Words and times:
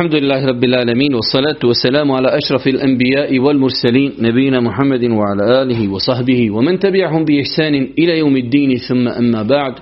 الحمد 0.00 0.14
لله 0.14 0.46
رب 0.46 0.64
العالمين 0.64 1.14
والصلاة 1.14 1.60
والسلام 1.64 2.12
على 2.12 2.28
أشرف 2.38 2.66
الأنبياء 2.66 3.38
والمرسلين 3.38 4.12
نبينا 4.20 4.60
محمد 4.60 5.04
وعلى 5.04 5.62
آله 5.62 5.92
وصحبه 5.92 6.50
ومن 6.50 6.78
تبعهم 6.78 7.24
بإحسان 7.24 7.74
إلى 7.98 8.18
يوم 8.18 8.36
الدين 8.36 8.76
ثم 8.76 9.08
أما 9.08 9.42
بعد 9.42 9.74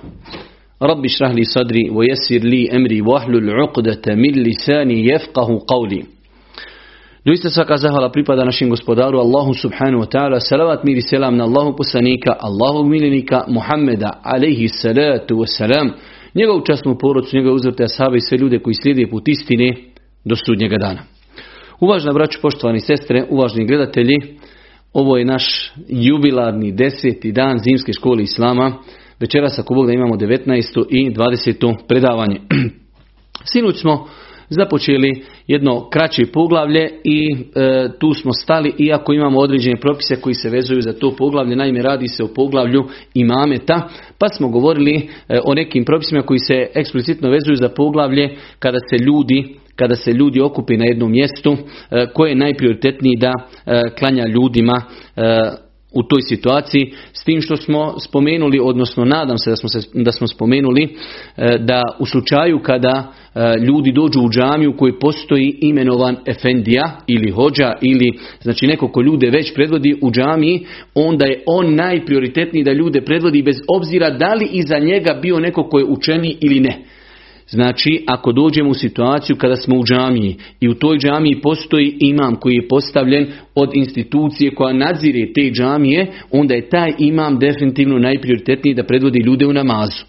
رب 0.81 1.05
اشرح 1.05 1.31
لي 1.31 1.43
صدري 1.43 1.89
ويسر 1.89 2.47
لي 2.47 2.71
أمري 2.71 3.01
واحلل 3.01 3.49
عقدة 3.49 4.15
من 4.15 4.31
لساني 4.43 5.07
يفقه 5.07 5.61
قولي 5.67 6.03
Doista 7.25 7.49
svaka 7.49 7.77
zahvala 7.77 8.11
pripada 8.11 8.45
našem 8.45 8.69
gospodaru 8.69 9.19
Allahu 9.19 9.53
subhanahu 9.53 9.99
wa 9.99 10.09
ta'ala. 10.09 10.39
Salavat 10.39 10.83
mir 10.83 10.97
i 10.97 11.01
selam 11.01 11.37
na 11.37 11.43
Allahu 11.43 11.75
poslanika, 11.75 12.35
Allahog 12.39 12.87
miljenika 12.87 13.45
Muhammeda 13.47 14.19
alaihi 14.23 14.67
salatu 14.67 15.39
wa 15.39 15.47
salam. 15.47 15.93
Njegovu 16.35 16.61
časnu 16.65 16.97
porodcu, 16.97 17.37
njegove 17.37 17.55
uzvrte 17.55 17.83
ashabe 17.83 18.17
i 18.17 18.21
sve 18.21 18.37
ljude 18.37 18.59
koji 18.59 18.73
slijede 18.73 19.09
put 19.11 19.27
istine 19.27 19.88
do 20.25 20.35
sudnjega 20.45 20.77
dana. 20.77 21.01
Uvažna 21.79 22.13
braću, 22.13 22.39
poštovani 22.41 22.79
sestre, 22.79 23.25
uvažni 23.29 23.65
gledatelji, 23.65 24.15
ovo 24.93 25.17
je 25.17 25.25
naš 25.25 25.73
jubilarni 25.87 26.71
deseti 26.71 27.31
dan 27.31 27.59
zimske 27.59 27.93
škole 27.93 28.23
Islama. 28.23 28.73
Večeras 29.19 29.59
ako 29.59 29.73
Bog 29.73 29.87
da 29.87 29.93
imamo 29.93 30.15
19. 30.15 30.85
i 30.89 31.11
20. 31.11 31.75
predavanje. 31.87 32.39
Sinuć 33.51 33.81
smo 33.81 34.07
započeli 34.49 35.23
jedno 35.47 35.89
kraće 35.89 36.25
poglavlje 36.25 36.89
i 37.03 37.31
e, 37.31 37.89
tu 37.99 38.13
smo 38.13 38.33
stali 38.33 38.73
iako 38.77 39.13
imamo 39.13 39.39
određene 39.39 39.79
propise 39.79 40.15
koji 40.15 40.33
se 40.33 40.49
vezuju 40.49 40.81
za 40.81 40.93
to 40.93 41.15
poglavlje. 41.15 41.55
Naime, 41.55 41.81
radi 41.81 42.07
se 42.07 42.23
o 42.23 42.33
poglavlju 42.35 42.83
imameta, 43.13 43.89
pa 44.17 44.27
smo 44.29 44.49
govorili 44.49 44.95
e, 44.95 45.39
o 45.45 45.53
nekim 45.53 45.85
propisima 45.85 46.21
koji 46.21 46.39
se 46.39 46.67
eksplicitno 46.73 47.29
vezuju 47.29 47.55
za 47.55 47.69
poglavlje 47.69 48.35
kada 48.59 48.77
se 48.79 49.03
ljudi 49.03 49.55
kada 49.79 49.95
se 49.95 50.13
ljudi 50.13 50.41
okupi 50.41 50.77
na 50.77 50.85
jednom 50.85 51.11
mjestu, 51.11 51.57
e, 51.91 52.05
koje 52.13 52.29
je 52.29 52.35
najprioritetniji 52.35 53.15
da 53.15 53.33
klanja 53.99 54.25
ljudima 54.27 54.81
u 55.93 56.03
toj 56.03 56.21
situaciji 56.21 56.93
s 57.13 57.23
tim 57.23 57.41
što 57.41 57.57
smo 57.57 57.95
spomenuli, 57.99 58.59
odnosno 58.63 59.05
nadam 59.05 59.37
se 59.37 59.49
da 59.49 59.55
smo, 59.55 59.69
se, 59.69 59.79
da 59.93 60.11
smo 60.11 60.27
spomenuli 60.27 60.83
e, 60.83 61.57
da 61.57 61.81
u 61.99 62.05
slučaju 62.05 62.59
kada 62.59 63.13
e, 63.35 63.39
ljudi 63.59 63.91
dođu 63.91 64.21
u 64.21 64.29
džamiju 64.29 64.77
koji 64.77 64.99
postoji 64.99 65.57
imenovan 65.61 66.15
efendija 66.25 66.97
ili 67.07 67.31
hođa 67.31 67.73
ili 67.81 68.19
znači 68.41 68.67
neko 68.67 68.87
ko 68.87 69.01
ljude 69.01 69.29
već 69.29 69.53
predvodi 69.53 69.99
u 70.01 70.11
džamiji, 70.11 70.65
onda 70.95 71.25
je 71.25 71.43
on 71.45 71.75
najprioritetniji 71.75 72.63
da 72.63 72.71
ljude 72.71 73.01
predvodi 73.01 73.41
bez 73.41 73.55
obzira 73.67 74.09
da 74.09 74.33
li 74.33 74.47
iza 74.51 74.79
njega 74.79 75.19
bio 75.21 75.39
neko 75.39 75.63
ko 75.63 75.79
je 75.79 75.85
učeni 75.85 76.37
ili 76.41 76.59
ne. 76.59 76.98
Znači, 77.49 78.03
ako 78.07 78.31
dođemo 78.31 78.69
u 78.69 78.73
situaciju 78.73 79.35
kada 79.35 79.55
smo 79.55 79.75
u 79.79 79.83
džamiji 79.83 80.35
i 80.59 80.69
u 80.69 80.73
toj 80.73 80.97
džamiji 80.97 81.41
postoji 81.41 81.97
imam 81.99 82.35
koji 82.35 82.55
je 82.55 82.67
postavljen 82.67 83.27
od 83.55 83.69
institucije 83.73 84.55
koja 84.55 84.73
nadzire 84.73 85.33
te 85.33 85.51
džamije, 85.51 86.07
onda 86.31 86.53
je 86.53 86.69
taj 86.69 86.93
imam 86.97 87.39
definitivno 87.39 87.99
najprioritetniji 87.99 88.73
da 88.73 88.83
predvodi 88.83 89.19
ljude 89.19 89.45
u 89.45 89.53
namazu. 89.53 90.05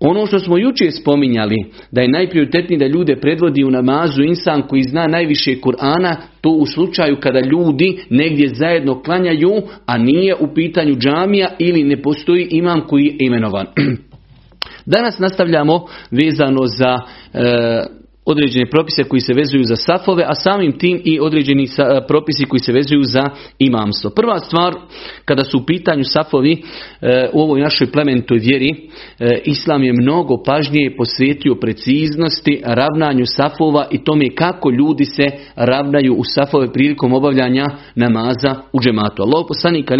Ono 0.00 0.26
što 0.26 0.38
smo 0.38 0.58
jučer 0.58 0.92
spominjali, 0.92 1.56
da 1.90 2.00
je 2.00 2.08
najprioritetniji 2.08 2.78
da 2.78 2.86
ljude 2.86 3.16
predvodi 3.16 3.64
u 3.64 3.70
namazu 3.70 4.22
insan 4.22 4.62
koji 4.62 4.82
zna 4.82 5.06
najviše 5.06 5.50
Kur'ana, 5.50 6.16
to 6.40 6.50
u 6.50 6.66
slučaju 6.66 7.16
kada 7.20 7.40
ljudi 7.40 7.98
negdje 8.10 8.48
zajedno 8.54 9.02
klanjaju, 9.02 9.52
a 9.86 9.98
nije 9.98 10.34
u 10.34 10.54
pitanju 10.54 10.94
džamija 10.94 11.48
ili 11.58 11.84
ne 11.84 12.02
postoji 12.02 12.48
imam 12.50 12.80
koji 12.86 13.04
je 13.04 13.16
imenovan. 13.18 13.66
Danas 14.86 15.18
nastavljamo 15.18 15.86
vezano 16.10 16.66
za 16.66 16.98
e, 17.34 18.02
određene 18.24 18.70
propise 18.70 19.02
koji 19.02 19.20
se 19.20 19.34
vezuju 19.34 19.64
za 19.64 19.76
safove, 19.76 20.24
a 20.26 20.34
samim 20.34 20.78
tim 20.78 21.00
i 21.04 21.20
određeni 21.20 21.68
propisi 22.08 22.44
koji 22.44 22.60
se 22.60 22.72
vezuju 22.72 23.02
za 23.02 23.22
imamstvo. 23.58 24.10
Prva 24.10 24.38
stvar, 24.38 24.74
kada 25.24 25.44
su 25.44 25.58
u 25.58 25.66
pitanju 25.66 26.04
safovi 26.04 26.52
e, 27.00 27.28
u 27.32 27.40
ovoj 27.40 27.60
našoj 27.60 27.86
plemenitoj 27.86 28.38
vjeri, 28.38 28.70
e, 28.70 29.40
Islam 29.44 29.84
je 29.84 29.92
mnogo 29.92 30.42
pažnije 30.42 30.96
posvetio 30.96 31.54
preciznosti, 31.54 32.62
ravnanju 32.64 33.26
safova 33.26 33.86
i 33.90 34.04
tome 34.04 34.34
kako 34.34 34.70
ljudi 34.70 35.04
se 35.04 35.24
ravnaju 35.56 36.14
u 36.14 36.24
safove 36.24 36.72
prilikom 36.72 37.12
obavljanja 37.12 37.66
namaza 37.94 38.56
u 38.72 38.80
džematu. 38.80 39.22
Allah 39.22 39.44
poslanik 39.48 39.90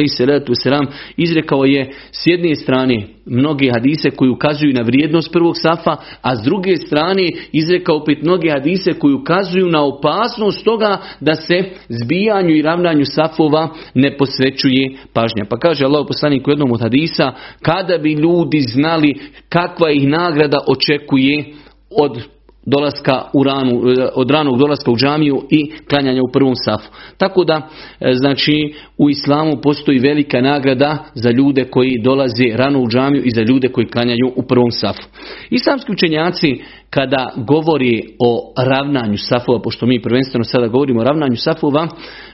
selam 0.63 0.87
izrekao 1.17 1.65
je 1.65 1.93
s 2.13 2.27
jedne 2.27 2.55
strane 2.55 3.09
mnoge 3.27 3.71
hadise 3.75 4.11
koji 4.11 4.31
ukazuju 4.31 4.73
na 4.73 4.83
vrijednost 4.83 5.33
prvog 5.33 5.55
safa, 5.57 5.97
a 6.23 6.37
s 6.37 6.43
druge 6.45 6.77
strane 6.77 7.29
izrekao 7.53 7.97
opet 7.97 8.23
mnoge 8.23 8.51
hadise 8.51 8.93
koji 8.93 9.15
ukazuju 9.15 9.67
na 9.69 9.85
opasnost 9.85 10.65
toga 10.65 10.99
da 11.21 11.35
se 11.35 11.65
zbijanju 11.89 12.57
i 12.57 12.63
ravnanju 12.63 13.05
safova 13.05 13.69
ne 13.95 14.17
posvećuje 14.17 14.97
pažnja. 15.13 15.45
Pa 15.51 15.59
kaže 15.59 15.85
Allah 15.85 16.05
poslanik 16.09 16.47
u 16.47 16.51
jednom 16.51 16.73
od 16.73 16.81
hadisa, 16.81 17.33
kada 17.63 17.99
bi 17.99 18.13
ljudi 18.13 18.61
znali 18.61 19.15
kakva 19.49 19.91
ih 19.91 20.09
nagrada 20.09 20.59
očekuje 20.69 21.45
od 21.91 22.23
dolaska 22.67 23.23
u 23.33 23.45
ranu, 23.45 23.71
e, 23.71 24.09
od 24.15 24.31
ranog 24.31 24.59
dolaska 24.59 24.91
u 24.91 24.97
džamiju 24.97 25.43
i 25.51 25.73
klanjanja 25.91 26.23
u 26.23 26.33
prvom 26.33 26.55
safu. 26.57 26.91
Tako 27.17 27.45
da, 27.45 27.69
e, 28.01 28.13
znači, 28.15 28.75
u 28.99 29.11
islamu 29.11 29.57
postoji 29.63 29.99
velika 29.99 30.41
nagrada 30.41 30.99
za 31.15 31.31
ljude 31.31 31.65
koji 31.65 32.01
dolaze 32.05 32.45
rano 32.55 32.81
u 32.81 32.89
džamiju 32.89 33.23
i 33.25 33.31
za 33.31 33.43
ljude 33.43 33.69
koji 33.69 33.87
klanjaju 33.87 34.33
u 34.37 34.43
prvom 34.43 34.71
safu. 34.71 35.03
Islamski 35.51 35.93
učenjaci 35.93 36.61
kada 36.91 37.33
govori 37.37 38.03
o 38.19 38.53
ravnanju 38.59 39.17
safova, 39.17 39.63
pošto 39.63 39.87
mi 39.87 40.03
prvenstveno 40.03 40.45
sada 40.45 40.67
govorimo 40.67 41.01
o 41.01 41.05
ravnanju 41.05 41.37
safova, 41.37 41.89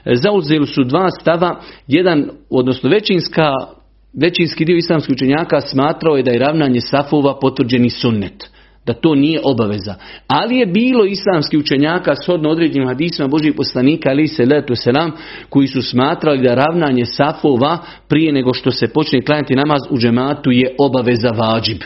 e, 0.05 0.15
zauzeli 0.15 0.67
su 0.67 0.83
dva 0.83 1.09
stava, 1.21 1.61
jedan, 1.87 2.29
odnosno 2.49 2.89
većinska 2.89 3.53
Većinski 4.13 4.65
dio 4.65 4.77
islamskih 4.77 5.13
učenjaka 5.13 5.61
smatrao 5.61 6.17
je 6.17 6.23
da 6.23 6.31
je 6.31 6.39
ravnanje 6.39 6.81
safova 6.81 7.39
potvrđeni 7.39 7.89
sunnet 7.89 8.49
da 8.85 8.93
to 8.93 9.15
nije 9.15 9.39
obaveza. 9.43 9.95
Ali 10.27 10.57
je 10.57 10.65
bilo 10.65 11.05
islamski 11.05 11.57
učenjaka 11.57 12.15
shodno 12.15 12.49
određenim 12.49 12.87
hadisima 12.87 13.27
Božih 13.27 13.53
poslanika 13.57 14.09
ali 14.09 14.27
se 14.27 14.45
letu 14.45 14.75
selam 14.75 15.11
koji 15.49 15.67
su 15.67 15.81
smatrali 15.81 16.41
da 16.41 16.55
ravnanje 16.55 17.05
safova 17.05 17.77
prije 18.07 18.31
nego 18.33 18.53
što 18.53 18.71
se 18.71 18.87
počne 18.87 19.21
klanjati 19.21 19.55
namaz 19.55 19.81
u 19.89 19.97
džematu 19.97 20.51
je 20.51 20.75
obaveza 20.79 21.29
vađib. 21.29 21.77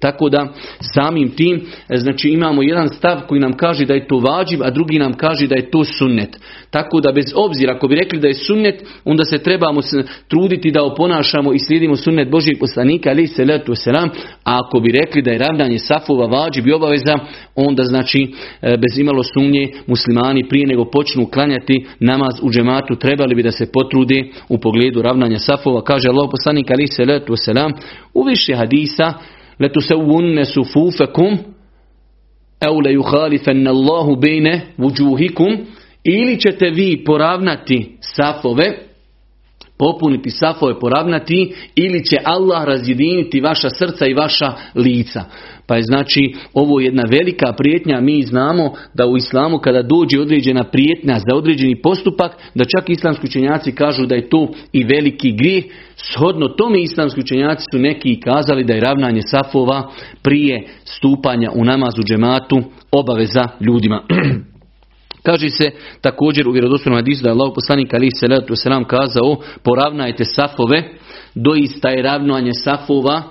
Tako 0.00 0.28
da 0.28 0.48
samim 0.94 1.28
tim 1.28 1.66
znači 1.94 2.28
imamo 2.28 2.62
jedan 2.62 2.88
stav 2.88 3.20
koji 3.28 3.40
nam 3.40 3.52
kaže 3.52 3.86
da 3.86 3.94
je 3.94 4.06
to 4.06 4.18
vađib, 4.18 4.62
a 4.62 4.70
drugi 4.70 4.98
nam 4.98 5.12
kaže 5.12 5.46
da 5.46 5.54
je 5.54 5.70
to 5.70 5.84
sunnet. 5.84 6.36
Tako 6.70 7.00
da 7.00 7.12
bez 7.12 7.24
obzira 7.34 7.74
ako 7.74 7.88
bi 7.88 7.94
rekli 7.94 8.18
da 8.18 8.28
je 8.28 8.34
sunnet, 8.34 8.84
onda 9.04 9.24
se 9.24 9.38
trebamo 9.38 9.80
truditi 10.28 10.70
da 10.70 10.84
oponašamo 10.84 11.52
i 11.52 11.58
slijedimo 11.58 11.96
sunnet 11.96 12.30
Božijeg 12.30 12.58
poslanika 12.58 13.10
ali 13.10 13.26
se 13.26 13.44
letu 13.44 13.74
selam, 13.74 14.08
a 14.44 14.60
ako 14.66 14.80
bi 14.80 14.92
rekli 14.92 15.22
da 15.22 15.30
je 15.30 15.38
ravnanje 15.38 15.78
safova 15.78 16.26
vađib 16.26 16.39
vađib 16.42 16.66
i 16.66 16.72
obaveza, 16.72 17.18
onda 17.54 17.82
znači 17.84 18.32
e, 18.62 18.76
bez 18.76 18.98
imalo 18.98 19.22
sumnje 19.22 19.68
muslimani 19.86 20.48
prije 20.48 20.66
nego 20.66 20.84
počnu 20.84 21.26
klanjati 21.26 21.86
namaz 22.00 22.34
u 22.42 22.50
džematu 22.50 22.96
trebali 22.96 23.34
bi 23.34 23.42
da 23.42 23.50
se 23.50 23.72
potrude 23.72 24.24
u 24.48 24.58
pogledu 24.58 25.02
ravnanja 25.02 25.38
safova. 25.38 25.84
Kaže 25.84 26.08
Allah 26.08 26.28
poslanik 26.30 26.70
ali 26.70 26.86
se 26.86 27.04
letu 27.04 27.36
selam 27.36 27.72
u 28.14 28.22
više 28.22 28.54
hadisa 28.54 29.12
letu 29.58 29.80
se 29.80 29.94
unne 29.94 30.44
sufufekum 30.44 31.38
au 32.60 32.80
le 32.80 32.92
juhalifen 32.92 33.68
Allahu 33.68 34.16
bejne 34.16 34.60
vuđuhikum 34.76 35.58
ili 36.04 36.40
ćete 36.40 36.70
vi 36.70 37.04
poravnati 37.04 37.96
safove 38.00 38.89
popuniti 39.80 40.30
safove, 40.30 40.80
poravnati, 40.80 41.54
ili 41.74 42.04
će 42.04 42.16
Allah 42.24 42.64
razjediniti 42.64 43.40
vaša 43.40 43.70
srca 43.70 44.06
i 44.06 44.14
vaša 44.14 44.52
lica. 44.74 45.24
Pa 45.66 45.76
je 45.76 45.82
znači 45.82 46.32
ovo 46.54 46.80
jedna 46.80 47.02
velika 47.10 47.52
prijetnja, 47.52 48.00
mi 48.00 48.22
znamo 48.22 48.72
da 48.94 49.06
u 49.06 49.16
islamu 49.16 49.58
kada 49.58 49.82
dođe 49.82 50.20
određena 50.20 50.64
prijetnja 50.64 51.14
za 51.14 51.36
određeni 51.36 51.82
postupak, 51.82 52.32
da 52.54 52.64
čak 52.64 52.90
islamski 52.90 53.26
učenjaci 53.26 53.72
kažu 53.72 54.06
da 54.06 54.14
je 54.14 54.28
to 54.28 54.48
i 54.72 54.84
veliki 54.84 55.32
grijeh. 55.32 55.64
Shodno 55.96 56.48
tome 56.48 56.82
islamski 56.82 57.20
učenjaci 57.20 57.64
su 57.72 57.78
neki 57.78 58.20
kazali 58.20 58.64
da 58.64 58.74
je 58.74 58.80
ravnanje 58.80 59.20
safova 59.22 59.90
prije 60.22 60.66
stupanja 60.84 61.50
u 61.54 61.64
namazu 61.64 62.02
džematu 62.02 62.62
obaveza 62.92 63.48
ljudima. 63.60 64.02
Kaže 65.22 65.48
se 65.48 65.70
također 66.00 66.48
u 66.48 66.52
vjerodostojnom 66.52 66.98
hadisu 66.98 67.22
da 67.22 67.28
je 67.28 67.32
Allah 67.32 67.52
poslanik 67.54 67.94
ali 67.94 68.08
se 68.10 68.28
kazao 68.84 69.36
poravnajte 69.64 70.24
safove, 70.24 70.88
doista 71.34 71.88
je 71.88 72.02
ravnanje 72.02 72.50
safova 72.64 73.22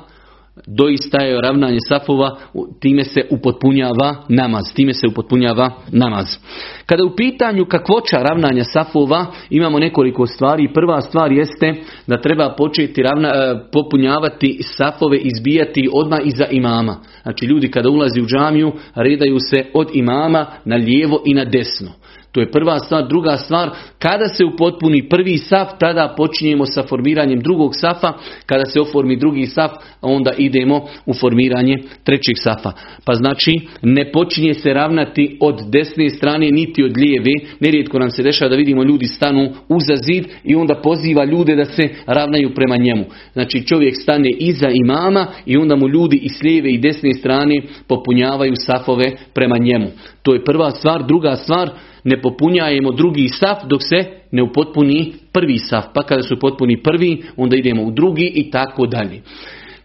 doista 0.67 1.21
je 1.21 1.41
ravnanje 1.41 1.77
safova, 1.87 2.37
time 2.79 3.03
se 3.03 3.21
upotpunjava 3.29 4.15
namaz, 4.29 4.73
time 4.73 4.93
se 4.93 5.07
upotpunjava 5.07 5.71
namaz. 5.91 6.37
Kada 6.85 7.03
u 7.03 7.15
pitanju 7.15 7.65
kakvoća 7.65 8.17
ravnanja 8.17 8.63
safova 8.63 9.25
imamo 9.49 9.79
nekoliko 9.79 10.25
stvari. 10.25 10.73
Prva 10.73 11.01
stvar 11.01 11.31
jeste 11.31 11.75
da 12.07 12.21
treba 12.21 12.55
početi 12.57 13.03
ravna, 13.03 13.29
e, 13.29 13.55
popunjavati 13.71 14.59
safove, 14.61 15.17
izbijati 15.17 15.89
odmah 15.93 16.19
iza 16.25 16.45
imama. 16.51 16.97
Znači 17.23 17.45
ljudi 17.45 17.71
kada 17.71 17.89
ulazi 17.89 18.21
u 18.21 18.25
džamiju 18.25 18.71
redaju 18.95 19.37
se 19.39 19.65
od 19.73 19.89
imama 19.93 20.45
na 20.65 20.75
lijevo 20.75 21.21
i 21.25 21.33
na 21.33 21.45
desno. 21.45 21.98
To 22.31 22.39
je 22.39 22.51
prva 22.51 22.79
stvar. 22.79 23.07
Druga 23.07 23.37
stvar, 23.37 23.69
kada 23.99 24.27
se 24.27 24.45
upotpuni 24.45 25.09
prvi 25.09 25.37
saf, 25.37 25.67
tada 25.79 26.13
počinjemo 26.17 26.65
sa 26.65 26.83
formiranjem 26.83 27.39
drugog 27.39 27.71
safa. 27.75 28.13
Kada 28.45 28.65
se 28.65 28.81
oformi 28.81 29.15
drugi 29.15 29.45
saf, 29.45 29.71
onda 30.01 30.31
idemo 30.37 30.87
u 31.05 31.13
formiranje 31.13 31.77
trećeg 32.03 32.35
safa. 32.37 32.71
Pa 33.05 33.13
znači, 33.13 33.51
ne 33.81 34.11
počinje 34.11 34.53
se 34.53 34.73
ravnati 34.73 35.37
od 35.41 35.61
desne 35.71 36.09
strane, 36.09 36.51
niti 36.51 36.83
od 36.83 36.97
lijeve. 36.97 37.31
Nerijetko 37.59 37.99
nam 37.99 38.09
se 38.09 38.23
dešava 38.23 38.49
da 38.49 38.55
vidimo 38.55 38.83
ljudi 38.83 39.05
stanu 39.05 39.49
uza 39.69 39.95
zid 39.95 40.25
i 40.43 40.55
onda 40.55 40.75
poziva 40.75 41.25
ljude 41.25 41.55
da 41.55 41.65
se 41.65 41.89
ravnaju 42.05 42.53
prema 42.55 42.77
njemu. 42.77 43.05
Znači, 43.33 43.67
čovjek 43.67 43.95
stane 44.01 44.29
iza 44.39 44.69
imama 44.69 45.27
i 45.45 45.57
onda 45.57 45.75
mu 45.75 45.87
ljudi 45.87 46.17
i 46.17 46.29
s 46.29 46.43
lijeve 46.43 46.69
i 46.69 46.77
desne 46.77 47.13
strane 47.13 47.55
popunjavaju 47.87 48.53
safove 48.55 49.11
prema 49.33 49.57
njemu. 49.57 49.87
To 50.23 50.33
je 50.33 50.43
prva 50.43 50.71
stvar. 50.71 51.03
Druga 51.07 51.35
stvar, 51.35 51.69
ne 52.09 52.21
popunjajemo 52.21 52.91
drugi 52.91 53.27
saf 53.27 53.57
dok 53.67 53.81
se 53.83 54.05
ne 54.31 54.43
upotpuni 54.43 55.13
prvi 55.33 55.57
saf. 55.57 55.85
Pa 55.93 56.03
kada 56.03 56.23
su 56.23 56.39
potpuni 56.39 56.83
prvi, 56.83 57.23
onda 57.37 57.55
idemo 57.55 57.83
u 57.83 57.91
drugi 57.91 58.31
i 58.35 58.51
tako 58.51 58.87
dalje. 58.87 59.21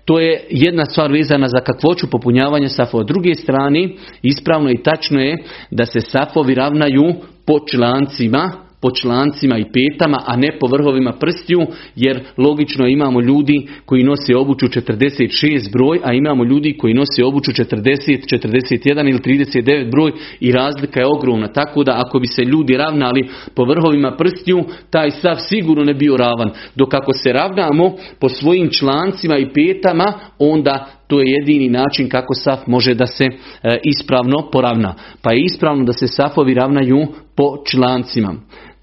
To 0.04 0.20
je 0.20 0.44
jedna 0.50 0.84
stvar 0.84 1.12
vezana 1.12 1.48
za 1.48 1.60
kakvoću 1.60 2.10
popunjavanja 2.10 2.68
safova. 2.68 3.04
druge 3.04 3.34
strane, 3.34 3.88
ispravno 4.22 4.70
i 4.70 4.82
tačno 4.82 5.20
je 5.20 5.36
da 5.70 5.86
se 5.86 6.00
safovi 6.00 6.54
ravnaju 6.54 7.14
po 7.46 7.58
člancima, 7.70 8.52
po 8.84 8.90
člancima 8.90 9.58
i 9.58 9.64
petama, 9.72 10.18
a 10.26 10.36
ne 10.36 10.58
po 10.60 10.66
vrhovima 10.66 11.12
prstiju, 11.12 11.60
jer 11.96 12.20
logično 12.36 12.86
imamo 12.86 13.20
ljudi 13.20 13.66
koji 13.84 14.02
nose 14.02 14.36
obuću 14.36 14.66
46 14.66 15.72
broj, 15.72 16.00
a 16.04 16.12
imamo 16.12 16.44
ljudi 16.44 16.76
koji 16.78 16.94
nose 16.94 17.24
obuću 17.24 17.50
40, 17.50 17.88
41 18.32 19.10
ili 19.10 19.18
39 19.18 19.90
broj 19.90 20.12
i 20.40 20.52
razlika 20.52 21.00
je 21.00 21.06
ogromna. 21.06 21.48
Tako 21.52 21.84
da 21.84 22.02
ako 22.06 22.18
bi 22.18 22.26
se 22.26 22.42
ljudi 22.42 22.76
ravnali 22.76 23.28
po 23.54 23.64
vrhovima 23.64 24.16
prstiju, 24.16 24.64
taj 24.90 25.10
sav 25.10 25.36
sigurno 25.48 25.84
ne 25.84 25.94
bio 25.94 26.16
ravan. 26.16 26.50
Dok 26.74 26.94
ako 26.94 27.12
se 27.12 27.32
ravnamo 27.32 27.94
po 28.20 28.28
svojim 28.28 28.70
člancima 28.70 29.38
i 29.38 29.52
petama, 29.52 30.12
onda 30.38 30.86
to 31.06 31.20
je 31.20 31.30
jedini 31.30 31.68
način 31.68 32.08
kako 32.08 32.34
saf 32.34 32.66
može 32.66 32.94
da 32.94 33.06
se 33.06 33.24
e, 33.24 33.78
ispravno 33.84 34.50
poravna. 34.52 34.94
Pa 35.22 35.32
je 35.32 35.44
ispravno 35.44 35.84
da 35.84 35.92
se 35.92 36.06
safovi 36.08 36.54
ravnaju 36.54 37.06
po 37.36 37.56
člancima. 37.70 38.34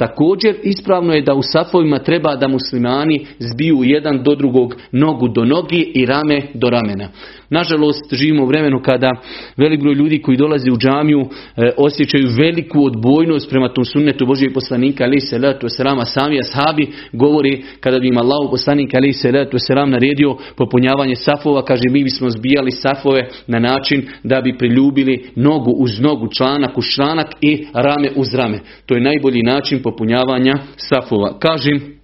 Također 0.02 0.56
ispravno 0.64 1.14
je 1.14 1.22
da 1.22 1.34
u 1.34 1.42
safovima 1.42 2.00
treba 2.00 2.36
da 2.36 2.48
muslimani 2.48 3.26
zbiju 3.40 3.78
jedan 3.84 4.24
do 4.24 4.36
drugog 4.36 4.76
nogu 4.92 5.28
do 5.28 5.46
nogi 5.46 5.92
i 5.96 6.06
rame 6.06 6.42
do 6.54 6.70
ramena. 6.70 7.10
Nažalost, 7.52 8.14
živimo 8.14 8.44
u 8.44 8.48
vremenu 8.48 8.82
kada 8.86 9.12
velik 9.58 9.82
broj 9.82 9.94
ljudi 9.94 10.22
koji 10.22 10.38
dolazi 10.38 10.72
u 10.72 10.78
džamiju 10.78 11.20
e, 11.22 11.72
osjećaju 11.78 12.28
veliku 12.38 12.86
odbojnost 12.86 13.50
prema 13.50 13.74
tom 13.74 13.86
sunnetu 13.86 14.26
Božijeg 14.26 14.54
poslanika 14.54 15.04
ali 15.04 15.20
se 15.20 15.38
letu 15.38 15.70
selama 15.70 16.06
sami 16.06 16.40
ashabi 16.40 16.88
govori 17.14 17.64
kada 17.80 18.00
bi 18.00 18.08
im 18.08 18.18
Allah 18.18 18.50
poslanik 18.52 18.94
ali 18.94 19.14
se 19.14 19.32
letu 19.32 19.58
naredio 19.88 20.38
popunjavanje 20.58 21.16
safova, 21.16 21.66
kaže 21.66 21.84
mi 21.92 22.04
bismo 22.04 22.30
zbijali 22.30 22.72
safove 22.72 23.28
na 23.48 23.60
način 23.60 24.08
da 24.24 24.42
bi 24.42 24.58
priljubili 24.58 25.26
nogu 25.36 25.72
uz 25.72 26.00
nogu, 26.00 26.28
članak 26.38 26.78
uz 26.78 26.86
članak 26.96 27.28
i 27.42 27.66
rame 27.74 28.10
uz 28.16 28.34
rame. 28.34 28.60
To 28.86 28.96
je 28.96 29.02
najbolji 29.02 29.44
način 29.44 29.84
popunjavanja 29.92 30.54
safova. 30.78 31.40
Kažem, 31.40 32.02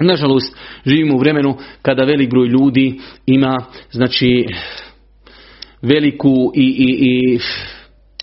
Nažalost, 0.00 0.56
živimo 0.86 1.14
u 1.14 1.18
vremenu 1.18 1.56
kada 1.82 2.04
velik 2.04 2.30
broj 2.30 2.46
ljudi 2.46 3.00
ima 3.26 3.56
znači 3.90 4.46
veliku 5.82 6.52
i, 6.54 6.66
i, 6.66 6.88
i 7.00 7.38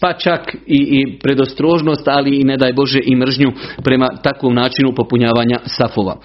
pa 0.02 0.14
čak 0.14 0.56
i, 0.68 0.78
i 0.78 1.20
predostrožnost, 1.20 2.08
ali 2.08 2.38
i 2.38 2.44
ne 2.44 2.58
daj 2.58 2.74
Bože 2.74 3.00
i 3.04 3.16
mržnju 3.16 3.52
prema 3.84 4.08
takvom 4.24 4.54
načinu 4.54 4.96
popunjavanja 4.96 5.60
safova. 5.66 6.18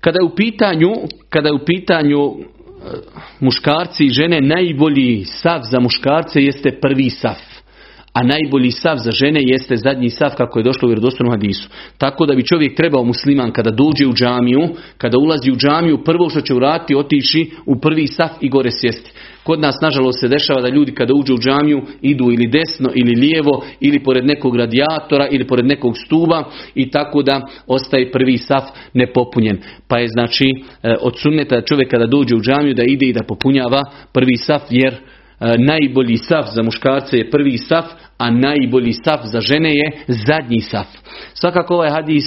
Kada 0.00 0.18
je 0.20 0.26
u 0.32 0.34
pitanju, 0.34 0.90
kada 1.28 1.48
je 1.48 1.54
u 1.54 1.64
pitanju 1.64 2.18
e, 2.18 2.34
muškarci 3.40 4.04
i 4.04 4.10
žene, 4.10 4.40
najbolji 4.40 5.24
sav 5.24 5.60
za 5.62 5.80
muškarce 5.80 6.42
jeste 6.42 6.78
prvi 6.80 7.10
saf 7.10 7.38
a 8.20 8.22
najbolji 8.22 8.70
sav 8.70 8.96
za 8.98 9.10
žene 9.10 9.40
jeste 9.42 9.76
zadnji 9.76 10.10
sav 10.10 10.30
kako 10.36 10.58
je 10.58 10.62
došlo 10.62 10.86
u 10.86 10.90
vjerodostojnom 10.90 11.32
hadisu. 11.32 11.68
Tako 11.98 12.26
da 12.26 12.34
bi 12.34 12.46
čovjek 12.46 12.76
trebao 12.76 13.04
musliman 13.04 13.52
kada 13.52 13.70
dođe 13.70 14.06
u 14.06 14.12
džamiju, 14.12 14.60
kada 14.98 15.18
ulazi 15.18 15.50
u 15.50 15.56
džamiju, 15.56 16.04
prvo 16.04 16.30
što 16.30 16.40
će 16.40 16.54
urati 16.54 16.94
otići 16.94 17.50
u 17.66 17.80
prvi 17.80 18.06
sav 18.06 18.28
i 18.40 18.48
gore 18.48 18.70
sjesti. 18.70 19.12
Kod 19.42 19.60
nas 19.60 19.74
nažalost 19.82 20.20
se 20.20 20.28
dešava 20.28 20.60
da 20.60 20.68
ljudi 20.68 20.94
kada 20.94 21.14
uđu 21.14 21.34
u 21.34 21.38
džamiju 21.38 21.82
idu 22.02 22.24
ili 22.24 22.46
desno 22.46 22.90
ili 22.94 23.20
lijevo 23.20 23.64
ili 23.80 24.02
pored 24.02 24.24
nekog 24.26 24.56
radijatora 24.56 25.28
ili 25.30 25.46
pored 25.46 25.66
nekog 25.66 25.98
stuba 25.98 26.44
i 26.74 26.90
tako 26.90 27.22
da 27.22 27.46
ostaje 27.66 28.12
prvi 28.12 28.38
saf 28.38 28.64
nepopunjen. 28.94 29.58
Pa 29.88 29.98
je 29.98 30.08
znači 30.08 30.44
e, 30.82 30.94
od 31.00 31.18
sunneta 31.18 31.60
čovjek 31.60 31.90
kada 31.90 32.06
dođe 32.06 32.34
u 32.36 32.40
džamiju 32.40 32.74
da 32.74 32.82
ide 32.82 33.06
i 33.06 33.12
da 33.12 33.22
popunjava 33.22 33.82
prvi 34.12 34.36
saf 34.36 34.62
jer 34.70 35.00
najbolji 35.40 36.16
saf 36.16 36.46
za 36.54 36.62
muškarce 36.62 37.16
je 37.16 37.30
prvi 37.30 37.58
saf, 37.58 37.84
a 38.18 38.30
najbolji 38.30 38.92
saf 38.92 39.20
za 39.24 39.40
žene 39.40 39.70
je 39.70 39.92
zadnji 40.08 40.60
saf. 40.60 40.86
Svakako 41.34 41.74
ovaj 41.74 41.90
hadis, 41.90 42.24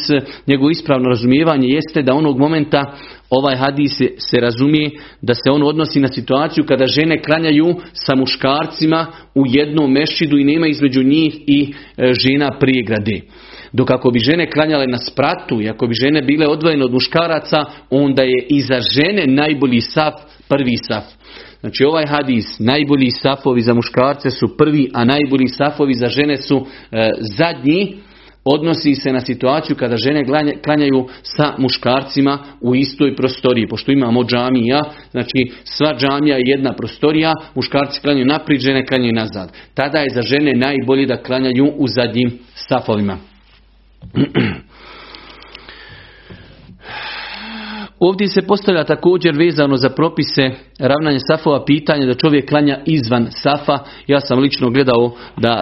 njegovo 0.48 0.69
ispravno 0.69 1.10
razumijevanje 1.10 1.68
jeste 1.68 2.01
da 2.01 2.13
onog 2.13 2.39
momenta 2.39 2.94
ovaj 3.30 3.56
hadis 3.56 4.01
se 4.18 4.39
razumije 4.39 4.89
da 5.21 5.33
se 5.33 5.51
on 5.51 5.63
odnosi 5.63 6.00
na 6.00 6.07
situaciju 6.07 6.65
kada 6.65 6.88
žene 6.88 7.21
klanjaju 7.21 7.75
sa 7.94 8.15
muškarcima 8.15 9.07
u 9.36 9.44
jednom 9.48 9.92
mešidu 9.92 10.38
i 10.38 10.44
nema 10.44 10.68
između 10.68 11.04
njih 11.04 11.36
i 11.48 11.74
e, 11.98 12.13
žena 12.13 12.51
prijegrade. 12.59 13.21
Dok 13.74 13.92
ako 13.92 14.12
bi 14.12 14.19
žene 14.19 14.51
klanjale 14.51 14.88
na 14.88 14.98
spratu 14.98 15.62
i 15.62 15.69
ako 15.69 15.88
bi 15.88 15.94
žene 15.94 16.21
bile 16.21 16.48
odvojene 16.48 16.86
od 16.86 16.94
muškaraca, 16.94 17.57
onda 17.89 18.24
je 18.24 18.45
i 18.50 18.62
za 18.62 18.80
žene 18.95 19.27
najbolji 19.27 19.81
saf 19.81 20.13
prvi 20.48 20.77
saf. 20.77 21.04
Znači 21.63 21.83
ovaj 21.83 22.06
hadis, 22.06 22.60
najbolji 22.60 23.12
safovi 23.12 23.62
za 23.62 23.74
muškarce 23.74 24.30
su 24.30 24.57
prvi, 24.57 24.89
a 24.94 25.06
najbolji 25.06 25.48
safovi 25.48 25.94
za 25.94 26.07
žene 26.07 26.38
su 26.38 26.65
e, 26.92 27.10
zadnji. 27.38 27.95
Odnosi 28.45 28.95
se 28.95 29.12
na 29.12 29.21
situaciju 29.21 29.75
kada 29.75 29.98
žene 29.98 30.25
klanjaju 30.63 31.07
sa 31.21 31.54
muškarcima 31.57 32.40
u 32.61 32.76
istoj 32.76 33.16
prostoriji. 33.16 33.68
Pošto 33.68 33.92
imamo 33.92 34.23
džamija, 34.23 34.81
znači 35.11 35.52
sva 35.64 35.95
džamija 35.99 36.35
je 36.35 36.44
jedna 36.45 36.73
prostorija, 36.73 37.33
muškarci 37.56 38.02
klanjaju 38.02 38.26
naprijed, 38.26 38.61
žene 38.61 38.85
klanjaju 38.85 39.14
nazad. 39.14 39.52
Tada 39.73 39.99
je 39.99 40.09
za 40.16 40.21
žene 40.21 40.54
najbolji 40.56 41.06
da 41.06 41.23
klanjaju 41.23 41.73
u 41.78 41.87
zadnjim 41.87 42.40
safovima. 42.56 43.18
Ovdje 48.07 48.28
se 48.28 48.42
postavlja 48.42 48.83
također 48.83 49.36
vezano 49.38 49.78
za 49.78 49.90
propise 49.90 50.50
ravnanja 50.80 51.19
safova 51.28 51.66
pitanje 51.66 52.06
da 52.06 52.14
čovjek 52.14 52.50
klanja 52.50 52.80
izvan 52.86 53.28
safa. 53.30 53.80
Ja 54.07 54.19
sam 54.19 54.40
lično 54.40 54.69
gledao 54.69 55.12
da 55.38 55.60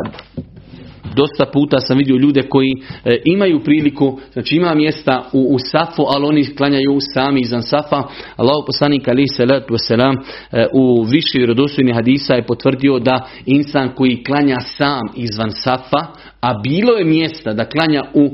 dosta 1.15 1.45
puta 1.53 1.79
sam 1.79 1.97
vidio 1.97 2.15
ljude 2.15 2.41
koji 2.41 2.71
e, 3.05 3.17
imaju 3.25 3.63
priliku, 3.63 4.19
znači 4.33 4.55
ima 4.55 4.73
mjesta 4.75 5.23
u, 5.33 5.55
u 5.55 5.59
safu, 5.59 6.03
ali 6.07 6.25
oni 6.25 6.55
klanjaju 6.55 6.97
sami 7.13 7.41
izvan 7.41 7.63
safa. 7.63 8.03
Allah 8.35 8.63
poslanik 8.65 9.07
ali 9.07 9.27
salatu 9.27 9.73
wasalam 9.73 10.15
e, 10.51 10.67
u 10.73 11.03
više 11.03 11.37
vjerodostojnih 11.37 11.95
hadisa 11.95 12.33
je 12.33 12.45
potvrdio 12.45 12.99
da 12.99 13.27
insan 13.45 13.89
koji 13.95 14.23
klanja 14.23 14.59
sam 14.59 15.01
izvan 15.15 15.51
safa, 15.51 16.07
a 16.41 16.53
bilo 16.63 16.97
je 16.97 17.05
mjesta 17.05 17.53
da 17.53 17.69
klanja 17.69 18.03
u, 18.13 18.25
e, 18.25 18.29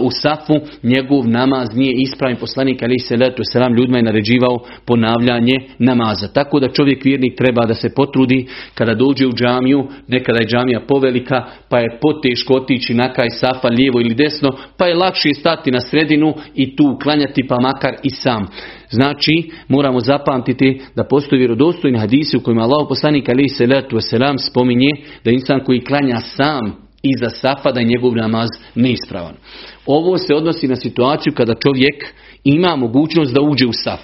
u 0.00 0.10
safu, 0.10 0.54
njegov 0.82 1.28
namaz 1.28 1.68
nije 1.74 1.92
ispravan. 1.96 2.36
Poslanik 2.36 2.82
ali 2.82 2.98
se 2.98 3.16
letu 3.16 3.42
selam 3.52 3.74
ljudima 3.74 3.98
je 3.98 4.02
naređivao 4.02 4.58
ponavljanje 4.86 5.52
namaza. 5.78 6.28
Tako 6.28 6.60
da 6.60 6.72
čovjek 6.72 7.04
vjernik 7.04 7.38
treba 7.38 7.66
da 7.66 7.74
se 7.74 7.94
potrudi 7.96 8.46
kada 8.74 8.94
dođe 8.94 9.26
u 9.26 9.32
džamiju, 9.32 9.88
nekada 10.08 10.38
je 10.40 10.46
džamija 10.46 10.80
povelika, 10.88 11.44
pa 11.68 11.78
je 11.78 11.98
poteško 12.00 12.54
otići 12.54 12.94
na 12.94 13.12
kaj 13.12 13.30
safa 13.30 13.68
lijevo 13.68 14.00
ili 14.00 14.14
desno, 14.14 14.48
pa 14.78 14.86
je 14.86 14.94
lakše 14.94 15.34
stati 15.34 15.70
na 15.70 15.80
sredinu 15.80 16.34
i 16.54 16.76
tu 16.76 16.98
klanjati 17.02 17.46
pa 17.48 17.60
makar 17.60 17.94
i 18.02 18.10
sam. 18.10 18.46
Znači, 18.90 19.50
moramo 19.68 20.00
zapamtiti 20.00 20.80
da 20.96 21.04
postoji 21.04 21.38
vjerodostojni 21.38 21.98
hadisi 21.98 22.36
u 22.36 22.40
kojima 22.40 22.62
Allah 22.62 22.86
poslanik 22.88 23.28
ali 23.28 23.48
se 23.48 23.66
letu 23.66 23.96
selam 24.00 24.38
spominje 24.38 24.90
da 25.24 25.30
insan 25.30 25.60
koji 25.64 25.84
klanja 25.84 26.16
sam 26.16 26.81
iza 27.02 27.30
safa 27.30 27.72
da 27.72 27.80
je 27.80 27.86
njegov 27.86 28.16
namaz 28.16 28.48
neispravan. 28.74 29.34
Ovo 29.86 30.18
se 30.18 30.34
odnosi 30.34 30.68
na 30.68 30.76
situaciju 30.76 31.32
kada 31.34 31.54
čovjek 31.54 32.14
ima 32.44 32.76
mogućnost 32.76 33.34
da 33.34 33.40
uđe 33.40 33.66
u 33.66 33.72
saf. 33.72 34.00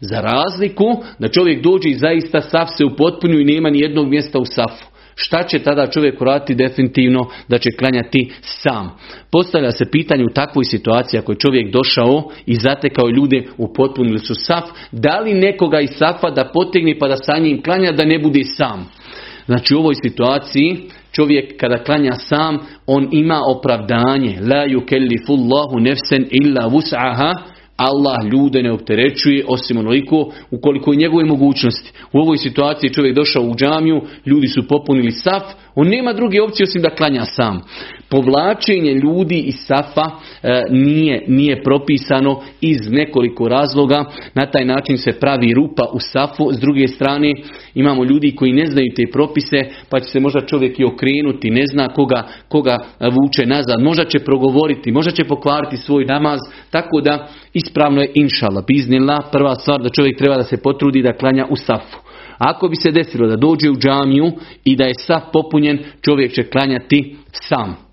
Za 0.00 0.20
razliku 0.20 0.84
da 1.18 1.28
čovjek 1.28 1.62
dođe 1.62 1.88
i 1.88 1.98
zaista 1.98 2.40
saf 2.40 2.68
se 2.76 2.84
upotpunju 2.84 3.40
i 3.40 3.44
nema 3.44 3.70
ni 3.70 3.80
jednog 3.80 4.08
mjesta 4.08 4.38
u 4.38 4.44
safu. 4.44 4.92
Šta 5.14 5.42
će 5.42 5.58
tada 5.58 5.86
čovjek 5.86 6.20
uraditi 6.20 6.54
definitivno 6.54 7.28
da 7.48 7.58
će 7.58 7.70
klanjati 7.78 8.32
sam? 8.40 8.90
Postavlja 9.32 9.70
se 9.70 9.90
pitanje 9.90 10.24
u 10.24 10.34
takvoj 10.34 10.64
situaciji 10.64 11.18
ako 11.18 11.32
je 11.32 11.38
čovjek 11.38 11.72
došao 11.72 12.30
i 12.46 12.54
zatekao 12.54 13.08
ljude 13.08 13.44
u 13.58 13.72
potpunili 13.72 14.18
su 14.18 14.34
saf, 14.34 14.64
da 14.92 15.20
li 15.20 15.34
nekoga 15.34 15.80
iz 15.80 15.90
safa 15.98 16.30
da 16.30 16.50
potegne 16.54 16.98
pa 16.98 17.08
da 17.08 17.16
sa 17.16 17.38
njim 17.38 17.62
klanja 17.62 17.92
da 17.92 18.04
ne 18.04 18.18
bude 18.18 18.44
sam? 18.44 18.90
Znači 19.46 19.74
u 19.74 19.78
ovoj 19.78 19.94
situaciji 19.94 20.88
čovjek 21.12 21.60
kada 21.60 21.84
klanja 21.84 22.12
sam, 22.12 22.58
on 22.86 23.08
ima 23.12 23.40
opravdanje. 23.46 24.38
La 24.40 24.66
yukellifullahu 24.66 25.80
nefsen 25.80 26.26
illa 26.30 26.68
vus'aha. 26.68 27.34
Allah 27.76 28.16
ljude 28.32 28.62
ne 28.62 28.72
opterećuje 28.72 29.44
osim 29.48 29.78
onoliko 29.78 30.32
ukoliko 30.50 30.92
je 30.92 30.96
njegove 30.96 31.24
mogućnosti. 31.24 31.92
U 32.12 32.18
ovoj 32.18 32.36
situaciji 32.36 32.92
čovjek 32.92 33.16
došao 33.16 33.42
u 33.42 33.54
džamiju, 33.54 34.02
ljudi 34.26 34.48
su 34.48 34.68
popunili 34.68 35.10
saf, 35.12 35.42
on 35.74 35.88
nema 35.88 36.12
druge 36.12 36.42
opcije 36.42 36.64
osim 36.64 36.82
da 36.82 36.90
klanja 36.90 37.24
sam. 37.24 37.60
Povlačenje 38.08 38.94
ljudi 38.94 39.38
iz 39.38 39.54
safa 39.66 40.10
e, 40.42 40.62
nije, 40.70 41.24
nije 41.28 41.62
propisano 41.62 42.40
iz 42.60 42.78
nekoliko 42.90 43.48
razloga. 43.48 44.04
Na 44.34 44.46
taj 44.46 44.64
način 44.64 44.98
se 44.98 45.12
pravi 45.12 45.54
rupa 45.54 45.82
u 45.92 46.00
safu. 46.00 46.52
S 46.52 46.60
druge 46.60 46.88
strane 46.88 47.32
imamo 47.74 48.04
ljudi 48.04 48.36
koji 48.36 48.52
ne 48.52 48.66
znaju 48.66 48.92
te 48.96 49.02
propise 49.12 49.56
pa 49.88 50.00
će 50.00 50.10
se 50.10 50.20
možda 50.20 50.40
čovjek 50.40 50.80
i 50.80 50.84
okrenuti, 50.84 51.50
ne 51.50 51.66
zna 51.66 51.88
koga, 51.88 52.22
koga 52.48 52.78
vuče 53.00 53.46
nazad. 53.46 53.80
Možda 53.80 54.04
će 54.04 54.18
progovoriti, 54.18 54.92
možda 54.92 55.10
će 55.10 55.24
pokvariti 55.24 55.76
svoj 55.76 56.04
namaz. 56.04 56.40
Tako 56.70 57.00
da 57.00 57.28
ispravno 57.52 58.00
je 58.00 58.10
inšala, 58.14 58.62
biznila. 58.66 59.22
Prva 59.32 59.54
stvar 59.54 59.82
da 59.82 59.88
čovjek 59.88 60.18
treba 60.18 60.36
da 60.36 60.42
se 60.42 60.56
potrudi 60.56 61.02
da 61.02 61.12
klanja 61.12 61.46
u 61.50 61.56
safu. 61.56 62.11
Ako 62.44 62.68
bi 62.68 62.76
se 62.76 62.90
desilo 62.90 63.26
da 63.26 63.36
dođe 63.36 63.70
u 63.70 63.76
džamiju 63.76 64.32
i 64.64 64.76
da 64.76 64.84
je 64.84 64.94
saf 65.06 65.22
popunjen, 65.32 65.78
čovjek 66.00 66.32
će 66.32 66.42
klanjati 66.42 67.16
sam. 67.32 67.91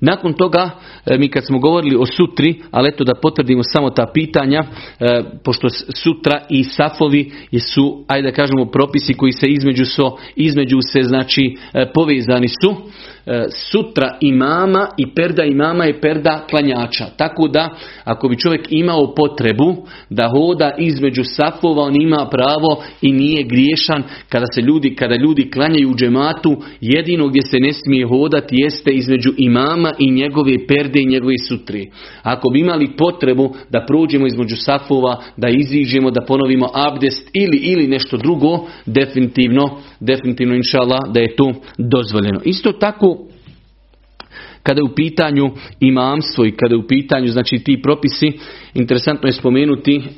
Nakon 0.00 0.32
toga, 0.32 0.70
e, 1.06 1.18
mi 1.18 1.28
kad 1.28 1.46
smo 1.46 1.58
govorili 1.58 1.96
o 1.96 2.06
sutri, 2.06 2.62
ali 2.70 2.88
eto 2.88 3.04
da 3.04 3.14
potvrdimo 3.22 3.62
samo 3.62 3.90
ta 3.90 4.06
pitanja, 4.14 4.64
e, 5.00 5.22
pošto 5.44 5.68
sutra 6.02 6.40
i 6.48 6.64
safovi 6.64 7.32
su, 7.58 8.04
ajde 8.08 8.30
da 8.30 8.34
kažemo, 8.34 8.66
propisi 8.66 9.14
koji 9.14 9.32
se 9.32 9.46
između, 9.46 9.84
so, 9.84 10.16
između 10.36 10.78
se, 10.92 11.02
znači, 11.02 11.56
e, 11.74 11.92
povezani 11.94 12.48
su, 12.48 12.76
sutra 13.70 14.16
imama 14.20 14.88
i 14.96 15.14
perda 15.14 15.44
imama 15.44 15.84
je 15.84 16.00
perda 16.00 16.46
klanjača. 16.50 17.06
Tako 17.16 17.48
da 17.48 17.68
ako 18.04 18.28
bi 18.28 18.38
čovjek 18.38 18.66
imao 18.70 19.14
potrebu 19.14 19.76
da 20.10 20.28
hoda 20.28 20.74
između 20.78 21.24
safova 21.24 21.82
on 21.82 22.02
ima 22.02 22.28
pravo 22.30 22.82
i 23.00 23.12
nije 23.12 23.42
griješan 23.42 24.02
kada 24.28 24.46
se 24.54 24.60
ljudi 24.60 24.94
kada 24.94 25.16
ljudi 25.16 25.50
klanjaju 25.50 25.90
u 25.90 25.94
džematu 25.94 26.56
jedino 26.80 27.28
gdje 27.28 27.42
se 27.42 27.56
ne 27.60 27.72
smije 27.72 28.06
hodati 28.06 28.56
jeste 28.58 28.90
između 28.90 29.32
imama 29.36 29.89
i 29.98 30.10
njegove 30.10 30.66
perde 30.68 31.00
i 31.00 31.06
njegove 31.06 31.34
sutri. 31.48 31.90
Ako 32.22 32.50
bi 32.50 32.60
imali 32.60 32.96
potrebu 32.96 33.54
da 33.70 33.84
prođemo 33.86 34.26
između 34.26 34.56
safova, 34.56 35.22
da 35.36 35.48
iziđemo, 35.48 36.10
da 36.10 36.24
ponovimo 36.24 36.70
abdest 36.74 37.30
ili 37.34 37.56
ili 37.56 37.86
nešto 37.86 38.16
drugo, 38.16 38.66
definitivno 38.86 39.78
definitivno 40.00 40.54
inšala 40.54 40.98
da 41.14 41.20
je 41.20 41.36
to 41.36 41.52
dozvoljeno. 41.78 42.40
Isto 42.44 42.72
tako 42.72 43.18
kada 44.62 44.78
je 44.78 44.84
u 44.84 44.94
pitanju 44.94 45.50
imamstvo 45.80 46.46
i 46.46 46.52
kada 46.52 46.74
je 46.74 46.78
u 46.78 46.86
pitanju 46.86 47.28
znači 47.28 47.58
ti 47.58 47.82
propisi, 47.82 48.32
interesantno 48.74 49.28
je 49.28 49.32
spomenuti 49.32 50.02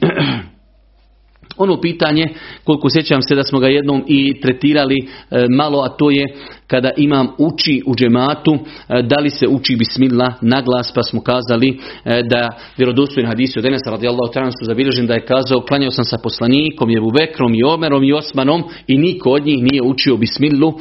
ono 1.57 1.81
pitanje, 1.81 2.29
koliko 2.65 2.91
sjećam 2.91 3.23
se 3.23 3.35
da 3.35 3.43
smo 3.43 3.59
ga 3.59 3.69
jednom 3.69 4.05
i 4.07 4.41
tretirali 4.41 4.97
e, 4.99 5.47
malo, 5.57 5.83
a 5.83 5.89
to 5.89 6.11
je 6.11 6.27
kada 6.73 6.91
imam 6.97 7.29
uči 7.39 7.83
u 7.87 7.95
džematu, 7.95 8.55
e, 8.55 9.03
da 9.03 9.21
li 9.21 9.31
se 9.31 9.47
uči 9.49 9.77
bismillah 9.77 10.33
na 10.41 10.61
glas, 10.61 10.93
pa 10.95 11.03
smo 11.03 11.21
kazali 11.21 11.69
e, 12.05 12.23
da 12.23 12.49
vjerodostojni 12.77 13.29
hadisi 13.29 13.59
od 13.59 13.65
Enesa 13.65 13.91
radijallahu 13.91 14.33
ta'ala 14.35 14.51
su 14.51 14.65
zabilježen 14.65 15.07
da 15.07 15.15
je 15.15 15.27
kazao 15.27 15.61
klanjao 15.69 15.91
sam 15.91 16.05
sa 16.05 16.19
poslanikom, 16.19 16.91
je 16.91 17.01
Bekrom 17.19 17.55
i 17.55 17.65
Omerom 17.65 18.05
i 18.05 18.13
Osmanom 18.13 18.63
i 18.87 18.99
niko 18.99 19.31
od 19.31 19.47
njih 19.47 19.63
nije 19.63 19.83
učio 19.83 20.17
bismillu, 20.17 20.73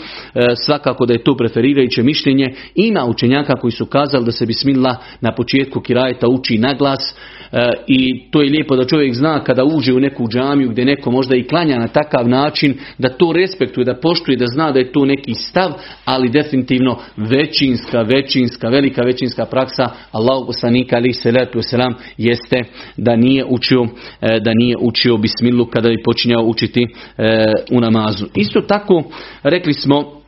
svakako 0.65 1.05
da 1.05 1.13
je 1.13 1.23
to 1.23 1.37
preferirajuće 1.37 2.03
mišljenje. 2.03 2.45
Ima 2.75 3.05
učenjaka 3.05 3.55
koji 3.55 3.71
su 3.71 3.85
kazali 3.85 4.25
da 4.25 4.31
se 4.31 4.45
bismillah 4.45 4.97
na 5.21 5.35
početku 5.35 5.81
kirajeta 5.81 6.27
uči 6.27 6.57
na 6.57 6.73
glas, 6.73 7.15
E, 7.51 7.71
i 7.87 8.31
to 8.31 8.41
je 8.41 8.49
lijepo 8.49 8.75
da 8.75 8.87
čovjek 8.87 9.13
zna 9.13 9.43
kada 9.43 9.63
uđe 9.63 9.93
u 9.93 9.99
neku 9.99 10.27
džamiju 10.27 10.69
gdje 10.69 10.85
neko 10.85 11.11
možda 11.11 11.35
i 11.35 11.43
klanja 11.43 11.79
na 11.79 11.87
takav 11.87 12.29
način 12.29 12.77
da 12.97 13.09
to 13.09 13.33
respektuje, 13.33 13.85
da 13.85 13.99
poštuje, 13.99 14.37
da 14.37 14.45
zna 14.47 14.71
da 14.71 14.79
je 14.79 14.91
to 14.91 15.05
neki 15.05 15.33
stav, 15.33 15.71
ali 16.05 16.29
definitivno 16.29 16.97
većinska, 17.17 18.01
većinska, 18.01 18.69
velika 18.69 19.01
većinska 19.01 19.45
praksa 19.45 19.89
Allahu 20.11 20.45
poslanika 20.45 20.95
ali 20.95 21.13
se 21.13 21.31
selam 21.61 21.95
jeste 22.17 22.63
da 22.97 23.15
nije 23.15 23.45
učio 23.45 23.87
e, 24.21 24.39
da 24.39 24.53
nije 24.53 24.75
učio 24.79 25.17
bismilu 25.17 25.65
kada 25.65 25.89
bi 25.89 26.03
počinjao 26.03 26.43
učiti 26.43 26.81
e, 26.81 27.45
u 27.71 27.79
namazu. 27.79 28.25
Isto 28.35 28.61
tako 28.61 29.03
rekli 29.43 29.73
smo 29.73 30.21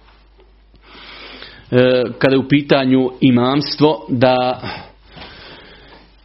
kada 2.19 2.35
je 2.35 2.39
u 2.39 2.47
pitanju 2.47 3.09
imamstvo 3.21 4.05
da 4.09 4.61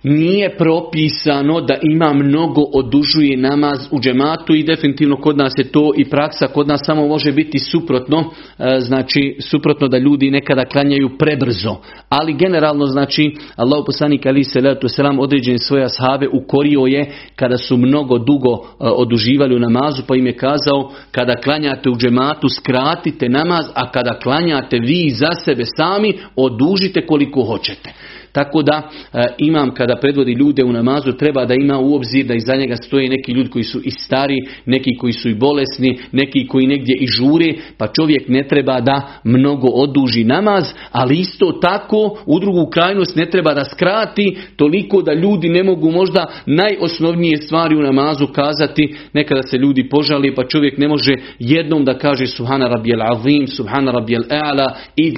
nije 0.02 0.57
propisano 0.57 1.61
da 1.61 1.76
ima 1.83 2.12
mnogo 2.12 2.61
odužuje 2.75 3.37
namaz 3.37 3.78
u 3.90 4.00
džematu 4.00 4.55
i 4.55 4.62
definitivno 4.62 5.17
kod 5.17 5.37
nas 5.37 5.52
je 5.59 5.73
to 5.73 5.93
i 5.97 6.05
praksa, 6.05 6.47
kod 6.47 6.69
nas 6.69 6.81
samo 6.85 7.09
može 7.09 7.33
biti 7.33 7.59
suprotno, 7.59 8.31
e, 8.59 8.81
znači 8.81 9.37
suprotno 9.50 9.88
da 9.88 9.99
ljudi 9.99 10.31
nekada 10.31 10.64
klanjaju 10.64 11.11
prebrzo. 11.19 11.76
Ali 12.09 12.37
generalno 12.37 12.87
znači 12.87 13.35
Allah 13.57 13.83
poslanik 13.87 14.26
ali 14.26 14.45
se 14.45 14.61
letu 14.61 14.88
selam 14.88 15.19
određene 15.19 15.59
svoje 15.59 15.85
ashave 15.85 16.28
ukorio 16.28 16.81
je 16.81 17.11
kada 17.37 17.57
su 17.57 17.76
mnogo 17.76 18.19
dugo 18.19 18.52
e, 18.52 18.64
oduživali 18.78 19.57
u 19.57 19.59
namazu 19.59 20.02
pa 20.07 20.17
im 20.17 20.26
je 20.26 20.37
kazao 20.37 20.90
kada 21.11 21.37
klanjate 21.37 21.90
u 21.90 21.97
džematu 21.97 22.49
skratite 22.49 23.28
namaz, 23.28 23.67
a 23.75 23.90
kada 23.90 24.19
klanjate 24.19 24.78
vi 24.78 25.11
za 25.11 25.31
sebe 25.45 25.62
sami 25.76 26.19
odužite 26.37 27.07
koliko 27.07 27.45
hoćete. 27.45 27.93
Tako 28.32 28.62
da 28.62 28.90
e, 29.12 29.26
imam 29.38 29.75
kada 29.75 29.97
predvodi 29.97 30.32
ljude 30.32 30.64
u 30.64 30.73
namazu 30.73 31.12
treba 31.12 31.44
da 31.44 31.54
ima 31.54 31.78
u 31.78 31.94
obzir 31.94 32.26
da 32.26 32.35
iza 32.35 32.56
njega 32.56 32.76
stoje 32.76 33.08
neki 33.08 33.32
ljudi 33.32 33.50
koji 33.50 33.64
su 33.64 33.80
i 33.85 33.90
stari, 33.90 34.37
neki 34.66 34.97
koji 34.97 35.12
su 35.12 35.28
i 35.28 35.35
bolesni, 35.35 35.99
neki 36.12 36.47
koji 36.47 36.66
negdje 36.66 36.97
i 37.00 37.06
žure, 37.06 37.52
pa 37.78 37.87
čovjek 37.87 38.28
ne 38.28 38.49
treba 38.49 38.80
da 38.80 39.08
mnogo 39.25 39.68
oduži 39.68 40.25
namaz, 40.25 40.64
ali 40.92 41.18
isto 41.18 41.52
tako 41.52 42.18
u 42.26 42.40
drugu 42.40 42.66
krajnost 42.70 43.16
ne 43.16 43.30
treba 43.30 43.54
da 43.54 43.64
skrati 43.64 44.37
toliko 44.56 45.02
da 45.02 45.12
ljudi 45.12 45.49
ne 45.49 45.62
mogu 45.62 45.90
možda 45.90 46.26
najosnovnije 46.47 47.37
stvari 47.37 47.76
u 47.76 47.82
namazu 47.82 48.26
kazati, 48.26 48.94
nekada 49.12 49.42
se 49.42 49.56
ljudi 49.56 49.88
požali 49.88 50.35
pa 50.35 50.44
čovjek 50.44 50.78
ne 50.78 50.88
može 50.88 51.14
jednom 51.38 51.85
da 51.85 51.99
kaže 51.99 52.26
subhana 52.26 52.68
rabijel 52.68 53.00
azim, 53.02 53.47
subhana 53.47 53.92
rabijel 53.92 54.23
a'la 54.30 54.73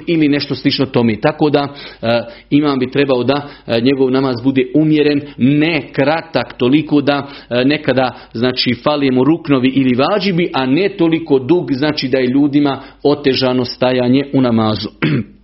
ili 0.07 0.27
nešto 0.27 0.55
slično 0.55 0.85
tome. 0.85 1.21
Tako 1.21 1.49
da 1.49 1.67
e, 2.01 2.07
imam 2.49 2.79
bi 2.79 2.91
treba 2.91 3.10
trebao 3.11 3.23
da 3.23 3.49
e, 3.67 3.81
njegov 3.81 4.11
namaz 4.11 4.41
bude 4.43 4.65
umjeren, 4.75 5.21
ne 5.37 5.89
kratak 5.93 6.57
toliko 6.57 7.01
da 7.01 7.27
e, 7.49 7.65
nekada 7.65 8.11
znači 8.33 8.75
falimo 8.83 9.23
ruknovi 9.23 9.67
ili 9.67 9.95
vađibi, 9.95 10.49
a 10.53 10.65
ne 10.65 10.89
toliko 10.89 11.39
dug 11.39 11.73
znači 11.73 12.07
da 12.07 12.17
je 12.17 12.27
ljudima 12.27 12.81
otežano 13.03 13.65
stajanje 13.65 14.25
u 14.33 14.41
namazu. 14.41 14.89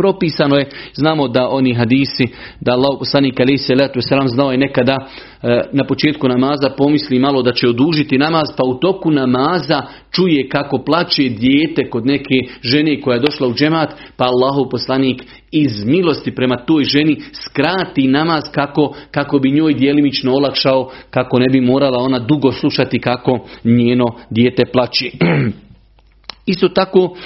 propisano 0.00 0.56
je, 0.56 0.68
znamo 0.94 1.28
da 1.28 1.48
oni 1.48 1.74
hadisi, 1.74 2.28
da 2.60 2.72
Allah 2.72 2.98
poslanik 2.98 3.40
ali 3.40 3.58
se 3.58 3.74
letu 3.74 4.00
selam 4.00 4.28
znao 4.28 4.52
je 4.52 4.58
nekada 4.58 4.96
e, 5.42 5.60
na 5.72 5.84
početku 5.84 6.28
namaza 6.28 6.70
pomisli 6.76 7.18
malo 7.18 7.42
da 7.42 7.52
će 7.52 7.68
odužiti 7.68 8.18
namaz, 8.18 8.48
pa 8.56 8.62
u 8.66 8.74
toku 8.74 9.10
namaza 9.10 9.82
čuje 10.10 10.48
kako 10.48 10.78
plaće 10.78 11.22
dijete 11.22 11.90
kod 11.90 12.06
neke 12.06 12.34
žene 12.62 13.00
koja 13.00 13.14
je 13.14 13.20
došla 13.20 13.48
u 13.48 13.54
džemat, 13.54 13.94
pa 14.16 14.24
Allahov 14.24 14.68
poslanik 14.70 15.22
iz 15.52 15.84
milosti 15.84 16.34
prema 16.34 16.56
toj 16.56 16.84
ženi 16.84 17.16
skrati 17.32 18.08
namaz 18.08 18.42
kako, 18.52 18.94
kako 19.10 19.38
bi 19.38 19.50
njoj 19.50 19.74
djelimično 19.74 20.32
olakšao, 20.32 20.90
kako 21.10 21.38
ne 21.38 21.46
bi 21.52 21.60
morala 21.60 21.98
ona 21.98 22.18
dugo 22.18 22.52
slušati 22.52 23.00
kako 23.00 23.38
njeno 23.64 24.04
dijete 24.30 24.62
plaći. 24.72 25.12
Isto 26.52 26.68
tako, 26.68 27.16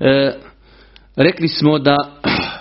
e, 0.00 0.32
rekli 1.16 1.48
smo 1.48 1.78
da 1.78 1.96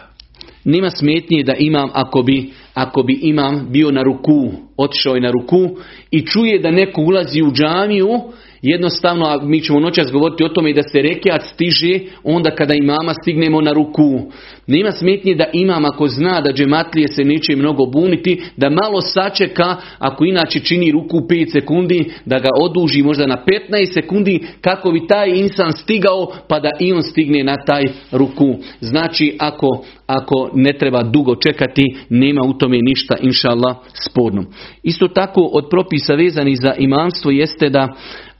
nema 0.74 0.89
smetnje 0.89 1.43
da 1.43 1.53
imam 1.53 1.89
ako 1.93 2.22
bi 2.22 2.51
ako 2.74 3.03
bi 3.03 3.19
imam 3.22 3.67
bio 3.69 3.91
na 3.91 4.03
ruku, 4.03 4.51
otišao 4.77 5.15
je 5.15 5.22
na 5.22 5.31
ruku 5.31 5.69
i 6.12 6.25
čuje 6.25 6.60
da 6.60 6.72
neko 6.72 7.01
ulazi 7.01 7.41
u 7.41 7.51
džamiju, 7.51 8.10
Jednostavno, 8.63 9.25
a 9.25 9.39
mi 9.46 9.62
ćemo 9.62 9.79
noćas 9.79 10.12
govoriti 10.12 10.43
o 10.43 10.50
tome 10.50 10.70
i 10.70 10.74
da 10.74 10.82
se 10.84 11.01
rekiat 11.01 11.41
stiže 11.53 12.00
onda 12.24 12.51
kada 12.51 12.74
imama 12.74 13.13
stignemo 13.13 13.62
na 13.62 13.74
ruku. 13.74 14.22
Nema 14.67 14.91
smetnje 14.91 15.36
da 15.36 15.46
imam 15.53 15.86
ako 15.86 16.08
zna 16.08 16.41
da 16.41 16.53
džematlije 16.53 17.08
se 17.08 17.24
neće 17.24 17.55
mnogo 17.55 17.86
buniti, 17.86 18.41
da 18.58 18.70
malo 18.70 19.01
sačeka, 19.01 19.75
ako 20.00 20.25
inače 20.25 20.60
čini 20.60 20.91
ruku 20.91 21.17
5 21.17 21.51
sekundi, 21.51 22.12
da 22.25 22.39
ga 22.39 22.50
oduži 22.62 23.03
možda 23.03 23.27
na 23.27 23.43
15 23.72 23.93
sekundi, 23.93 24.39
kako 24.62 24.91
bi 24.91 25.08
taj 25.08 25.29
insan 25.29 25.72
stigao, 25.72 26.27
pa 26.48 26.60
da 26.60 26.70
i 26.79 26.93
on 26.93 27.03
stigne 27.03 27.43
na 27.43 27.55
taj 27.65 27.84
ruku. 28.12 28.55
Znači, 28.79 29.36
ako, 29.39 29.86
ako 30.08 30.50
ne 30.53 30.74
treba 30.74 31.03
dugo 31.03 31.36
čekati, 31.36 31.96
nema 32.10 32.41
u 32.41 32.53
tome 32.53 32.77
ništa, 32.82 33.15
inša 33.22 33.50
Allah, 33.50 33.75
sporno. 34.10 34.43
Isto 34.84 35.08
tako, 35.08 35.41
od 35.41 35.67
propisa 35.70 36.13
vezani 36.13 36.55
za 36.55 36.74
imamstvo 36.77 37.32
jeste 37.32 37.70
da 37.70 37.88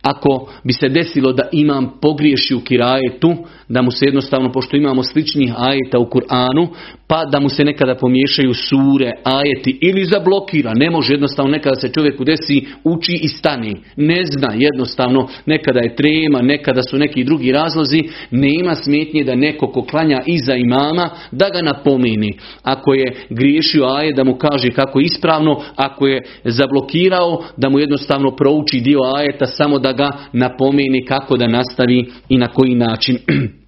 ako 0.04 0.52
bi 0.64 0.74
se 0.74 0.90
desilo 0.90 1.34
da 1.34 1.50
imam 1.52 1.92
pogriješi 2.02 2.56
u 2.56 2.60
kirajetu, 2.60 3.36
da 3.70 3.82
mu 3.82 3.92
se 3.92 4.06
jednostavno, 4.06 4.52
pošto 4.52 4.78
imamo 4.78 5.04
sličnih 5.04 5.54
ajeta 5.58 6.00
u 6.00 6.06
Kur'anu, 6.06 6.68
pa 7.08 7.26
da 7.26 7.40
mu 7.40 7.50
se 7.50 7.64
nekada 7.64 7.96
pomiješaju 7.96 8.54
sure, 8.54 9.12
ajeti 9.24 9.78
ili 9.82 10.06
zablokira. 10.06 10.74
Ne 10.76 10.90
može 10.90 11.14
jednostavno 11.14 11.52
nekada 11.52 11.76
se 11.76 11.90
čovjeku 11.90 12.24
desi, 12.24 12.66
uči 12.84 13.20
i 13.22 13.28
stani. 13.28 13.76
Ne 13.96 14.24
zna 14.26 14.54
jednostavno, 14.58 15.28
nekada 15.46 15.80
je 15.80 15.96
trema, 15.96 16.42
nekada 16.42 16.82
su 16.84 16.98
neki 16.98 17.24
drugi 17.24 17.52
razlozi. 17.52 18.02
Nema 18.32 18.76
smetnje 18.76 19.24
da 19.24 19.36
neko 19.36 19.68
ko 19.68 19.82
klanja 19.82 20.22
iza 20.26 20.56
imama, 20.56 21.10
da 21.32 21.50
ga 21.50 21.62
napomeni. 21.62 22.38
Ako 22.64 22.94
je 22.94 23.16
griješio 23.30 23.86
ajet, 23.86 24.16
da 24.16 24.24
mu 24.24 24.36
kaže 24.36 24.72
kako 24.72 25.00
ispravno, 25.00 25.62
ako 25.76 26.08
je 26.08 26.22
zablokirao, 26.44 27.44
da 27.58 27.70
mu 27.70 27.80
jednostavno 27.80 28.36
prouči 28.36 28.80
dio 28.80 29.00
ajeta, 29.16 29.46
samo 29.46 29.80
da 29.80 29.93
ga 29.94 30.12
napomeni 30.34 31.06
kako 31.06 31.38
da 31.38 31.48
nastavi 31.48 32.06
i 32.30 32.38
na 32.38 32.48
koji 32.48 32.76
način. 32.76 33.18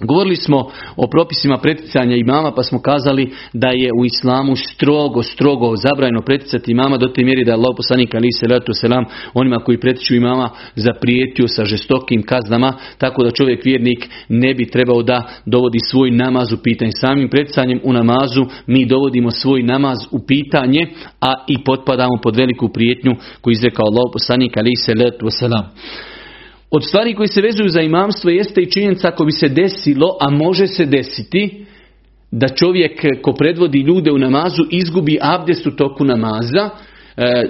Govorili 0.00 0.36
smo 0.36 0.70
o 0.96 1.06
propisima 1.06 1.58
preticanja 1.58 2.16
imama 2.16 2.52
pa 2.52 2.62
smo 2.62 2.82
kazali 2.82 3.32
da 3.52 3.68
je 3.68 3.90
u 4.00 4.04
islamu 4.04 4.56
strogo, 4.56 5.22
strogo 5.22 5.76
zabrajno 5.76 6.22
preticati 6.22 6.72
imama 6.72 6.96
do 6.96 7.06
te 7.06 7.24
mjeri 7.24 7.44
da 7.44 7.50
je 7.50 7.54
Allah 7.54 7.74
poslanik 7.76 8.14
ali 8.14 8.32
se 8.32 8.46
selam 8.80 9.04
onima 9.34 9.58
koji 9.58 9.80
pretiču 9.80 10.14
imama 10.14 10.50
zaprijetio 10.76 11.48
sa 11.48 11.64
žestokim 11.64 12.22
kaznama 12.22 12.72
tako 12.98 13.24
da 13.24 13.30
čovjek 13.30 13.64
vjernik 13.64 14.08
ne 14.28 14.54
bi 14.54 14.70
trebao 14.70 15.02
da 15.02 15.28
dovodi 15.46 15.78
svoj 15.90 16.10
namaz 16.10 16.52
u 16.52 16.56
pitanje. 16.62 16.90
Samim 17.00 17.28
preticanjem 17.28 17.80
u 17.84 17.92
namazu 17.92 18.46
mi 18.66 18.86
dovodimo 18.86 19.30
svoj 19.30 19.62
namaz 19.62 19.98
u 20.10 20.26
pitanje 20.26 20.86
a 21.20 21.34
i 21.48 21.64
potpadamo 21.64 22.20
pod 22.22 22.36
veliku 22.36 22.68
prijetnju 22.68 23.12
koju 23.40 23.52
izrekao 23.52 23.86
Allah 23.86 24.10
poslanik 24.12 24.56
ali 24.56 24.76
se 24.76 24.94
letu 24.94 25.30
selam. 25.30 25.64
Od 26.70 26.84
stvari 26.84 27.14
koji 27.14 27.28
se 27.28 27.42
vezuju 27.42 27.68
za 27.68 27.80
imamstvo 27.80 28.30
jeste 28.30 28.60
i 28.60 28.70
činjenica 28.70 29.08
ako 29.08 29.24
bi 29.24 29.32
se 29.32 29.48
desilo, 29.48 30.16
a 30.20 30.30
može 30.30 30.66
se 30.66 30.86
desiti, 30.86 31.66
da 32.30 32.48
čovjek 32.48 33.04
ko 33.22 33.32
predvodi 33.32 33.78
ljude 33.78 34.12
u 34.12 34.18
namazu 34.18 34.62
izgubi 34.70 35.18
abdest 35.20 35.66
u 35.66 35.70
toku 35.70 36.04
namaza, 36.04 36.70
e, 37.16 37.44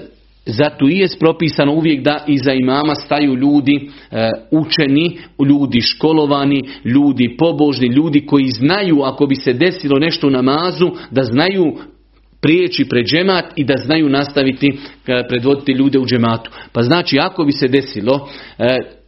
zato 0.47 0.89
i 0.89 0.99
je 0.99 1.09
propisano 1.21 1.73
uvijek 1.73 2.03
da 2.03 2.25
iza 2.29 2.53
imama 2.53 2.95
staju 2.95 3.35
ljudi 3.35 3.91
e, 4.11 4.31
učeni, 4.50 5.19
ljudi 5.49 5.81
školovani, 5.81 6.61
ljudi 6.85 7.37
pobožni, 7.39 7.87
ljudi 7.87 8.27
koji 8.27 8.47
znaju 8.47 9.03
ako 9.03 9.27
bi 9.27 9.35
se 9.35 9.53
desilo 9.53 9.99
nešto 9.99 10.27
u 10.27 10.31
namazu, 10.31 10.91
da 11.11 11.23
znaju 11.23 11.77
prijeći 12.41 12.85
pred 12.89 13.07
džemat 13.07 13.45
i 13.57 13.65
da 13.65 13.75
znaju 13.77 14.09
nastaviti 14.09 14.67
e, 14.67 15.23
predvoditi 15.29 15.73
ljude 15.73 15.99
u 15.99 16.07
džematu. 16.07 16.50
Pa 16.73 16.83
znači 16.83 17.19
ako 17.19 17.45
bi 17.45 17.53
se 17.53 17.69
desilo 17.69 18.29
e, 18.59 19.00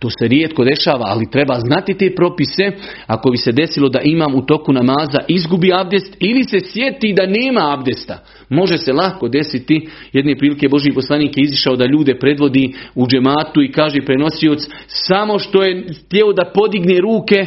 to 0.00 0.10
se 0.10 0.28
rijetko 0.28 0.64
dešava, 0.64 1.04
ali 1.04 1.30
treba 1.30 1.60
znati 1.60 1.94
te 1.94 2.14
propise. 2.14 2.70
Ako 3.06 3.30
bi 3.30 3.36
se 3.36 3.52
desilo 3.52 3.88
da 3.88 4.00
imam 4.00 4.34
u 4.34 4.46
toku 4.46 4.72
namaza 4.72 5.20
izgubi 5.28 5.72
abdest 5.72 6.16
ili 6.20 6.44
se 6.44 6.60
sjeti 6.60 7.12
da 7.12 7.26
nema 7.26 7.72
abdesta. 7.72 8.18
Može 8.48 8.78
se 8.78 8.92
lako 8.92 9.28
desiti. 9.28 9.88
Jedne 10.12 10.36
prilike 10.36 10.68
Boži 10.68 10.92
poslanik 10.92 11.36
je 11.36 11.42
izišao 11.42 11.76
da 11.76 11.86
ljude 11.86 12.18
predvodi 12.18 12.74
u 12.94 13.06
džematu 13.06 13.62
i 13.62 13.72
kaže 13.72 14.04
prenosioc 14.06 14.58
samo 14.86 15.38
što 15.38 15.62
je 15.62 15.86
htio 16.04 16.32
da 16.32 16.50
podigne 16.54 17.00
ruke 17.00 17.46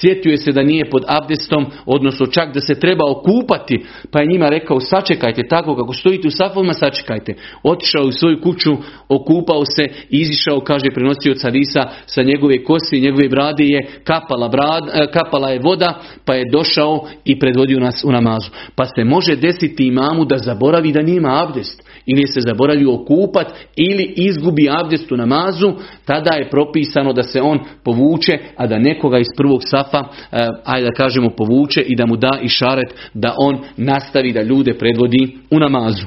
Sjetio 0.00 0.30
je 0.30 0.36
se 0.36 0.52
da 0.52 0.62
nije 0.62 0.90
pod 0.90 1.04
abdestom, 1.08 1.66
odnosno 1.86 2.26
čak 2.26 2.54
da 2.54 2.60
se 2.60 2.74
treba 2.74 3.04
okupati, 3.10 3.84
pa 4.10 4.20
je 4.20 4.26
njima 4.26 4.48
rekao 4.48 4.80
sačekajte 4.80 5.42
tako 5.48 5.76
kako 5.76 5.92
stojite 5.92 6.28
u 6.28 6.30
safovima, 6.30 6.72
sačekajte. 6.72 7.34
Otišao 7.62 8.04
u 8.04 8.12
svoju 8.12 8.40
kuću, 8.40 8.70
okupao 9.08 9.64
se, 9.64 9.84
izišao, 10.10 10.60
kaže 10.60 10.90
prenosio 10.94 11.34
carisa 11.34 11.88
sa 12.06 12.22
njegove 12.22 12.64
kose 12.64 12.96
njegove 12.96 13.28
brade 13.28 13.64
je 13.64 13.86
kapala, 14.04 14.48
brad, 14.48 14.88
e, 14.88 15.06
kapala 15.12 15.50
je 15.50 15.60
voda, 15.62 16.00
pa 16.24 16.34
je 16.34 16.50
došao 16.52 17.08
i 17.24 17.38
predvodio 17.38 17.80
nas 17.80 18.04
u 18.04 18.12
namazu. 18.12 18.50
Pa 18.74 18.84
se 18.84 19.04
može 19.04 19.36
desiti 19.36 19.86
imamu 19.86 20.24
da 20.24 20.38
zaboravi 20.38 20.92
da 20.92 21.02
nema 21.02 21.42
abdest 21.42 21.91
ili 22.06 22.26
se 22.26 22.40
zaboravio 22.40 22.94
okupat 22.94 23.46
ili 23.76 24.14
izgubi 24.16 24.68
abdest 24.70 25.12
u 25.12 25.16
namazu, 25.16 25.72
tada 26.04 26.34
je 26.34 26.50
propisano 26.50 27.12
da 27.12 27.22
se 27.22 27.42
on 27.42 27.58
povuče, 27.84 28.38
a 28.56 28.66
da 28.66 28.78
nekoga 28.78 29.18
iz 29.18 29.26
prvog 29.36 29.60
safa, 29.64 29.98
eh, 29.98 30.48
ajde 30.64 30.86
da 30.86 30.92
kažemo 30.92 31.30
povuče 31.30 31.80
i 31.80 31.96
da 31.96 32.06
mu 32.06 32.16
da 32.16 32.38
i 32.42 32.48
šaret 32.48 32.94
da 33.14 33.34
on 33.38 33.58
nastavi 33.76 34.32
da 34.32 34.42
ljude 34.42 34.78
predvodi 34.78 35.38
u 35.50 35.58
namazu. 35.58 36.06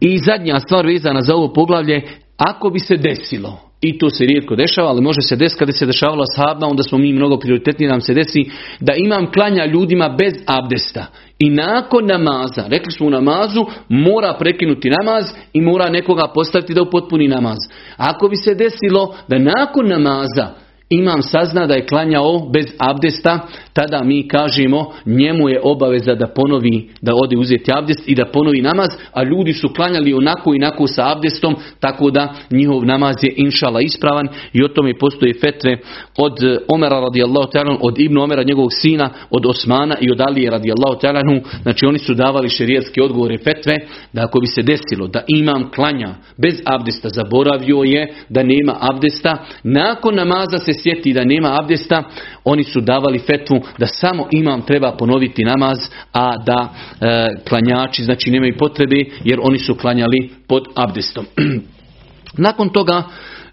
I 0.00 0.18
zadnja 0.18 0.60
stvar 0.60 0.86
vezana 0.86 1.22
za 1.22 1.34
ovo 1.34 1.52
poglavlje, 1.52 2.02
ako 2.36 2.70
bi 2.70 2.78
se 2.78 2.96
desilo, 2.96 3.63
i 3.88 3.98
to 3.98 4.10
se 4.10 4.24
rijetko 4.24 4.56
dešava, 4.56 4.88
ali 4.88 5.02
može 5.02 5.22
se 5.22 5.36
desiti 5.36 5.58
kada 5.58 5.72
se 5.72 5.86
dešavalo 5.86 6.24
sahabna, 6.36 6.66
onda 6.66 6.82
smo 6.82 6.98
mi 6.98 7.12
mnogo 7.12 7.38
prioritetniji 7.38 7.88
nam 7.88 8.00
se 8.00 8.14
desi 8.14 8.50
da 8.80 8.94
imam 8.94 9.32
klanja 9.32 9.66
ljudima 9.66 10.08
bez 10.08 10.32
abdesta. 10.46 11.06
I 11.38 11.50
nakon 11.50 12.06
namaza, 12.06 12.64
rekli 12.68 12.92
smo 12.92 13.06
u 13.06 13.10
namazu, 13.10 13.66
mora 13.88 14.36
prekinuti 14.38 14.90
namaz 14.90 15.24
i 15.52 15.60
mora 15.60 15.90
nekoga 15.90 16.28
postaviti 16.34 16.74
da 16.74 16.82
upotpuni 16.82 17.28
namaz. 17.28 17.58
Ako 17.96 18.28
bi 18.28 18.36
se 18.36 18.54
desilo 18.54 19.14
da 19.28 19.38
nakon 19.38 19.88
namaza 19.88 20.63
imam 20.90 21.22
sazna 21.22 21.66
da 21.66 21.74
je 21.74 21.86
klanjao 21.86 22.48
bez 22.52 22.66
abdesta, 22.78 23.40
tada 23.72 24.02
mi 24.04 24.28
kažemo 24.28 24.92
njemu 25.06 25.48
je 25.48 25.60
obaveza 25.64 26.14
da 26.14 26.26
ponovi, 26.26 26.90
da 27.02 27.12
ode 27.14 27.36
uzeti 27.36 27.72
abdest 27.74 28.00
i 28.06 28.14
da 28.14 28.24
ponovi 28.24 28.62
namaz, 28.62 28.88
a 29.12 29.22
ljudi 29.22 29.52
su 29.52 29.68
klanjali 29.68 30.14
onako 30.14 30.54
i 30.54 30.56
onako 30.56 30.86
sa 30.86 31.12
abdestom, 31.12 31.56
tako 31.80 32.10
da 32.10 32.34
njihov 32.50 32.84
namaz 32.84 33.16
je 33.22 33.34
inšala 33.36 33.80
ispravan. 33.80 34.28
I 34.52 34.64
o 34.64 34.68
tome 34.68 34.98
postoje 34.98 35.34
fetve 35.40 35.78
od 36.18 36.42
eh, 36.42 36.58
Omera 36.68 37.00
radijallahu 37.00 37.48
ta'ala, 37.52 37.78
od 37.80 37.98
Ibnu 37.98 38.22
Omera 38.22 38.42
njegovog 38.42 38.70
sina, 38.72 39.10
od 39.30 39.46
Osmana 39.46 39.96
i 40.00 40.10
od 40.10 40.20
Alije 40.20 40.50
radijallahu 40.50 41.00
ta'ala, 41.02 41.42
znači 41.62 41.86
oni 41.86 41.98
su 41.98 42.14
davali 42.14 42.48
šerijetske 42.48 43.02
odgovore 43.02 43.38
fetve, 43.38 43.76
da 44.12 44.24
ako 44.24 44.40
bi 44.40 44.46
se 44.46 44.62
desilo 44.62 45.06
da 45.06 45.22
imam 45.28 45.70
klanja 45.70 46.14
bez 46.36 46.54
abdesta, 46.64 47.08
zaboravio 47.08 47.82
je 47.82 48.14
da 48.28 48.42
nema 48.42 48.76
abdesta, 48.80 49.44
nakon 49.62 50.14
namaza 50.14 50.58
se 50.58 50.73
sjeti 50.74 51.12
da 51.12 51.24
nema 51.24 51.58
abdesta, 51.60 52.02
oni 52.44 52.64
su 52.64 52.80
davali 52.80 53.18
fetvu 53.18 53.60
da 53.78 53.86
samo 53.86 54.28
imam 54.30 54.62
treba 54.62 54.92
ponoviti 54.92 55.44
namaz, 55.44 55.78
a 56.12 56.36
da 56.46 56.68
e, 57.00 57.06
klanjači 57.48 58.04
znači 58.04 58.30
nemaju 58.30 58.56
potrebe 58.58 58.96
jer 59.24 59.38
oni 59.42 59.58
su 59.58 59.74
klanjali 59.74 60.30
pod 60.48 60.64
abdestom. 60.74 61.26
Nakon 62.46 62.68
toga 62.68 63.02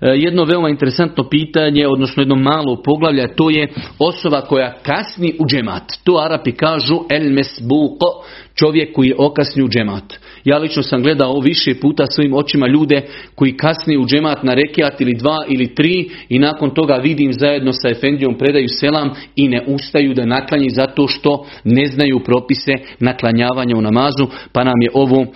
e, 0.01 0.07
jedno 0.07 0.43
veoma 0.43 0.69
interesantno 0.69 1.29
pitanje, 1.29 1.88
odnosno 1.88 2.21
jedno 2.21 2.36
malo 2.36 2.81
poglavlje, 2.84 3.36
to 3.36 3.49
je 3.49 3.73
osoba 3.99 4.41
koja 4.41 4.73
kasni 4.84 5.36
u 5.39 5.45
džemat. 5.47 5.84
To 6.03 6.17
Arapi 6.17 6.51
kažu 6.51 6.99
el 7.10 7.34
mesbuko, 7.34 8.23
čovjek 8.55 8.95
koji 8.95 9.07
je 9.07 9.15
okasni 9.17 9.63
u 9.63 9.69
džemat. 9.69 10.13
Ja 10.43 10.58
lično 10.58 10.84
sam 10.84 11.04
gledao 11.04 11.39
više 11.39 11.80
puta 11.80 12.06
svojim 12.06 12.34
očima 12.34 12.67
ljude 12.67 13.01
koji 13.36 13.58
kasnije 13.58 13.99
u 13.99 14.06
džemat 14.06 14.43
na 14.43 14.54
rekiat 14.54 15.01
ili 15.01 15.13
dva 15.13 15.38
ili 15.49 15.75
tri 15.75 16.10
i 16.30 16.39
nakon 16.39 16.69
toga 16.69 16.93
vidim 16.93 17.34
zajedno 17.34 17.73
sa 17.73 17.89
Efendijom 17.89 18.38
predaju 18.38 18.67
selam 18.67 19.10
i 19.36 19.47
ne 19.47 19.63
ustaju 19.67 20.13
da 20.13 20.25
naklanji 20.25 20.69
zato 20.69 21.08
što 21.08 21.45
ne 21.63 21.86
znaju 21.86 22.19
propise 22.25 22.71
naklanjavanja 22.99 23.77
u 23.77 23.82
namazu. 23.82 24.27
Pa 24.51 24.63
nam 24.63 24.82
je 24.82 24.89
ovo 24.93 25.21
e, 25.21 25.27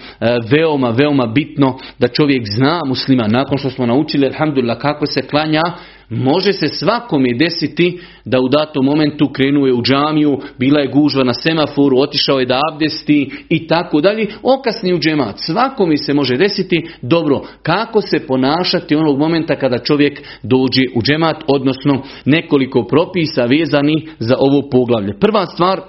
veoma, 0.52 0.90
veoma 0.90 1.26
bitno 1.26 1.78
da 2.00 2.08
čovjek 2.08 2.44
zna 2.56 2.80
muslima 2.86 3.28
nakon 3.28 3.58
što 3.58 3.70
smo 3.70 3.86
naučili 3.86 4.26
alhamdulillah 4.26 4.78
kako 4.78 5.06
se 5.06 5.22
klanja 5.22 5.62
Može 6.10 6.54
se 6.54 6.68
svakome 6.68 7.30
desiti 7.40 8.00
da 8.26 8.40
u 8.40 8.50
datom 8.50 8.86
momentu 8.86 9.30
krenuje 9.34 9.74
u 9.74 9.82
džamiju, 9.82 10.40
bila 10.60 10.80
je 10.80 10.88
gužva 10.88 11.24
na 11.24 11.34
semaforu, 11.34 12.00
otišao 12.00 12.40
je 12.40 12.46
da 12.46 12.60
abdesti 12.72 13.32
i 13.50 13.68
tako 13.68 14.02
dalje, 14.02 14.28
okasni 14.44 14.94
u 14.94 15.00
džemat. 15.00 15.36
Svakome 15.38 15.98
se 15.98 16.14
može 16.14 16.38
desiti, 16.38 16.88
dobro, 17.02 17.42
kako 17.64 18.02
se 18.02 18.28
ponašati 18.28 18.96
onog 18.96 19.20
momenta 19.20 19.56
kada 19.56 19.78
čovjek 19.78 20.22
dođe 20.44 20.82
u 20.96 21.02
džemat, 21.02 21.44
odnosno 21.48 22.04
nekoliko 22.26 22.88
propisa 22.88 23.46
vezani 23.46 24.08
za 24.20 24.36
ovo 24.40 24.70
poglavlje. 24.70 25.20
Prva 25.20 25.46
stvar, 25.46 25.82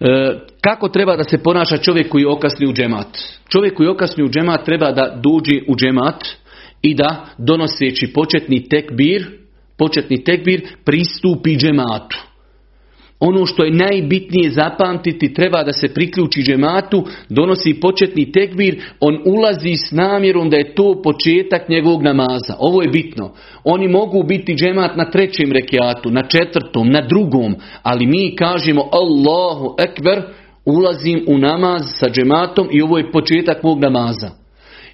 E, 0.00 0.38
kako 0.60 0.88
treba 0.88 1.16
da 1.16 1.24
se 1.24 1.38
ponaša 1.38 1.76
čovjek 1.76 2.08
koji 2.08 2.24
okasni 2.24 2.66
u 2.66 2.72
džemat? 2.72 3.06
Čovjek 3.48 3.74
koji 3.74 3.88
okasni 3.88 4.24
u 4.24 4.28
džemat 4.28 4.64
treba 4.64 4.92
da 4.92 5.20
duđi 5.22 5.64
u 5.68 5.76
džemat 5.76 6.24
i 6.86 6.94
da 6.94 7.26
donoseći 7.38 8.12
početni 8.12 8.68
tekbir, 8.68 9.26
početni 9.78 10.24
tekbir 10.24 10.62
pristupi 10.84 11.56
džematu. 11.56 12.16
Ono 13.20 13.46
što 13.46 13.64
je 13.64 13.70
najbitnije 13.70 14.50
zapamtiti 14.50 15.34
treba 15.34 15.62
da 15.62 15.72
se 15.72 15.88
priključi 15.94 16.42
džematu, 16.42 17.04
donosi 17.28 17.80
početni 17.80 18.32
tekbir, 18.32 18.82
on 19.00 19.18
ulazi 19.26 19.76
s 19.76 19.92
namjerom 19.92 20.50
da 20.50 20.56
je 20.56 20.74
to 20.74 21.02
početak 21.02 21.68
njegovog 21.68 22.02
namaza. 22.02 22.54
Ovo 22.58 22.82
je 22.82 22.88
bitno. 22.88 23.32
Oni 23.64 23.88
mogu 23.88 24.22
biti 24.22 24.54
džemat 24.54 24.96
na 24.96 25.10
trećem 25.10 25.52
rekiatu, 25.52 26.10
na 26.10 26.22
četvrtom, 26.28 26.90
na 26.90 27.00
drugom, 27.00 27.54
ali 27.82 28.06
mi 28.06 28.36
kažemo 28.36 28.82
Allahu 28.92 29.74
ekber, 29.78 30.22
ulazim 30.64 31.24
u 31.28 31.38
namaz 31.38 31.82
sa 31.84 32.06
džematom 32.10 32.68
i 32.72 32.82
ovo 32.82 32.98
je 32.98 33.12
početak 33.12 33.62
mog 33.62 33.80
namaza. 33.80 34.45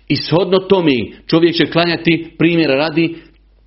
I 0.08 0.16
shodno 0.16 0.58
tome 0.58 0.92
čovjek 1.26 1.54
će 1.56 1.66
klanjati, 1.66 2.34
primjera 2.38 2.74
radi, 2.74 3.16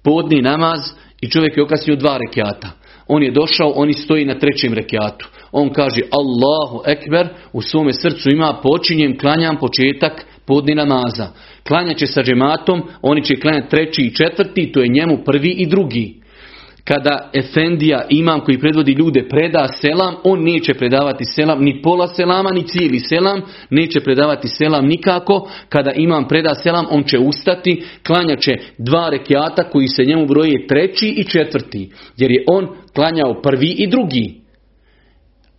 podni 0.04 0.42
namaz 0.42 0.80
i 1.22 1.30
čovjek 1.30 1.58
je 1.58 1.64
okasnio 1.64 1.96
dva 1.96 2.18
rekiata. 2.18 2.72
On 3.08 3.24
je 3.24 3.32
došao, 3.32 3.74
oni 3.76 3.94
stoji 3.94 4.26
na 4.26 4.40
trećem 4.40 4.74
rekiatu. 4.74 5.30
On 5.52 5.70
kaže 5.70 6.02
Allahu 6.12 6.82
Ekber, 6.86 7.28
u 7.54 7.62
svome 7.62 7.94
srcu 7.94 8.30
ima 8.30 8.60
počinjem, 8.64 9.18
klanjam 9.18 9.58
početak 9.58 10.26
podni 10.46 10.76
namaza. 10.76 11.28
Klanja 11.68 11.94
će 11.94 12.08
sa 12.08 12.24
džematom, 12.24 12.82
oni 13.02 13.24
će 13.24 13.36
klanjati 13.36 13.70
treći 13.70 14.02
i 14.02 14.16
četvrti, 14.16 14.72
to 14.72 14.80
je 14.82 14.88
njemu 14.88 15.24
prvi 15.26 15.50
i 15.50 15.66
drugi 15.66 16.25
kada 16.86 17.30
Efendija, 17.34 18.06
imam 18.10 18.40
koji 18.40 18.60
predvodi 18.60 18.92
ljude, 18.92 19.28
preda 19.30 19.68
selam, 19.82 20.16
on 20.24 20.44
neće 20.44 20.74
predavati 20.74 21.26
selam, 21.26 21.64
ni 21.64 21.82
pola 21.82 22.08
selama, 22.08 22.50
ni 22.50 22.68
cijeli 22.68 23.00
selam, 23.00 23.42
neće 23.70 24.00
predavati 24.00 24.48
selam 24.48 24.86
nikako. 24.86 25.50
Kada 25.70 25.92
imam 25.92 26.28
preda 26.28 26.56
selam, 26.56 26.86
on 26.90 27.04
će 27.04 27.20
ustati, 27.20 27.84
klanja 28.08 28.36
će 28.36 28.52
dva 28.78 29.10
rekiata 29.10 29.70
koji 29.70 29.88
se 29.88 30.06
njemu 30.06 30.26
broje 30.26 30.68
treći 30.68 31.08
i 31.08 31.24
četvrti, 31.24 31.92
jer 32.18 32.32
je 32.32 32.44
on 32.48 32.68
klanjao 32.96 33.42
prvi 33.42 33.76
i 33.78 33.88
drugi. 33.88 34.42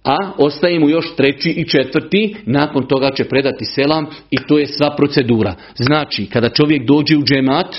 A 0.04 0.16
ostaje 0.38 0.80
mu 0.80 0.88
još 0.88 1.16
treći 1.16 1.50
i 1.50 1.68
četvrti, 1.68 2.36
nakon 2.44 2.86
toga 2.86 3.10
će 3.10 3.24
predati 3.24 3.64
selam 3.64 4.06
i 4.30 4.36
to 4.48 4.58
je 4.58 4.66
sva 4.66 4.96
procedura. 4.96 5.54
Znači, 5.76 6.26
kada 6.26 6.48
čovjek 6.48 6.86
dođe 6.86 7.16
u 7.16 7.24
džemat, 7.24 7.76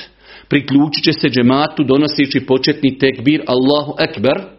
priključit 0.50 1.04
će 1.04 1.14
se 1.14 1.28
džematu 1.30 1.84
donoseći 1.84 2.46
početni 2.46 2.98
tekbir 2.98 3.42
Allahu 3.48 3.94
Ekber. 4.00 4.57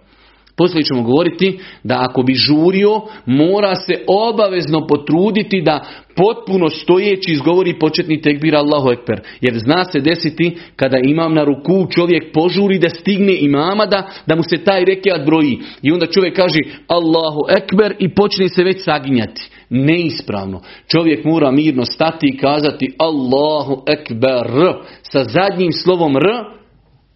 Poslije 0.59 0.85
ćemo 0.85 1.03
govoriti 1.03 1.59
da 1.85 2.07
ako 2.09 2.23
bi 2.23 2.35
žurio, 2.35 3.01
mora 3.27 3.75
se 3.75 3.95
obavezno 4.07 4.87
potruditi 4.87 5.63
da 5.63 5.85
potpuno 6.17 6.71
stojeći 6.71 7.33
izgovori 7.33 7.79
početni 7.79 8.21
tekbir 8.21 8.57
Allahu 8.57 8.91
Ekber. 8.91 9.21
Jer 9.41 9.59
zna 9.59 9.85
se 9.85 10.01
desiti 10.01 10.57
kada 10.77 10.99
imam 11.05 11.35
na 11.35 11.45
ruku 11.45 11.87
čovjek 11.91 12.33
požuri 12.33 12.79
da 12.79 12.89
stigne 12.89 13.37
imama 13.41 13.87
da, 13.87 14.09
da 14.27 14.37
mu 14.37 14.43
se 14.43 14.65
taj 14.65 14.85
rekiat 14.85 15.27
broji. 15.27 15.59
I 15.83 15.93
onda 15.93 16.07
čovjek 16.07 16.37
kaže 16.37 16.59
Allahu 16.87 17.41
Ekber 17.59 17.95
i 17.99 18.15
počne 18.15 18.49
se 18.49 18.65
već 18.65 18.85
saginjati 18.85 19.51
neispravno. 19.71 20.61
Čovjek 20.87 21.25
mora 21.25 21.51
mirno 21.51 21.85
stati 21.85 22.27
i 22.27 22.37
kazati 22.37 22.95
Allahu 22.99 23.83
Ekber 23.87 24.75
sa 25.03 25.25
zadnjim 25.25 25.73
slovom 25.73 26.17
R, 26.17 26.58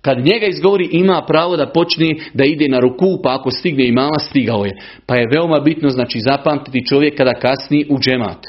kad 0.03 0.19
njega 0.19 0.47
izgovori 0.47 0.89
ima 0.93 1.25
pravo 1.29 1.57
da 1.57 1.67
počne 1.67 2.15
da 2.35 2.45
ide 2.45 2.69
na 2.69 2.79
ruku, 2.79 3.21
pa 3.23 3.35
ako 3.35 3.51
stigne 3.51 3.89
i 3.89 3.93
mama, 3.93 4.19
stigao 4.19 4.65
je. 4.65 4.73
Pa 5.07 5.17
je 5.17 5.29
veoma 5.33 5.61
bitno, 5.61 5.89
znači 5.89 6.19
zapamtiti 6.21 6.87
čovjek 6.87 7.17
kada 7.17 7.33
kasni 7.33 7.87
u 7.91 7.99
džemat. 7.99 8.47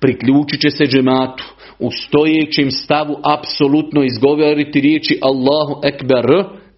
Priključit 0.00 0.60
će 0.60 0.70
se 0.70 0.84
džematu. 0.84 1.44
U 1.78 1.90
stojećem 1.90 2.70
stavu 2.70 3.16
apsolutno 3.38 4.04
izgovoriti 4.04 4.80
riječi 4.80 5.18
Allahu 5.22 5.80
Ekber 5.84 6.24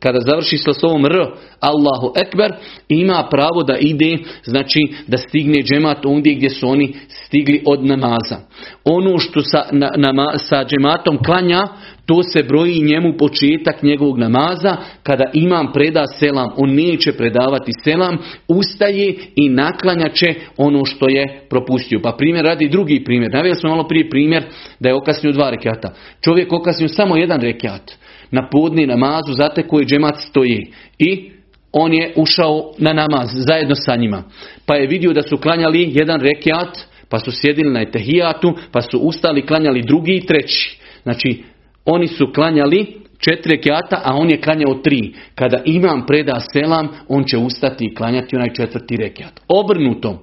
kada 0.01 0.19
završi 0.21 0.59
sa 0.59 0.73
slovom 0.73 1.05
R, 1.07 1.27
Allahu 1.61 2.13
Ekber, 2.17 2.53
ima 2.89 3.29
pravo 3.31 3.63
da 3.63 3.77
ide, 3.81 4.19
znači 4.45 4.81
da 5.07 5.17
stigne 5.17 5.63
džemat 5.63 6.07
ondje 6.07 6.35
gdje 6.35 6.51
su 6.51 6.69
oni 6.69 6.95
stigli 7.09 7.63
od 7.67 7.85
namaza. 7.85 8.37
Ono 8.85 9.19
što 9.19 9.43
sa, 9.43 9.63
na, 9.73 10.39
sa 10.39 10.65
džematom 10.65 11.19
klanja, 11.25 11.69
to 12.07 12.23
se 12.23 12.43
broji 12.43 12.83
njemu 12.83 13.13
početak 13.19 13.83
njegovog 13.83 14.19
namaza. 14.19 14.77
Kada 15.03 15.25
imam 15.35 15.73
preda 15.73 16.05
selam, 16.19 16.49
on 16.57 16.75
neće 16.75 17.13
predavati 17.13 17.73
selam, 17.85 18.19
ustaje 18.49 19.15
i 19.37 19.49
naklanja 19.49 20.09
će 20.09 20.35
ono 20.57 20.85
što 20.85 21.09
je 21.09 21.41
propustio. 21.51 22.01
Pa 22.03 22.13
primjer 22.19 22.45
radi 22.45 22.69
drugi 22.69 23.05
primjer. 23.05 23.33
Navijeli 23.33 23.61
smo 23.61 23.71
malo 23.71 23.89
prije 23.89 24.11
primjer 24.11 24.45
da 24.81 24.89
je 24.89 24.95
okasnio 24.95 25.33
dva 25.33 25.51
rekata. 25.51 25.95
Čovjek 26.21 26.53
okasnio 26.53 26.89
samo 26.89 27.17
jedan 27.17 27.41
rekat 27.41 27.93
na 28.31 28.49
podni 28.49 28.87
namazu 28.87 29.33
zate 29.33 29.63
koji 29.63 29.87
džemat 29.87 30.17
stoji. 30.19 30.73
I 30.99 31.31
on 31.73 31.93
je 31.95 32.13
ušao 32.17 32.73
na 32.79 32.93
namaz 32.93 33.29
zajedno 33.33 33.75
sa 33.75 33.97
njima. 33.97 34.23
Pa 34.67 34.75
je 34.75 34.87
vidio 34.87 35.13
da 35.13 35.23
su 35.23 35.37
klanjali 35.37 35.91
jedan 35.93 36.21
rekiat, 36.21 36.79
pa 37.09 37.19
su 37.19 37.31
sjedili 37.33 37.73
na 37.73 37.81
etehijatu, 37.81 38.55
pa 38.73 38.81
su 38.83 38.99
ustali 38.99 39.47
klanjali 39.47 39.83
drugi 39.83 40.13
i 40.13 40.27
treći. 40.27 40.79
Znači, 41.03 41.43
oni 41.87 42.09
su 42.09 42.33
klanjali 42.35 43.07
četiri 43.19 43.57
rekiata, 43.57 44.01
a 44.05 44.15
on 44.15 44.31
je 44.31 44.41
klanjao 44.41 44.75
tri. 44.75 45.15
Kada 45.35 45.63
imam 45.65 46.07
preda 46.07 46.41
selam, 46.53 46.89
on 47.09 47.25
će 47.25 47.39
ustati 47.39 47.85
i 47.85 47.95
klanjati 47.95 48.37
onaj 48.37 48.53
četvrti 48.55 48.97
rekiat. 48.97 49.41
Obrnuto. 49.49 50.23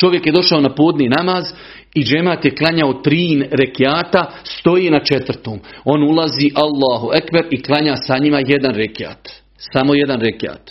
Čovjek 0.00 0.26
je 0.26 0.32
došao 0.32 0.60
na 0.60 0.74
podni 0.74 1.08
namaz 1.08 1.44
i 1.94 2.04
džemat 2.04 2.44
je 2.44 2.54
klanjao 2.54 2.92
tri 2.92 3.48
rekiata, 3.50 4.30
stoji 4.44 4.90
na 4.90 5.00
četvrtom. 5.00 5.58
On 5.84 6.02
ulazi 6.02 6.50
Allahu 6.54 7.10
Ekber 7.14 7.46
i 7.50 7.62
klanja 7.62 7.96
sa 7.96 8.18
njima 8.18 8.40
jedan 8.46 8.74
rekiat. 8.74 9.28
Samo 9.72 9.94
jedan 9.94 10.20
rekiat. 10.20 10.70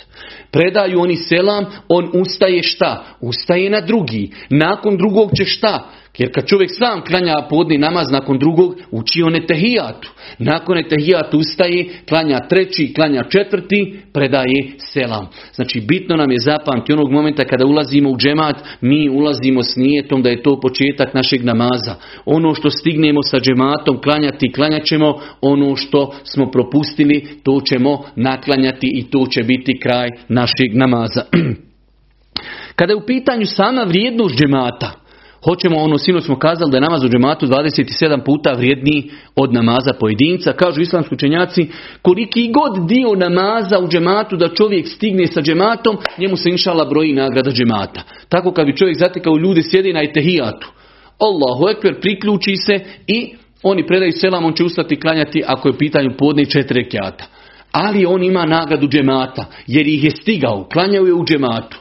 Predaju 0.50 1.00
oni 1.00 1.16
selam, 1.16 1.64
on 1.88 2.10
ustaje 2.14 2.62
šta? 2.62 3.04
Ustaje 3.20 3.70
na 3.70 3.80
drugi. 3.80 4.30
Nakon 4.50 4.96
drugog 4.96 5.30
će 5.36 5.44
šta? 5.44 5.90
Jer 6.18 6.32
kad 6.34 6.46
čovjek 6.46 6.70
sam 6.72 7.04
klanja 7.04 7.34
podni 7.50 7.78
namaz 7.78 8.06
nakon 8.10 8.38
drugog, 8.38 8.74
uči 8.90 9.22
on 9.22 9.36
etehijatu. 9.36 10.10
Nakon 10.38 10.78
etehijatu 10.78 11.38
ustaje, 11.38 11.88
klanja 12.08 12.38
treći, 12.48 12.92
klanja 12.94 13.22
četvrti, 13.22 14.00
predaje 14.12 14.72
selam. 14.78 15.28
Znači 15.54 15.80
bitno 15.80 16.16
nam 16.16 16.30
je 16.30 16.38
zapamti 16.38 16.92
onog 16.92 17.12
momenta 17.12 17.44
kada 17.44 17.66
ulazimo 17.66 18.10
u 18.10 18.16
džemat, 18.16 18.56
mi 18.80 19.08
ulazimo 19.08 19.62
s 19.62 19.76
nijetom 19.76 20.22
da 20.22 20.28
je 20.28 20.42
to 20.42 20.60
početak 20.60 21.14
našeg 21.14 21.44
namaza. 21.44 21.94
Ono 22.24 22.54
što 22.54 22.70
stignemo 22.70 23.22
sa 23.22 23.38
džematom 23.40 24.00
klanjati, 24.00 24.52
klanjat 24.52 24.84
ćemo. 24.84 25.20
Ono 25.40 25.76
što 25.76 26.14
smo 26.24 26.50
propustili, 26.50 27.26
to 27.42 27.60
ćemo 27.60 28.04
naklanjati 28.16 28.90
i 28.94 29.10
to 29.10 29.26
će 29.30 29.42
biti 29.42 29.78
kraj 29.78 30.08
našeg 30.28 30.74
namaza. 30.74 31.22
Kada 32.76 32.92
je 32.92 32.96
u 32.96 33.06
pitanju 33.06 33.46
sama 33.46 33.82
vrijednost 33.82 34.34
džemata, 34.36 35.01
Hoćemo 35.44 35.76
ono, 35.78 35.98
sino 35.98 36.20
smo 36.20 36.38
kazali 36.38 36.70
da 36.70 36.76
je 36.76 36.80
namaz 36.80 37.04
u 37.04 37.08
džematu 37.08 37.46
27 37.46 38.24
puta 38.24 38.52
vrijedniji 38.52 39.10
od 39.36 39.54
namaza 39.54 39.92
pojedinca. 40.00 40.52
Kažu 40.52 40.80
islamski 40.80 41.14
učenjaci, 41.14 41.68
koliki 42.02 42.52
god 42.52 42.86
dio 42.88 43.14
namaza 43.14 43.78
u 43.78 43.88
džematu 43.88 44.36
da 44.36 44.54
čovjek 44.54 44.88
stigne 44.88 45.26
sa 45.26 45.40
džematom, 45.40 45.96
njemu 46.18 46.36
se 46.36 46.50
inšala 46.50 46.84
broji 46.84 47.12
nagrada 47.12 47.50
džemata. 47.50 48.02
Tako 48.28 48.52
kad 48.52 48.66
bi 48.66 48.76
čovjek 48.76 48.98
zatekao 48.98 49.36
ljudi 49.36 49.62
sjedi 49.62 49.92
na 49.92 50.02
etehijatu. 50.02 50.72
Allahu 51.18 51.68
ekber 51.68 52.00
priključi 52.00 52.56
se 52.56 52.80
i 53.06 53.34
oni 53.62 53.86
predaju 53.86 54.12
selam, 54.12 54.44
on 54.44 54.52
će 54.52 54.64
ustati 54.64 55.00
klanjati 55.00 55.42
ako 55.46 55.68
je 55.68 55.78
pitanju 55.78 56.10
podne 56.18 56.44
četiri 56.44 56.82
rekiata. 56.82 57.24
Ali 57.72 58.06
on 58.06 58.22
ima 58.22 58.46
nagradu 58.46 58.88
džemata, 58.88 59.44
jer 59.66 59.86
ih 59.86 60.04
je 60.04 60.10
stigao, 60.10 60.68
klanjao 60.72 61.06
je 61.06 61.14
u 61.14 61.24
džematu. 61.24 61.78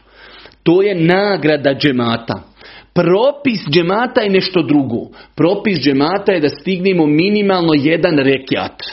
To 0.64 0.82
je 0.82 0.96
nagrada 0.96 1.74
džemata. 1.74 2.51
Propis 2.94 3.62
džemata 3.70 4.22
je 4.22 4.30
nešto 4.30 4.62
drugo. 4.62 4.98
Propis 5.36 5.80
džemata 5.80 6.32
je 6.32 6.40
da 6.40 6.50
stignemo 6.50 7.06
minimalno 7.06 7.74
jedan 7.76 8.18
rekiat. 8.18 8.84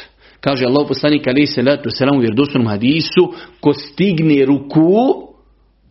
Kaže 0.40 0.64
Allah 0.64 0.86
poslanik 0.88 1.26
ali 1.26 1.46
se 1.46 1.62
letu 1.62 1.90
selam 1.90 2.16
u 2.16 2.20
vjerodostojnom 2.20 2.68
hadisu, 2.68 3.32
ko 3.60 3.72
stigne 3.72 4.44
ruku 4.44 5.28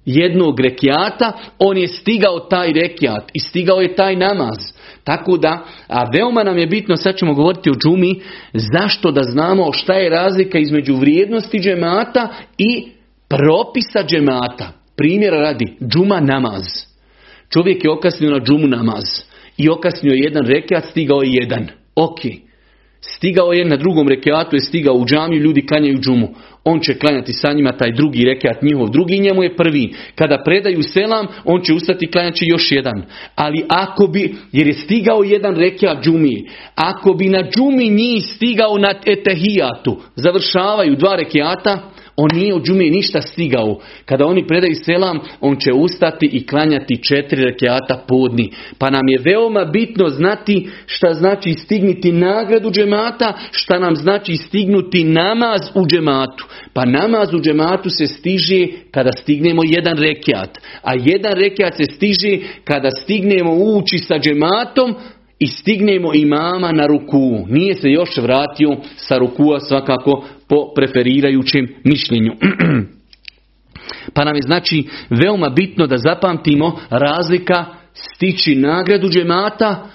jednog 0.06 0.60
rekiata, 0.60 1.34
on 1.60 1.78
je 1.78 1.88
stigao 1.88 2.39
taj 2.39 2.72
rekiat 2.72 3.32
i 3.34 3.39
stigao 3.39 3.82
je 3.82 3.96
taj 3.96 4.15
namaz. 4.15 4.58
Tako 5.04 5.38
da, 5.38 5.65
a 5.88 6.04
veoma 6.13 6.43
nam 6.43 6.58
je 6.58 6.67
bitno, 6.67 6.96
sad 6.96 7.15
ćemo 7.15 7.34
govoriti 7.34 7.70
o 7.70 7.74
džumi, 7.74 8.22
zašto 8.54 9.12
da 9.12 9.24
znamo 9.24 9.74
šta 9.74 9.93
je 9.93 10.10
razlika 10.10 10.60
između 10.60 10.96
vrijednosti 10.96 11.60
džemata 11.60 12.28
i 12.58 12.88
propisa 13.28 14.04
džemata. 14.08 14.72
Primjera 14.96 15.38
radi, 15.38 15.78
džuma 15.93 16.20
namaz. 16.20 16.63
Čovjek 17.49 17.83
je 17.83 17.91
okasnio 17.91 18.31
na 18.31 18.39
džumu 18.39 18.67
namaz 18.67 19.03
i 19.57 19.69
okasnio 19.69 20.13
jedan 20.13 20.45
rekat, 20.45 20.86
stigao 20.89 21.21
je 21.21 21.31
jedan. 21.31 21.67
Ok. 21.95 22.19
Stigao 23.01 23.53
je 23.53 23.65
na 23.65 23.75
drugom 23.75 24.07
rekiatu, 24.07 24.55
je 24.55 24.60
stigao 24.60 24.95
u 24.95 25.05
džamiju, 25.05 25.41
ljudi 25.41 25.65
klanjaju 25.67 25.99
džumu. 25.99 26.27
On 26.63 26.79
će 26.79 26.93
klanjati 26.93 27.33
sa 27.33 27.53
njima 27.53 27.71
taj 27.71 27.91
drugi 27.91 28.25
rekiat, 28.25 28.62
njihov 28.62 28.89
drugi, 28.89 29.19
njemu 29.19 29.43
je 29.43 29.55
prvi. 29.55 29.93
Kada 30.15 30.43
predaju 30.45 30.83
selam, 30.83 31.27
on 31.45 31.62
će 31.62 31.73
ustati 31.73 32.05
i 32.41 32.49
još 32.49 32.71
jedan. 32.71 33.03
Ali 33.36 33.65
ako 33.69 34.07
bi, 34.07 34.36
jer 34.51 34.67
je 34.67 34.73
stigao 34.73 35.23
jedan 35.23 35.55
rekiat 35.55 36.03
džumi, 36.03 36.45
ako 36.75 37.13
bi 37.13 37.29
na 37.29 37.43
džumi 37.43 37.89
njih 37.89 38.23
stigao 38.36 38.77
na 38.77 38.93
etehijatu, 39.05 39.97
završavaju 40.15 40.95
dva 40.95 41.15
rekiata, 41.15 41.91
on 42.17 42.30
nije 42.34 42.53
od 42.53 42.63
džume 42.63 42.89
ništa 42.89 43.21
stigao. 43.21 43.80
Kada 44.06 44.25
oni 44.25 44.47
predaju 44.47 44.75
selam, 44.75 45.19
on 45.41 45.56
će 45.60 45.73
ustati 45.73 46.25
i 46.25 46.47
klanjati 46.47 47.03
četiri 47.03 47.43
rekiata 47.43 48.03
podni. 48.08 48.51
Pa 48.77 48.89
nam 48.89 49.08
je 49.08 49.21
veoma 49.25 49.65
bitno 49.65 50.10
znati 50.10 50.69
šta 50.86 51.13
znači 51.13 51.53
stigniti 51.53 52.12
nagradu 52.12 52.71
džemata, 52.71 53.34
šta 53.51 53.80
nam 53.80 53.95
znači 53.95 54.36
stignuti 54.36 55.03
namaz 55.03 55.62
u 55.75 55.88
džematu. 55.88 56.45
Pa 56.73 56.86
namaz 56.86 57.34
u 57.34 57.41
džematu 57.41 57.89
se 57.89 58.08
stiže 58.08 58.67
kada 58.91 59.12
stignemo 59.12 59.62
jedan 59.65 59.97
rekiat. 59.97 60.58
A 60.82 60.91
jedan 61.06 61.34
rekiat 61.34 61.77
se 61.77 61.84
stiže 61.86 62.38
kada 62.63 62.91
stignemo 62.91 63.53
ući 63.53 63.97
sa 63.97 64.19
džematom, 64.19 64.95
i 65.39 65.47
stignemo 65.47 66.13
imama 66.13 66.71
na 66.71 66.88
ruku. 66.88 67.45
Nije 67.49 67.73
se 67.73 67.89
još 67.89 68.17
vratio 68.17 68.77
sa 68.95 69.17
rukua 69.17 69.60
svakako 69.60 70.23
po 70.49 70.73
preferirajućem 70.75 71.67
mišljenju. 71.83 72.31
pa 74.13 74.23
nam 74.23 74.36
je 74.36 74.41
znači 74.41 74.88
veoma 75.10 75.49
bitno 75.49 75.88
da 75.88 75.97
zapamtimo 75.97 76.79
razlika 76.89 77.65
stići 77.93 78.55
nagradu 78.55 79.10
džemata 79.10 79.89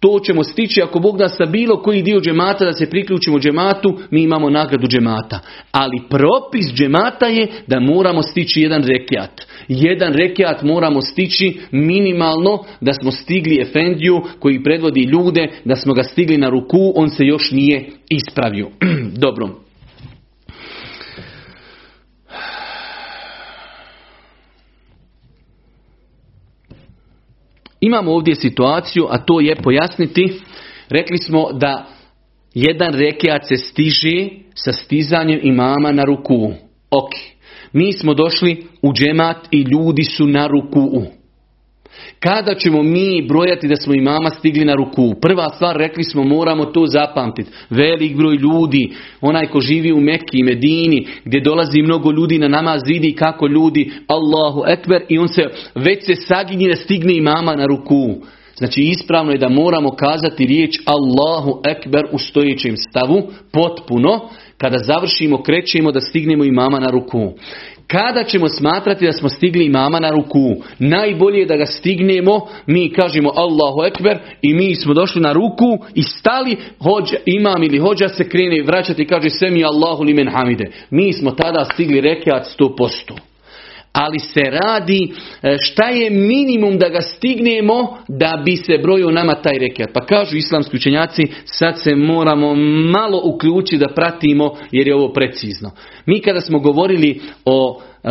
to 0.00 0.20
ćemo 0.24 0.44
stići 0.44 0.82
ako 0.82 0.98
Bog 0.98 1.18
da 1.18 1.28
sa 1.28 1.46
bilo 1.46 1.82
koji 1.82 2.02
dio 2.02 2.20
džemata 2.20 2.64
da 2.64 2.72
se 2.72 2.90
priključimo 2.90 3.38
džematu, 3.38 3.98
mi 4.10 4.22
imamo 4.22 4.50
nagradu 4.50 4.86
džemata. 4.86 5.40
Ali 5.72 6.02
propis 6.10 6.66
džemata 6.74 7.26
je 7.26 7.48
da 7.66 7.80
moramo 7.80 8.22
stići 8.22 8.60
jedan 8.60 8.82
rekiat. 8.82 9.46
Jedan 9.68 10.12
rekiat 10.12 10.62
moramo 10.62 11.00
stići 11.00 11.60
minimalno 11.70 12.64
da 12.80 12.92
smo 12.92 13.10
stigli 13.10 13.60
Efendiju 13.60 14.20
koji 14.38 14.62
predvodi 14.62 15.00
ljude, 15.00 15.48
da 15.64 15.76
smo 15.76 15.94
ga 15.94 16.02
stigli 16.02 16.36
na 16.36 16.48
ruku, 16.48 16.92
on 16.94 17.10
se 17.10 17.24
još 17.24 17.50
nije 17.50 17.90
ispravio. 18.08 18.68
Dobro. 19.24 19.67
Imamo 27.80 28.12
ovdje 28.12 28.34
situaciju, 28.34 29.06
a 29.10 29.18
to 29.18 29.40
je 29.40 29.56
pojasniti. 29.56 30.40
Rekli 30.88 31.18
smo 31.18 31.52
da 31.52 31.86
jedan 32.54 32.94
rekiat 32.94 33.48
se 33.48 33.56
stiže 33.56 34.28
sa 34.54 34.72
stizanjem 34.72 35.40
imama 35.42 35.92
na 35.92 36.04
ruku. 36.04 36.52
Ok. 36.90 37.10
Mi 37.72 37.92
smo 37.92 38.14
došli 38.14 38.66
u 38.82 38.92
džemat 38.92 39.48
i 39.50 39.62
ljudi 39.62 40.04
su 40.04 40.26
na 40.26 40.46
ruku. 40.46 41.02
Kada 42.20 42.54
ćemo 42.54 42.82
mi 42.82 43.22
brojati 43.28 43.68
da 43.68 43.76
smo 43.76 43.94
imama 43.94 44.30
stigli 44.30 44.64
na 44.64 44.74
ruku? 44.74 45.14
Prva 45.20 45.48
stvar, 45.54 45.76
rekli 45.76 46.04
smo, 46.04 46.24
moramo 46.24 46.64
to 46.64 46.86
zapamtiti. 46.86 47.50
Velik 47.70 48.16
broj 48.16 48.36
ljudi, 48.36 48.92
onaj 49.20 49.46
ko 49.46 49.60
živi 49.60 49.92
u 49.92 50.00
Mekki 50.00 50.38
i 50.38 50.42
Medini, 50.42 51.06
gdje 51.24 51.40
dolazi 51.40 51.82
mnogo 51.82 52.10
ljudi 52.10 52.38
na 52.38 52.48
namaz, 52.48 52.80
vidi 52.86 53.12
kako 53.12 53.46
ljudi, 53.46 53.90
Allahu 54.06 54.62
Ekber, 54.68 55.02
i 55.08 55.18
on 55.18 55.28
se 55.28 55.42
već 55.74 56.04
se 56.06 56.14
saginje 56.14 56.68
da 56.68 56.76
stigne 56.76 57.16
imama 57.16 57.56
na 57.56 57.66
ruku. 57.66 58.14
Znači 58.58 58.80
ispravno 58.82 59.32
je 59.32 59.38
da 59.38 59.48
moramo 59.48 59.90
kazati 59.90 60.46
riječ 60.46 60.78
Allahu 60.84 61.60
Ekber 61.64 62.06
u 62.12 62.18
stojećem 62.18 62.76
stavu, 62.76 63.22
potpuno, 63.52 64.20
kada 64.58 64.78
završimo, 64.78 65.42
krećemo 65.42 65.92
da 65.92 66.00
stignemo 66.00 66.44
imama 66.44 66.80
na 66.80 66.90
ruku. 66.90 67.32
Kada 67.86 68.24
ćemo 68.24 68.48
smatrati 68.48 69.06
da 69.06 69.12
smo 69.12 69.28
stigli 69.28 69.64
imama 69.64 70.00
na 70.00 70.10
ruku? 70.10 70.56
Najbolje 70.78 71.38
je 71.38 71.46
da 71.46 71.56
ga 71.56 71.66
stignemo, 71.66 72.40
mi 72.66 72.92
kažemo 72.92 73.32
Allahu 73.34 73.84
Ekber 73.86 74.18
i 74.42 74.54
mi 74.54 74.74
smo 74.74 74.94
došli 74.94 75.20
na 75.20 75.32
ruku 75.32 75.78
i 75.94 76.02
stali, 76.02 76.56
hođa, 76.82 77.16
imam 77.26 77.62
ili 77.62 77.78
hođa 77.78 78.08
se 78.08 78.28
krene 78.28 78.62
vraćati 78.62 79.02
i 79.02 79.06
kaže 79.06 79.30
Semi 79.30 79.64
Allahu 79.64 80.02
li 80.02 80.14
men 80.14 80.28
hamide. 80.28 80.70
Mi 80.90 81.12
smo 81.12 81.30
tada 81.30 81.64
stigli 81.64 82.00
rekiat 82.00 82.46
100% 82.58 83.27
ali 83.92 84.18
se 84.18 84.40
radi 84.40 85.12
e, 85.42 85.56
šta 85.60 85.88
je 85.88 86.10
minimum 86.10 86.78
da 86.78 86.88
ga 86.88 87.00
stignemo 87.00 87.98
da 88.08 88.42
bi 88.44 88.56
se 88.56 88.78
brojio 88.82 89.10
nama 89.10 89.34
taj 89.34 89.58
rekiat. 89.58 89.90
Pa 89.92 90.06
kažu 90.06 90.36
islamski 90.36 90.76
učenjaci, 90.76 91.22
sad 91.44 91.82
se 91.82 91.94
moramo 91.94 92.54
malo 92.90 93.20
uključiti 93.24 93.78
da 93.78 93.94
pratimo 93.94 94.54
jer 94.70 94.88
je 94.88 94.94
ovo 94.94 95.12
precizno. 95.12 95.70
Mi 96.06 96.20
kada 96.20 96.40
smo 96.40 96.58
govorili 96.58 97.20
o 97.44 97.80
e, 98.04 98.10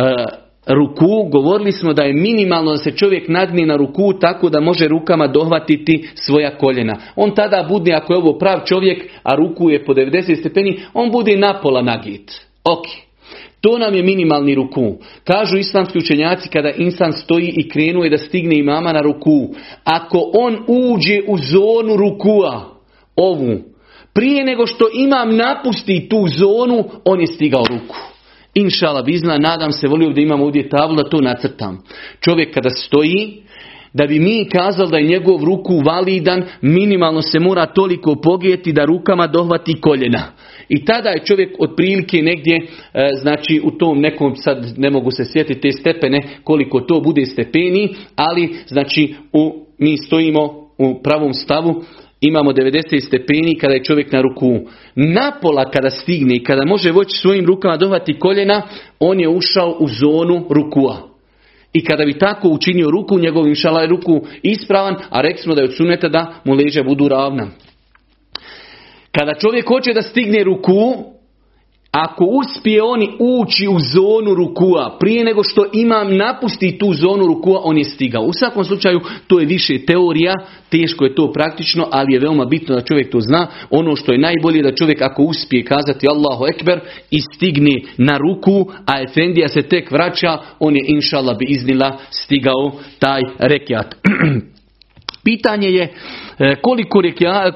ruku, 0.66 1.28
govorili 1.30 1.72
smo 1.72 1.92
da 1.92 2.02
je 2.02 2.12
minimalno 2.12 2.70
da 2.70 2.76
se 2.76 2.90
čovjek 2.90 3.28
nagne 3.28 3.66
na 3.66 3.76
ruku 3.76 4.12
tako 4.20 4.48
da 4.48 4.60
može 4.60 4.88
rukama 4.88 5.26
dohvatiti 5.26 6.08
svoja 6.14 6.58
koljena. 6.58 6.96
On 7.16 7.34
tada 7.34 7.66
bude, 7.68 7.92
ako 7.92 8.12
je 8.12 8.18
ovo 8.18 8.38
prav 8.38 8.60
čovjek, 8.64 9.04
a 9.22 9.34
ruku 9.34 9.70
je 9.70 9.84
po 9.84 9.94
90 9.94 10.40
stepeni, 10.40 10.80
on 10.94 11.10
bude 11.10 11.36
napola 11.36 11.82
nagit. 11.82 12.32
Ok. 12.64 13.07
To 13.60 13.78
nam 13.78 13.94
je 13.94 14.02
minimalni 14.02 14.54
ruku. 14.54 14.96
Kažu 15.24 15.58
islamski 15.58 15.98
učenjaci 15.98 16.48
kada 16.48 16.70
insan 16.70 17.12
stoji 17.12 17.54
i 17.56 17.68
krenuje 17.68 18.10
da 18.10 18.18
stigne 18.18 18.58
imama 18.58 18.92
na 18.92 19.00
ruku. 19.00 19.48
Ako 19.84 20.30
on 20.34 20.58
uđe 20.68 21.20
u 21.26 21.38
zonu 21.38 21.96
rukua, 21.96 22.64
ovu, 23.16 23.58
prije 24.14 24.44
nego 24.44 24.66
što 24.66 24.88
imam 24.94 25.36
napusti 25.36 26.08
tu 26.08 26.26
zonu, 26.28 26.84
on 27.04 27.20
je 27.20 27.26
stigao 27.26 27.64
ruku. 27.68 27.96
Inšala 28.54 29.02
bizna, 29.02 29.38
nadam 29.38 29.72
se, 29.72 29.88
volio 29.88 30.10
da 30.10 30.20
imam 30.20 30.42
ovdje 30.42 30.68
tablu 30.68 30.96
da 30.96 31.08
to 31.08 31.20
nacrtam. 31.20 31.82
Čovjek 32.20 32.54
kada 32.54 32.70
stoji, 32.70 33.42
da 33.92 34.06
bi 34.06 34.18
mi 34.18 34.48
kazali 34.48 34.90
da 34.90 34.96
je 34.98 35.08
njegov 35.08 35.44
ruku 35.44 35.80
validan, 35.84 36.42
minimalno 36.60 37.22
se 37.22 37.38
mora 37.38 37.66
toliko 37.66 38.14
pogijeti 38.14 38.72
da 38.72 38.84
rukama 38.84 39.26
dohvati 39.26 39.80
koljena. 39.80 40.22
I 40.68 40.84
tada 40.84 41.08
je 41.08 41.24
čovjek 41.24 41.56
otprilike 41.58 42.22
negdje, 42.22 42.56
e, 42.56 43.10
znači 43.20 43.60
u 43.64 43.70
tom 43.70 44.00
nekom, 44.00 44.36
sad 44.36 44.74
ne 44.76 44.90
mogu 44.90 45.10
se 45.10 45.24
sjetiti 45.24 45.60
te 45.60 45.72
stepene, 45.72 46.20
koliko 46.44 46.80
to 46.80 47.00
bude 47.00 47.26
stepeni, 47.26 47.94
ali 48.16 48.54
znači 48.66 49.14
u, 49.32 49.66
mi 49.78 49.96
stojimo 49.96 50.68
u 50.78 51.02
pravom 51.02 51.34
stavu, 51.34 51.84
imamo 52.20 52.52
90 52.52 53.06
stepeni 53.06 53.58
kada 53.60 53.74
je 53.74 53.84
čovjek 53.84 54.12
na 54.12 54.20
ruku. 54.20 54.60
Napola 54.94 55.70
kada 55.70 55.90
stigne 55.90 56.36
i 56.36 56.44
kada 56.44 56.64
može 56.64 56.92
voći 56.92 57.16
svojim 57.16 57.46
rukama 57.46 57.76
dohvati 57.76 58.18
koljena, 58.18 58.62
on 58.98 59.20
je 59.20 59.28
ušao 59.28 59.76
u 59.80 59.88
zonu 59.88 60.46
rukua. 60.50 61.08
I 61.72 61.84
kada 61.84 62.04
bi 62.04 62.18
tako 62.18 62.48
učinio 62.48 62.90
ruku, 62.90 63.18
njegov 63.18 63.48
inšala 63.48 63.80
je 63.80 63.88
ruku 63.88 64.20
ispravan, 64.42 64.96
a 65.10 65.20
rekli 65.20 65.42
smo 65.42 65.54
da 65.54 65.60
je 65.60 65.68
od 65.68 65.76
suneta 65.76 66.08
da 66.08 66.34
mu 66.44 66.54
leđa 66.54 66.82
budu 66.82 67.08
ravna. 67.08 67.48
Kada 69.12 69.34
čovjek 69.34 69.68
hoće 69.68 69.92
da 69.92 70.02
stigne 70.02 70.44
ruku, 70.44 70.94
ako 71.90 72.24
uspije 72.24 72.82
oni 72.82 73.08
ući 73.18 73.68
u 73.68 73.78
zonu 73.78 74.34
rukua, 74.34 74.96
prije 75.00 75.24
nego 75.24 75.42
što 75.42 75.66
imam 75.72 76.16
napusti 76.16 76.78
tu 76.78 76.92
zonu 76.92 77.26
rukua, 77.26 77.60
on 77.64 77.78
je 77.78 77.84
stigao. 77.84 78.22
U 78.22 78.32
svakom 78.32 78.64
slučaju, 78.64 79.00
to 79.26 79.40
je 79.40 79.46
više 79.46 79.86
teorija, 79.86 80.34
teško 80.70 81.04
je 81.04 81.14
to 81.14 81.32
praktično, 81.32 81.88
ali 81.90 82.12
je 82.12 82.20
veoma 82.20 82.44
bitno 82.44 82.74
da 82.74 82.80
čovjek 82.80 83.10
to 83.10 83.20
zna. 83.20 83.46
Ono 83.70 83.96
što 83.96 84.12
je 84.12 84.18
najbolje 84.18 84.62
da 84.62 84.74
čovjek 84.74 85.02
ako 85.02 85.22
uspije 85.22 85.64
kazati 85.64 86.06
Allahu 86.08 86.46
Ekber 86.46 86.80
i 87.10 87.20
stigne 87.20 87.80
na 87.96 88.18
ruku, 88.18 88.66
a 88.86 89.02
Efendija 89.02 89.48
se 89.48 89.62
tek 89.62 89.90
vraća, 89.90 90.38
on 90.58 90.76
je 90.76 90.84
inšala 90.86 91.34
bi 91.34 91.46
iznila 91.48 91.98
stigao 92.10 92.72
taj 92.98 93.20
rekiat. 93.38 93.94
Pitanje 95.28 95.68
je 95.68 95.92
e, 96.38 96.54
koliko, 96.62 97.02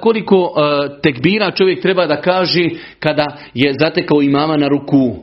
koliko 0.00 0.36
e, 0.36 1.00
tekbira 1.02 1.50
čovjek 1.50 1.82
treba 1.82 2.06
da 2.06 2.20
kaže 2.20 2.68
kada 2.98 3.36
je 3.54 3.74
zatekao 3.80 4.22
imama 4.22 4.56
na 4.56 4.68
ruku. 4.68 5.16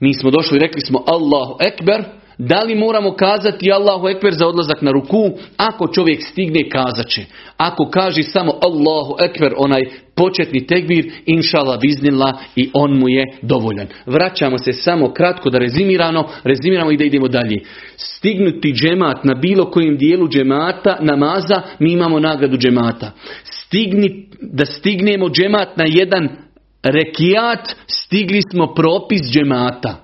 Mi 0.00 0.14
smo 0.14 0.30
došli 0.30 0.56
i 0.56 0.60
rekli 0.60 0.80
smo 0.80 1.04
Allahu 1.06 1.56
Ekber, 1.60 2.04
da 2.38 2.62
li 2.62 2.74
moramo 2.74 3.12
kazati 3.12 3.72
Allahu 3.72 4.08
Ekber 4.08 4.34
za 4.34 4.46
odlazak 4.46 4.82
na 4.82 4.90
ruku? 4.90 5.30
Ako 5.56 5.88
čovjek 5.88 6.22
stigne, 6.22 6.68
kazat 6.68 7.06
će. 7.08 7.24
Ako 7.56 7.90
kaže 7.90 8.22
samo 8.22 8.52
Allahu 8.62 9.16
Ekber, 9.20 9.54
onaj 9.56 9.82
početni 10.16 10.66
tekbir, 10.66 11.12
inšala 11.26 11.76
biznila 11.76 12.38
i 12.56 12.70
on 12.72 12.98
mu 12.98 13.08
je 13.08 13.24
dovoljan. 13.42 13.86
Vraćamo 14.06 14.58
se 14.58 14.72
samo 14.72 15.12
kratko 15.12 15.50
da 15.50 15.58
rezimirano, 15.58 16.28
rezimiramo 16.44 16.90
i 16.90 16.96
da 16.96 17.04
idemo 17.04 17.28
dalje. 17.28 17.60
Stignuti 17.96 18.72
džemat 18.72 19.24
na 19.24 19.34
bilo 19.34 19.70
kojem 19.70 19.96
dijelu 19.96 20.28
džemata, 20.28 20.98
namaza, 21.00 21.62
mi 21.78 21.92
imamo 21.92 22.20
nagradu 22.20 22.56
džemata. 22.56 23.10
Stigni, 23.44 24.26
da 24.40 24.66
stignemo 24.66 25.30
džemat 25.30 25.76
na 25.76 25.84
jedan 25.88 26.28
rekijat, 26.82 27.74
stigli 27.86 28.40
smo 28.50 28.74
propis 28.74 29.20
džemata 29.32 30.03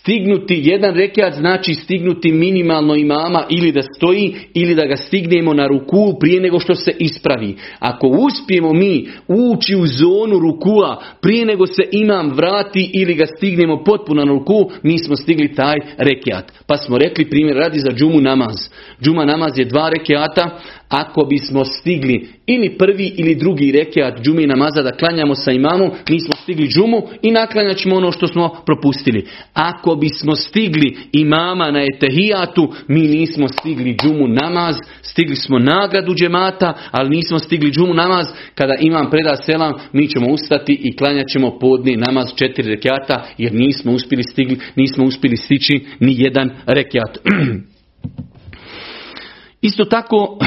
Stignuti 0.00 0.60
jedan 0.64 0.94
rekiat 0.94 1.34
znači 1.34 1.74
stignuti 1.74 2.32
minimalno 2.32 2.94
imama 2.94 3.44
ili 3.50 3.72
da 3.72 3.82
stoji 3.82 4.34
ili 4.54 4.74
da 4.74 4.86
ga 4.86 4.96
stignemo 4.96 5.54
na 5.54 5.66
ruku 5.66 6.18
prije 6.20 6.40
nego 6.40 6.60
što 6.60 6.74
se 6.74 6.92
ispravi. 6.98 7.56
Ako 7.78 8.06
uspijemo 8.06 8.72
mi 8.72 9.08
ući 9.28 9.76
u 9.76 9.86
zonu 9.86 10.38
rukua 10.38 11.02
prije 11.22 11.46
nego 11.46 11.66
se 11.66 11.82
imam 11.92 12.30
vrati 12.30 12.90
ili 12.94 13.14
ga 13.14 13.26
stignemo 13.36 13.84
potpuno 13.84 14.24
na 14.24 14.32
ruku, 14.32 14.70
mi 14.82 14.98
smo 14.98 15.16
stigli 15.16 15.54
taj 15.54 15.76
rekiat. 15.96 16.52
Pa 16.66 16.76
smo 16.76 16.98
rekli 16.98 17.30
primjer 17.30 17.56
radi 17.56 17.78
za 17.78 17.90
džumu 17.92 18.20
namaz. 18.20 18.56
Džuma 19.02 19.24
namaz 19.24 19.58
je 19.58 19.64
dva 19.64 19.90
rekiata, 19.98 20.60
ako 20.90 21.24
bismo 21.24 21.64
stigli 21.64 22.28
ili 22.46 22.78
prvi 22.78 23.12
ili 23.16 23.34
drugi 23.34 23.72
rekiat 23.72 24.22
džumi 24.22 24.46
namaza 24.46 24.82
da 24.82 24.92
klanjamo 24.92 25.34
sa 25.34 25.52
imamom, 25.52 25.90
mi 26.08 26.20
smo 26.20 26.32
stigli 26.42 26.68
džumu 26.68 27.02
i 27.22 27.30
naklanjat 27.30 27.76
ćemo 27.76 27.96
ono 27.96 28.12
što 28.12 28.26
smo 28.26 28.62
propustili. 28.66 29.26
Ako 29.54 29.94
bismo 29.94 30.36
stigli 30.36 30.96
imama 31.12 31.70
na 31.70 31.82
etehijatu, 31.94 32.72
mi 32.88 33.00
nismo 33.00 33.48
stigli 33.48 33.96
džumu 34.02 34.28
namaz, 34.28 34.76
stigli 35.02 35.36
smo 35.36 35.58
nagradu 35.58 36.14
džemata, 36.14 36.74
ali 36.90 37.16
nismo 37.16 37.38
stigli 37.38 37.70
džumu 37.70 37.94
namaz. 37.94 38.26
Kada 38.54 38.74
imam 38.80 39.10
preda 39.10 39.36
selam, 39.36 39.72
mi 39.92 40.08
ćemo 40.08 40.26
ustati 40.28 40.72
i 40.82 40.96
klanjat 40.96 41.28
ćemo 41.28 41.58
podni 41.58 41.96
namaz 41.96 42.28
četiri 42.36 42.68
rekiata, 42.68 43.26
jer 43.38 43.54
nismo 43.54 43.92
uspjeli 43.92 44.22
stigli, 44.22 44.58
nismo 44.76 45.04
uspjeli 45.04 45.36
stići 45.36 45.80
ni 46.00 46.14
jedan 46.18 46.50
rekiat. 46.66 47.18
Isto 49.62 49.84
tako, 49.84 50.38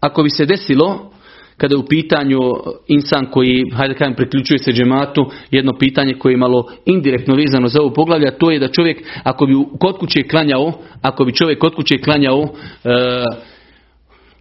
ako 0.00 0.22
bi 0.22 0.30
se 0.30 0.46
desilo, 0.46 1.10
kada 1.56 1.74
je 1.74 1.78
u 1.78 1.86
pitanju 1.86 2.38
insan 2.86 3.26
koji, 3.26 3.70
hajde 3.72 3.94
kažem, 3.94 4.14
priključuje 4.14 4.58
se 4.58 4.72
džematu, 4.72 5.30
jedno 5.50 5.72
pitanje 5.78 6.14
koje 6.14 6.32
je 6.32 6.36
malo 6.36 6.66
indirektno 6.86 7.34
vezano 7.34 7.68
za 7.68 7.80
ovo 7.80 7.92
poglavlje, 7.92 8.38
to 8.38 8.50
je 8.50 8.58
da 8.58 8.68
čovjek, 8.68 9.02
ako 9.22 9.46
bi 9.46 9.54
kod 9.80 9.98
kuće 9.98 10.22
klanjao, 10.22 10.72
ako 11.02 11.24
bi 11.24 11.32
čovjek 11.32 11.58
kod 11.58 11.74
kuće 11.74 11.98
klanjao 11.98 12.42
e, 12.42 12.88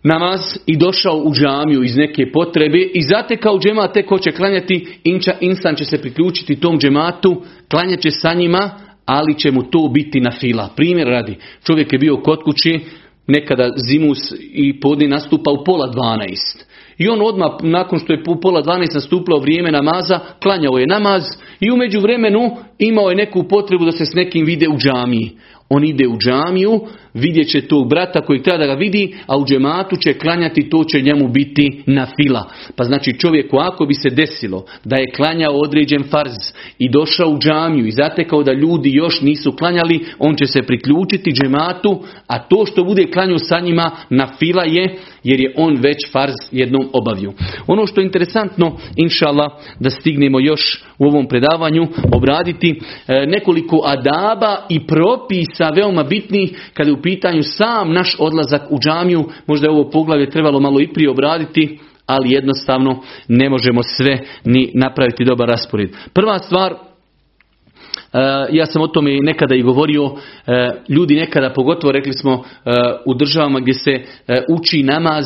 namaz 0.03 0.39
i 0.65 0.77
došao 0.77 1.17
u 1.17 1.33
džamiju 1.33 1.83
iz 1.83 1.97
neke 1.97 2.31
potrebe 2.31 2.79
i 2.93 3.01
zatekao 3.01 3.59
džemat, 3.59 3.93
tek 3.93 4.09
hoće 4.09 4.31
klanjati, 4.31 4.87
inča, 5.03 5.33
insan 5.39 5.75
će 5.75 5.85
se 5.85 6.01
priključiti 6.01 6.59
tom 6.59 6.79
džematu, 6.79 7.41
klanjat 7.71 7.99
će 7.99 8.11
sa 8.11 8.33
njima, 8.33 8.69
ali 9.05 9.39
će 9.39 9.51
mu 9.51 9.63
to 9.63 9.89
biti 9.93 10.19
na 10.19 10.31
fila. 10.31 10.69
Primjer 10.75 11.07
radi, 11.07 11.35
čovjek 11.63 11.93
je 11.93 11.99
bio 11.99 12.17
kod 12.17 12.43
kuće, 12.43 12.79
nekada 13.29 13.69
zimus 13.89 14.33
i 14.51 14.79
podni 14.79 15.07
nastupa 15.07 15.51
u 15.51 15.63
pola 15.63 15.87
dvanaest. 15.87 16.69
I 16.97 17.07
on 17.07 17.21
odmah, 17.21 17.51
nakon 17.61 17.99
što 17.99 18.13
je 18.13 18.23
u 18.27 18.39
pola 18.41 18.61
dvanaest 18.61 18.93
nastupilo 18.93 19.39
vrijeme 19.39 19.71
namaza, 19.71 20.19
klanjao 20.43 20.77
je 20.77 20.87
namaz 20.87 21.23
i 21.59 21.71
umeđu 21.71 21.99
vremenu 21.99 22.57
imao 22.79 23.09
je 23.09 23.15
neku 23.15 23.43
potrebu 23.43 23.85
da 23.85 23.91
se 23.91 24.05
s 24.05 24.13
nekim 24.13 24.45
vide 24.45 24.67
u 24.69 24.77
džamiji. 24.77 25.31
On 25.69 25.83
ide 25.83 26.07
u 26.07 26.17
džamiju, 26.17 26.81
vidjet 27.13 27.51
će 27.51 27.61
tog 27.61 27.89
brata 27.89 28.21
koji 28.21 28.43
treba 28.43 28.57
da 28.57 28.65
ga 28.65 28.73
vidi, 28.73 29.15
a 29.27 29.37
u 29.37 29.45
džematu 29.45 29.95
će 29.95 30.13
klanjati, 30.13 30.69
to 30.69 30.83
će 30.83 31.01
njemu 31.01 31.27
biti 31.27 31.83
na 31.85 32.07
fila. 32.15 32.49
Pa 32.75 32.83
znači 32.83 33.19
čovjeku 33.19 33.57
ako 33.57 33.85
bi 33.85 33.93
se 33.93 34.09
desilo 34.09 34.65
da 34.83 34.95
je 34.95 35.11
klanjao 35.15 35.53
određen 35.53 36.03
farz 36.11 36.33
i 36.79 36.89
došao 36.89 37.29
u 37.29 37.39
džamiju 37.39 37.85
i 37.85 37.91
zatekao 37.91 38.43
da 38.43 38.53
ljudi 38.53 38.89
još 38.93 39.21
nisu 39.21 39.51
klanjali, 39.51 40.05
on 40.19 40.35
će 40.35 40.45
se 40.45 40.61
priključiti 40.61 41.31
džematu, 41.31 42.03
a 42.27 42.39
to 42.39 42.65
što 42.65 42.83
bude 42.83 43.11
klanjao 43.11 43.39
sa 43.39 43.59
njima 43.59 43.91
na 44.09 44.27
fila 44.39 44.63
je 44.63 44.97
jer 45.23 45.39
je 45.39 45.53
on 45.57 45.77
već 45.81 46.11
farz 46.11 46.35
jednom 46.51 46.89
obavio. 46.93 47.33
Ono 47.67 47.87
što 47.87 48.01
je 48.01 48.05
interesantno, 48.05 48.77
inšala, 48.95 49.59
da 49.79 49.89
stignemo 49.89 50.39
još 50.39 50.83
u 50.97 51.05
ovom 51.05 51.27
predavanju 51.27 51.87
obraditi 52.13 52.79
e, 53.07 53.25
nekoliko 53.27 53.81
adaba 53.85 54.57
i 54.69 54.87
propisa 54.87 55.58
veoma 55.75 56.03
bitnih 56.03 56.71
kada 56.73 56.89
je 56.89 56.93
u 56.93 57.01
pitanju 57.01 57.43
sam 57.43 57.93
naš 57.93 58.15
odlazak 58.19 58.61
u 58.69 58.79
džamiju. 58.79 59.25
Možda 59.47 59.67
je 59.67 59.71
ovo 59.71 59.89
poglavlje 59.89 60.29
trebalo 60.29 60.59
malo 60.59 60.81
i 60.81 60.93
prije 60.93 61.09
obraditi, 61.09 61.79
ali 62.05 62.31
jednostavno 62.31 63.01
ne 63.27 63.49
možemo 63.49 63.83
sve 63.83 64.19
ni 64.45 64.71
napraviti 64.75 65.25
dobar 65.25 65.49
raspored. 65.49 65.89
Prva 66.13 66.39
stvar 66.39 66.88
ja 68.51 68.65
sam 68.65 68.81
o 68.81 68.87
tome 68.87 69.17
nekada 69.21 69.55
i 69.55 69.61
govorio, 69.61 70.11
e, 70.47 70.69
ljudi 70.89 71.15
nekada, 71.15 71.53
pogotovo 71.53 71.91
rekli 71.91 72.13
smo 72.13 72.33
e, 72.33 72.71
u 73.05 73.13
državama 73.13 73.59
gdje 73.59 73.73
se 73.73 74.01
uči 74.49 74.83
namaz 74.83 75.25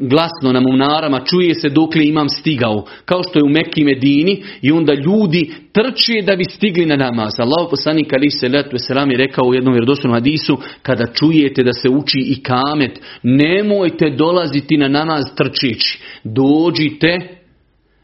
glasno 0.00 0.52
na 0.52 0.60
munarama, 0.60 1.24
čuje 1.24 1.54
se 1.54 1.68
dok 1.68 1.94
li 1.94 2.08
imam 2.08 2.28
stigao, 2.28 2.84
kao 3.04 3.22
što 3.22 3.38
je 3.38 3.44
u 3.44 3.48
Mekki 3.48 3.84
Medini 3.84 4.42
i 4.62 4.72
onda 4.72 4.94
ljudi 4.94 5.50
trče 5.72 6.22
da 6.26 6.36
bi 6.36 6.44
stigli 6.44 6.86
na 6.86 6.96
namaz. 6.96 7.32
Allah 7.38 7.66
poslanik 7.70 8.12
ali 8.12 8.30
se 8.30 8.48
letu 8.48 8.76
je 9.10 9.18
rekao 9.18 9.44
u 9.44 9.54
jednom 9.54 9.74
vjerodostojnom 9.74 10.16
hadisu, 10.16 10.58
kada 10.82 11.06
čujete 11.06 11.62
da 11.62 11.72
se 11.72 11.88
uči 11.88 12.18
i 12.18 12.42
kamet, 12.42 13.00
nemojte 13.22 14.10
dolaziti 14.10 14.76
na 14.76 14.88
namaz 14.88 15.24
trčeći, 15.36 15.98
dođite 16.24 17.39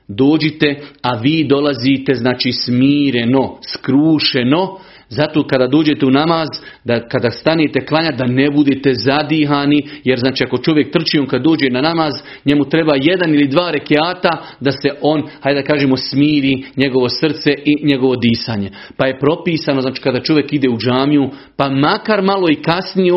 Dođite, 0.09 0.81
a 1.03 1.15
vi 1.15 1.45
dolazite, 1.45 2.15
znači 2.15 2.53
smireno, 2.53 3.59
skrušeno, 3.69 4.79
zato 5.09 5.47
kada 5.47 5.67
dođete 5.67 6.07
u 6.07 6.11
namaz, 6.11 6.49
da 6.85 7.09
kada 7.09 7.31
stanete 7.31 7.87
klanjati, 7.87 8.17
da 8.17 8.27
ne 8.27 8.51
budete 8.51 8.95
zadihani, 8.95 9.89
jer 10.05 10.19
znači 10.19 10.45
ako 10.45 10.59
čovjek 10.59 10.93
trči, 10.93 11.19
on 11.19 11.27
kad 11.27 11.43
dođe 11.43 11.71
na 11.71 11.81
namaz, 11.81 12.15
njemu 12.45 12.65
treba 12.65 12.93
jedan 13.01 13.35
ili 13.35 13.49
dva 13.49 13.71
rekiata 13.71 14.47
da 14.61 14.71
se 14.71 14.89
on, 15.01 15.23
hajde 15.41 15.61
da 15.61 15.67
kažemo, 15.67 15.97
smiri 15.97 16.65
njegovo 16.77 17.09
srce 17.09 17.51
i 17.65 17.87
njegovo 17.87 18.17
disanje. 18.17 18.71
Pa 18.97 19.07
je 19.07 19.19
propisano, 19.19 19.81
znači 19.81 20.03
kada 20.03 20.21
čovjek 20.21 20.53
ide 20.53 20.69
u 20.69 20.79
džamiju, 20.79 21.31
pa 21.57 21.69
makar 21.69 22.23
malo 22.23 22.51
i 22.51 22.63
kasnije, 22.63 23.13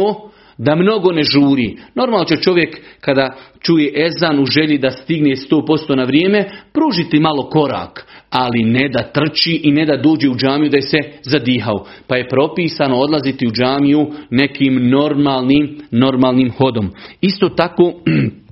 da 0.60 0.76
mnogo 0.76 1.12
ne 1.12 1.24
žuri. 1.24 1.78
Normalno 1.96 2.26
će 2.26 2.36
čovjek 2.36 2.78
kada 3.02 3.36
čuje 3.60 4.06
ezan 4.06 4.40
u 4.40 4.46
želji 4.46 4.78
da 4.78 4.92
stigne 4.92 5.36
100% 5.36 5.96
na 5.96 6.04
vrijeme, 6.04 6.50
pružiti 6.74 7.20
malo 7.20 7.50
korak, 7.50 8.06
ali 8.30 8.64
ne 8.64 8.90
da 8.90 9.04
trči 9.04 9.62
i 9.64 9.72
ne 9.72 9.86
da 9.86 9.98
dođe 9.98 10.30
u 10.30 10.36
džamiju 10.36 10.70
da 10.70 10.78
je 10.78 10.82
se 10.82 10.98
zadihao. 11.22 11.86
Pa 12.08 12.18
je 12.18 12.30
propisano 12.30 12.98
odlaziti 12.98 13.48
u 13.48 13.52
džamiju 13.52 14.08
nekim 14.30 14.90
normalnim, 14.90 15.78
normalnim 15.92 16.52
hodom. 16.52 16.90
Isto 17.22 17.50
tako 17.50 17.94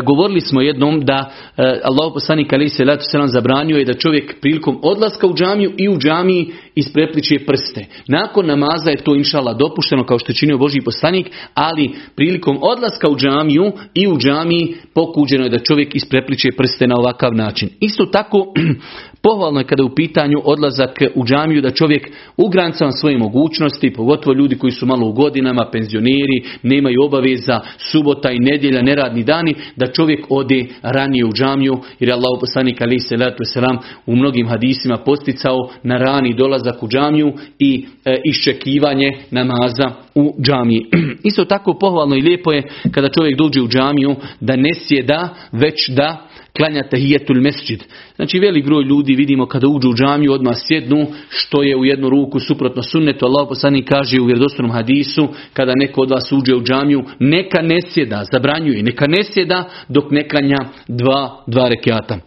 govorili 0.00 0.40
smo 0.40 0.60
jednom 0.60 1.04
da 1.04 1.30
e, 1.56 1.62
Allah 1.84 2.12
poslanik 2.14 2.52
ali 2.52 2.68
se 2.68 2.84
letu 2.84 3.04
selam 3.04 3.28
zabranio 3.28 3.76
je 3.76 3.84
da 3.84 3.94
čovjek 3.94 4.40
prilikom 4.40 4.78
odlaska 4.82 5.26
u 5.26 5.34
džamiju 5.34 5.72
i 5.78 5.88
u 5.88 5.98
džamiji 5.98 6.52
isprepliče 6.74 7.38
prste. 7.46 7.86
Nakon 8.08 8.46
namaza 8.46 8.90
je 8.90 9.04
to 9.04 9.14
inšala 9.14 9.54
dopušteno 9.54 10.06
kao 10.06 10.18
što 10.18 10.32
je 10.32 10.36
činio 10.36 10.58
Boži 10.58 10.80
poslanik, 10.80 11.30
ali 11.54 11.90
prilikom 12.16 12.58
odlaska 12.62 13.08
u 13.10 13.16
džamiju 13.16 13.72
i 13.94 14.08
u 14.08 14.18
džamiji 14.18 14.74
pokuđeno 14.94 15.44
je 15.44 15.50
da 15.50 15.58
čovjek 15.58 15.94
isprepliče 15.94 16.48
prste 16.56 16.86
na 16.86 16.94
ovakav 16.98 17.34
način. 17.34 17.68
Isto 17.80 18.06
tako 18.06 18.38
Pohvalno 19.22 19.60
je 19.60 19.66
kada 19.66 19.82
je 19.82 19.86
u 19.86 19.94
pitanju 19.94 20.38
odlazak 20.44 21.02
u 21.14 21.24
džamiju 21.24 21.62
da 21.62 21.70
čovjek 21.70 22.10
ugrancava 22.36 22.92
svoje 22.92 23.18
mogućnosti, 23.18 23.92
pogotovo 23.92 24.34
ljudi 24.34 24.58
koji 24.58 24.70
su 24.70 24.86
malo 24.86 25.06
u 25.06 25.12
godinama, 25.12 25.68
penzioneri, 25.72 26.44
nemaju 26.62 27.02
obaveza, 27.04 27.60
subota 27.78 28.30
i 28.30 28.38
nedjelja, 28.38 28.82
neradni 28.82 29.24
dani, 29.24 29.54
da 29.76 29.86
čovjek 29.86 30.26
ode 30.28 30.66
ranije 30.82 31.24
u 31.24 31.32
džamiju, 31.32 31.74
jer 32.00 32.08
je 32.08 32.14
Allah 32.14 32.38
poslanik 32.40 32.80
ali 32.80 32.98
se 32.98 33.16
selam 33.44 33.78
u 34.06 34.16
mnogim 34.16 34.48
hadisima 34.48 34.96
posticao 34.96 35.70
na 35.82 35.98
rani 35.98 36.34
dolazak 36.34 36.82
u 36.82 36.88
džamiju 36.88 37.32
i 37.58 37.86
e, 38.04 38.20
iščekivanje 38.24 39.10
namaza 39.30 39.90
u 40.14 40.34
džamiji. 40.42 40.86
Isto 41.28 41.44
tako 41.44 41.78
pohvalno 41.78 42.16
i 42.16 42.22
lijepo 42.22 42.52
je 42.52 42.62
kada 42.94 43.08
čovjek 43.08 43.38
dođe 43.38 43.62
u 43.62 43.68
džamiju 43.68 44.16
da 44.40 44.56
ne 44.56 44.70
sjeda, 44.74 45.28
već 45.52 45.88
da 45.88 46.31
klanja 46.56 46.82
tahijetul 46.82 47.40
mesđid. 47.40 47.84
Znači 48.16 48.38
velik 48.38 48.64
broj 48.64 48.84
ljudi 48.84 49.14
vidimo 49.14 49.46
kada 49.46 49.68
uđu 49.68 49.90
u 49.90 49.94
džamiju 49.94 50.32
odmah 50.32 50.54
sjednu 50.56 51.06
što 51.28 51.62
je 51.62 51.76
u 51.76 51.84
jednu 51.84 52.08
ruku 52.08 52.40
suprotno 52.40 52.82
sunnetu. 52.82 53.26
Allah 53.26 53.48
poslani 53.48 53.82
kaže 53.82 54.20
u 54.20 54.24
vjerodostojnom 54.24 54.72
hadisu 54.72 55.28
kada 55.52 55.72
neko 55.76 56.00
od 56.02 56.10
vas 56.10 56.32
uđe 56.32 56.54
u 56.54 56.62
džamiju 56.62 57.04
neka 57.18 57.62
ne 57.62 57.78
sjeda, 57.88 58.24
zabranjuje, 58.32 58.82
neka 58.82 59.06
ne 59.06 59.24
sjeda 59.24 59.64
dok 59.88 60.10
ne 60.10 60.28
klanja 60.28 60.58
dva, 60.88 61.44
dva 61.46 61.68
rekiata. 61.68 62.18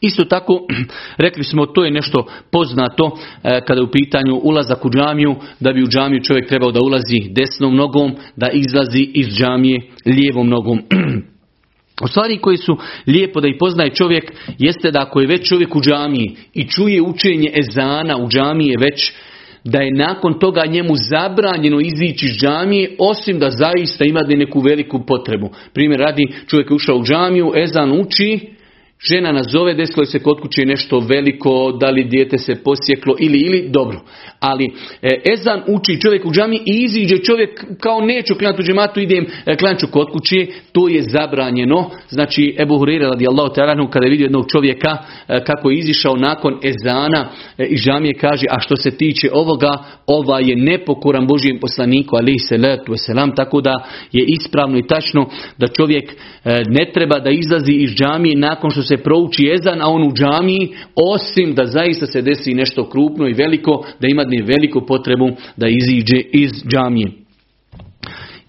Isto 0.00 0.24
tako, 0.24 0.66
rekli 1.24 1.44
smo, 1.44 1.66
to 1.66 1.84
je 1.84 1.90
nešto 1.90 2.26
poznato 2.52 3.18
e, 3.42 3.60
kada 3.66 3.80
je 3.80 3.84
u 3.84 3.90
pitanju 3.90 4.40
ulazak 4.42 4.84
u 4.84 4.90
džamiju, 4.90 5.34
da 5.60 5.72
bi 5.72 5.82
u 5.82 5.88
džamiju 5.88 6.22
čovjek 6.22 6.48
trebao 6.48 6.72
da 6.72 6.80
ulazi 6.80 7.30
desnom 7.30 7.76
nogom, 7.76 8.16
da 8.36 8.48
izlazi 8.52 9.10
iz 9.14 9.26
džamije 9.28 9.80
lijevom 10.06 10.48
nogom. 10.48 10.82
U 12.00 12.08
stvari 12.08 12.38
koji 12.38 12.56
su 12.56 12.76
lijepo 13.06 13.40
da 13.40 13.48
ih 13.48 13.56
poznaje 13.58 13.94
čovjek 13.94 14.32
jeste 14.58 14.90
da 14.90 15.00
ako 15.00 15.20
je 15.20 15.26
već 15.26 15.48
čovjek 15.48 15.76
u 15.76 15.80
džamiji 15.80 16.36
i 16.54 16.68
čuje 16.68 17.02
učenje 17.02 17.52
ezana 17.54 18.16
u 18.16 18.28
džamiji 18.28 18.76
već 18.80 19.12
da 19.64 19.80
je 19.80 19.94
nakon 19.94 20.38
toga 20.38 20.66
njemu 20.66 20.94
zabranjeno 20.96 21.80
izići 21.80 22.26
iz 22.26 22.32
džamije 22.32 22.96
osim 22.98 23.38
da 23.38 23.50
zaista 23.50 24.04
ima 24.04 24.20
neku 24.22 24.60
veliku 24.60 25.06
potrebu. 25.06 25.50
Primjer 25.74 26.00
radi 26.00 26.26
čovjek 26.46 26.70
je 26.70 26.74
ušao 26.74 26.96
u 26.96 27.04
džamiju, 27.04 27.52
ezan 27.56 28.00
uči 28.00 28.40
Žena 29.08 29.32
nazove, 29.32 29.74
desilo 29.74 30.04
se 30.04 30.18
kod 30.18 30.40
kuće 30.40 30.66
nešto 30.66 30.98
veliko, 30.98 31.76
da 31.80 31.90
li 31.90 32.04
dijete 32.04 32.38
se 32.38 32.62
posjeklo 32.64 33.14
ili 33.18 33.38
ili 33.38 33.68
dobro. 33.68 34.00
Ali 34.40 34.64
e, 35.02 35.08
ezan 35.32 35.62
uči 35.66 36.00
čovjek 36.00 36.26
u 36.26 36.32
džami 36.32 36.56
i 36.56 36.84
iziđe 36.84 37.18
čovjek 37.18 37.64
kao 37.80 38.00
neću 38.00 38.34
klanjati 38.34 38.62
u 38.62 38.64
džematu, 38.64 39.00
idem 39.00 39.26
e, 39.46 39.56
klanču 39.56 39.86
kod 39.86 40.10
kuće, 40.12 40.46
to 40.72 40.88
je 40.88 41.02
zabranjeno. 41.02 41.90
Znači 42.08 42.56
Ebu 42.58 42.78
Hurire 42.78 43.06
radijallahu 43.06 43.54
ta'ala 43.54 43.90
kada 43.90 44.06
je 44.06 44.10
vidio 44.10 44.24
jednog 44.24 44.44
čovjeka 44.52 44.98
e, 45.28 45.44
kako 45.44 45.70
je 45.70 45.78
izišao 45.78 46.16
nakon 46.16 46.58
ezana 46.64 47.28
i 47.58 47.76
džamije 47.76 48.14
kaže, 48.14 48.46
a 48.50 48.60
što 48.60 48.76
se 48.76 48.90
tiče 48.90 49.28
ovoga, 49.32 49.84
ova 50.06 50.40
je 50.40 50.56
nepokoran 50.56 51.26
Božijem 51.26 51.58
poslaniku, 51.60 52.16
ali 52.16 52.38
se 52.38 52.56
letu 52.56 52.92
selam, 52.96 53.34
tako 53.34 53.60
da 53.60 53.72
je 54.12 54.24
ispravno 54.26 54.78
i 54.78 54.86
tačno 54.86 55.28
da 55.58 55.68
čovjek 55.68 56.12
ne 56.44 56.90
treba 56.94 57.18
da 57.18 57.30
izlazi 57.30 57.72
iz 57.72 57.90
džamije 57.90 58.36
nakon 58.36 58.70
što 58.70 58.82
prouči 58.96 59.50
ezan, 59.50 59.82
a 59.82 59.88
on 59.88 60.02
u 60.02 60.12
džamiji, 60.12 60.74
osim 60.94 61.54
da 61.54 61.66
zaista 61.66 62.06
se 62.06 62.22
desi 62.22 62.54
nešto 62.54 62.88
krupno 62.88 63.28
i 63.28 63.32
veliko, 63.32 63.86
da 64.00 64.08
ima 64.08 64.24
veliku 64.44 64.86
potrebu 64.86 65.30
da 65.56 65.68
iziđe 65.68 66.20
iz 66.32 66.50
džamije. 66.68 67.12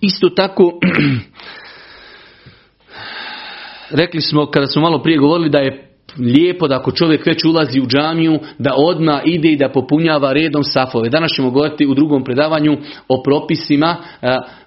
Isto 0.02 0.30
tako, 0.30 0.72
rekli 4.02 4.22
smo 4.22 4.46
kada 4.46 4.68
smo 4.68 4.82
malo 4.82 5.04
prije 5.04 5.18
govorili 5.18 5.50
da 5.50 5.60
je 5.60 5.88
lijepo 6.18 6.68
da 6.68 6.76
ako 6.76 6.92
čovjek 6.92 7.26
već 7.26 7.46
ulazi 7.46 7.80
u 7.80 7.88
džamiju 7.88 8.40
da 8.60 8.74
odma 8.78 9.22
ide 9.26 9.52
i 9.52 9.58
da 9.58 9.70
popunjava 9.70 10.34
redom 10.34 10.64
safove. 10.64 11.10
Danas 11.10 11.32
ćemo 11.32 11.52
govoriti 11.52 11.86
u 11.86 11.94
drugom 11.94 12.24
predavanju 12.24 12.78
o 13.08 13.24
propisima 13.24 13.98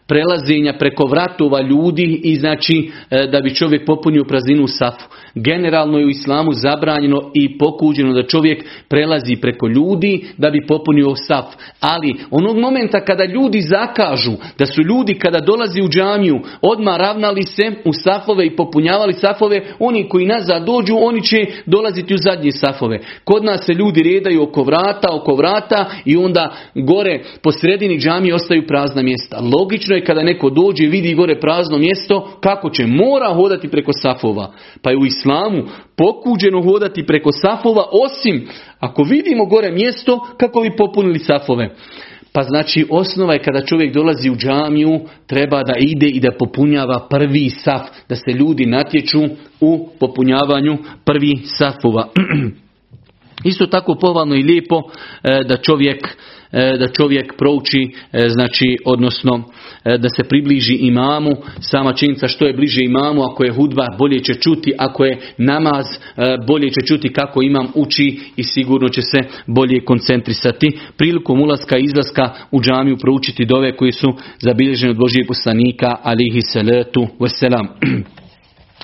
prelazenja 0.07 0.75
preko 0.79 1.07
vratova 1.07 1.63
ljudi 1.63 2.21
i 2.25 2.37
znači 2.37 2.91
e, 3.11 3.27
da 3.27 3.41
bi 3.41 3.55
čovjek 3.55 3.87
popunio 3.87 4.25
prazinu 4.25 4.67
safu. 4.67 5.09
Generalno 5.35 5.99
je 5.99 6.07
u 6.07 6.11
islamu 6.11 6.53
zabranjeno 6.53 7.31
i 7.35 7.59
pokuđeno 7.59 8.13
da 8.13 8.27
čovjek 8.27 8.65
prelazi 8.89 9.37
preko 9.37 9.67
ljudi 9.67 10.25
da 10.39 10.51
bi 10.51 10.67
popunio 10.67 11.15
saf. 11.27 11.45
Ali 11.81 12.17
onog 12.31 12.57
momenta 12.59 13.05
kada 13.05 13.25
ljudi 13.25 13.61
zakažu, 13.61 14.33
da 14.59 14.67
su 14.67 14.83
ljudi 14.83 15.15
kada 15.15 15.41
dolazi 15.41 15.83
u 15.83 15.89
džamiju 15.89 16.41
odmah 16.63 16.97
ravnali 16.97 17.43
se 17.43 17.73
u 17.85 17.93
safove 17.93 18.47
i 18.47 18.57
popunjavali 18.57 19.13
safove, 19.13 19.63
oni 19.79 20.09
koji 20.09 20.27
nazad 20.27 20.65
dođu, 20.65 20.97
oni 21.01 21.23
će 21.23 21.47
dolaziti 21.67 22.15
u 22.15 22.19
zadnje 22.19 22.53
safove. 22.53 23.01
Kod 23.25 23.45
nas 23.45 23.65
se 23.67 23.73
ljudi 23.73 24.03
redaju 24.03 24.43
oko 24.43 24.63
vrata, 24.63 25.09
oko 25.13 25.35
vrata 25.35 25.91
i 26.05 26.17
onda 26.17 26.55
gore 26.75 27.23
po 27.43 27.53
sredini 27.53 27.99
džamije 27.99 28.35
ostaju 28.35 28.67
prazna 28.67 29.03
mjesta. 29.03 29.41
Logično 29.59 29.97
je 29.97 30.05
kada 30.05 30.23
neko 30.23 30.51
dođe 30.51 30.85
i 30.85 30.89
vidi 30.89 31.15
gore 31.15 31.41
prazno 31.41 31.79
mjesto, 31.79 32.39
kako 32.41 32.71
će? 32.71 32.87
Mora 32.87 33.35
hodati 33.35 33.69
preko 33.69 33.93
safova. 33.93 34.53
Pa 34.83 34.91
je 34.91 34.97
u 34.97 35.07
islamu 35.07 35.24
pokuđeno 35.97 36.63
hodati 36.63 37.07
preko 37.07 37.33
safova, 37.33 37.85
osim 38.05 38.49
ako 38.81 39.03
vidimo 39.03 39.47
gore 39.47 39.71
mjesto, 39.73 40.21
kako 40.37 40.61
bi 40.61 40.77
popunili 40.77 41.19
safove. 41.19 41.75
Pa 42.33 42.43
znači 42.43 42.87
osnova 42.91 43.33
je 43.33 43.43
kada 43.43 43.65
čovjek 43.65 43.95
dolazi 43.95 44.31
u 44.31 44.37
džamiju, 44.37 45.01
treba 45.27 45.63
da 45.63 45.75
ide 45.79 46.07
i 46.07 46.21
da 46.21 46.33
popunjava 46.39 47.07
prvi 47.11 47.51
saf, 47.51 47.83
da 48.09 48.17
se 48.17 48.33
ljudi 48.33 48.67
natječu 48.67 49.21
u 49.61 49.89
popunjavanju 50.01 50.79
prvi 51.05 51.37
safova. 51.45 52.09
Isto 53.51 53.67
tako 53.67 53.95
povalno 53.95 54.35
i 54.35 54.43
lijepo 54.43 54.83
e, 55.23 55.45
da 55.49 55.57
čovjek 55.57 56.17
da 56.79 56.89
čovjek 56.89 57.37
prouči, 57.39 57.91
e, 58.13 58.29
znači, 58.29 58.77
odnosno 58.85 59.43
e, 59.85 59.99
da 59.99 60.09
se 60.09 60.29
približi 60.29 60.75
imamu, 60.75 61.31
sama 61.61 61.93
činjenica 61.93 62.29
što 62.29 62.47
je 62.47 62.53
bliže 62.53 62.81
imamu, 62.85 63.23
ako 63.23 63.45
je 63.45 63.53
hudba 63.53 63.87
bolje 63.99 64.19
će 64.19 64.35
čuti, 64.35 64.73
ako 64.79 65.05
je 65.05 65.19
namaz 65.39 65.87
bolje 66.47 66.71
će 66.71 66.87
čuti 66.87 67.13
kako 67.13 67.43
imam 67.43 67.67
uči 67.75 68.21
i 68.37 68.43
sigurno 68.43 68.89
će 68.89 69.03
se 69.03 69.19
bolje 69.47 69.85
koncentrisati. 69.85 70.79
Prilikom 70.97 71.41
ulaska 71.41 71.79
i 71.79 71.85
izlaska 71.85 72.31
u 72.51 72.61
džamiju 72.61 72.97
proučiti 72.97 73.45
dove 73.45 73.77
koji 73.77 73.93
su 73.93 74.15
zabilježeni 74.39 74.91
od 74.91 74.99
Božijeg 74.99 75.27
poslanika 75.27 75.97
alihi 76.03 76.41
salatu 76.41 77.07
wasalam. 77.19 77.67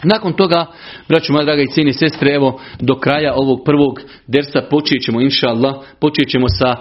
Nakon 0.03 0.33
toga, 0.33 0.67
braću 1.09 1.33
moja 1.33 1.45
draga 1.45 1.63
i 1.63 1.67
cijeni 1.67 1.93
sestre, 1.93 2.35
evo 2.35 2.61
do 2.81 2.95
kraja 2.95 3.35
ovog 3.37 3.61
prvog 3.65 4.01
dersa 4.27 4.63
počet 4.71 5.03
ćemo, 5.03 5.21
inša 5.21 5.49
Allah, 5.49 5.75
počet 6.01 6.29
ćemo 6.29 6.47
sa 6.49 6.77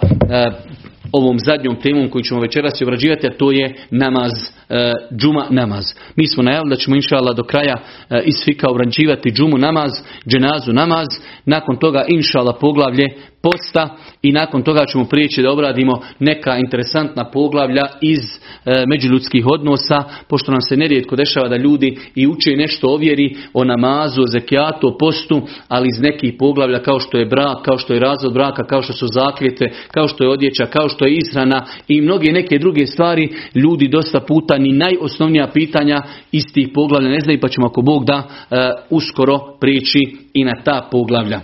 ovom 1.12 1.38
zadnjom 1.38 1.76
temom 1.76 2.08
koju 2.08 2.22
ćemo 2.22 2.40
večeras 2.40 2.82
obrađivati, 2.82 3.26
a 3.26 3.36
to 3.36 3.52
je 3.52 3.74
namaz, 3.90 4.32
e, 4.68 4.92
džuma 5.16 5.46
namaz. 5.50 5.84
Mi 6.16 6.26
smo 6.26 6.42
najavili 6.42 6.70
da 6.70 6.76
ćemo 6.76 6.96
inšala 6.96 7.32
do 7.32 7.42
kraja 7.42 7.76
e, 8.10 8.22
iz 8.24 8.34
fika 8.44 8.70
obrađivati 8.70 9.32
džumu 9.32 9.58
namaz, 9.58 9.90
dženazu 10.26 10.72
namaz, 10.72 11.06
nakon 11.44 11.76
toga 11.76 12.04
inšala 12.08 12.52
poglavlje 12.52 13.06
posta 13.42 13.96
i 14.22 14.32
nakon 14.32 14.62
toga 14.62 14.86
ćemo 14.86 15.04
prijeći 15.04 15.42
da 15.42 15.50
obradimo 15.50 16.00
neka 16.18 16.56
interesantna 16.56 17.30
poglavlja 17.30 17.82
iz 18.00 18.18
e, 18.18 18.84
međuljudskih 18.86 19.46
odnosa, 19.46 20.04
pošto 20.28 20.52
nam 20.52 20.60
se 20.60 20.76
nerijetko 20.76 21.16
dešava 21.16 21.48
da 21.48 21.56
ljudi 21.56 21.98
i 22.14 22.26
uče 22.26 22.56
nešto 22.56 22.86
o 22.86 22.96
vjeri, 22.96 23.36
o 23.54 23.64
namazu, 23.64 24.22
o 24.22 24.26
zekijatu, 24.26 24.88
o 24.88 24.96
postu, 24.98 25.42
ali 25.68 25.88
iz 25.88 26.00
nekih 26.00 26.34
poglavlja 26.38 26.82
kao 26.82 27.00
što 27.00 27.18
je 27.18 27.26
brak, 27.26 27.64
kao 27.64 27.78
što 27.78 27.94
je 27.94 28.00
razvod 28.00 28.32
braka, 28.32 28.64
kao 28.64 28.82
što 28.82 28.92
su 28.92 29.06
zakljete, 29.06 29.70
kao 29.90 30.08
što 30.08 30.24
je 30.24 30.30
odjeća, 30.30 30.66
kao 30.66 30.88
što 30.88 31.06
je 31.06 31.14
ishrana 31.14 31.66
i 31.88 32.00
mnoge 32.00 32.32
neke 32.32 32.58
druge 32.58 32.86
stvari, 32.86 33.28
ljudi 33.54 33.88
dosta 33.88 34.20
puta 34.20 34.58
ni 34.58 34.72
najosnovnija 34.72 35.50
pitanja 35.54 36.02
iz 36.32 36.44
tih 36.54 36.68
poglavlja 36.74 37.08
ne 37.08 37.20
znaju, 37.20 37.40
pa 37.40 37.48
ćemo 37.48 37.66
ako 37.66 37.82
Bog 37.82 38.04
da 38.04 38.22
e, 38.22 38.56
uskoro 38.90 39.38
prijeći 39.60 39.98
i 40.34 40.44
na 40.44 40.54
ta 40.64 40.88
poglavlja. 40.92 41.40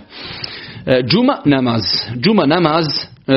E, 0.87 1.03
džuma 1.03 1.37
namaz. 1.45 1.81
Džuma 2.21 2.45
namaz 2.45 2.85
e, 3.27 3.33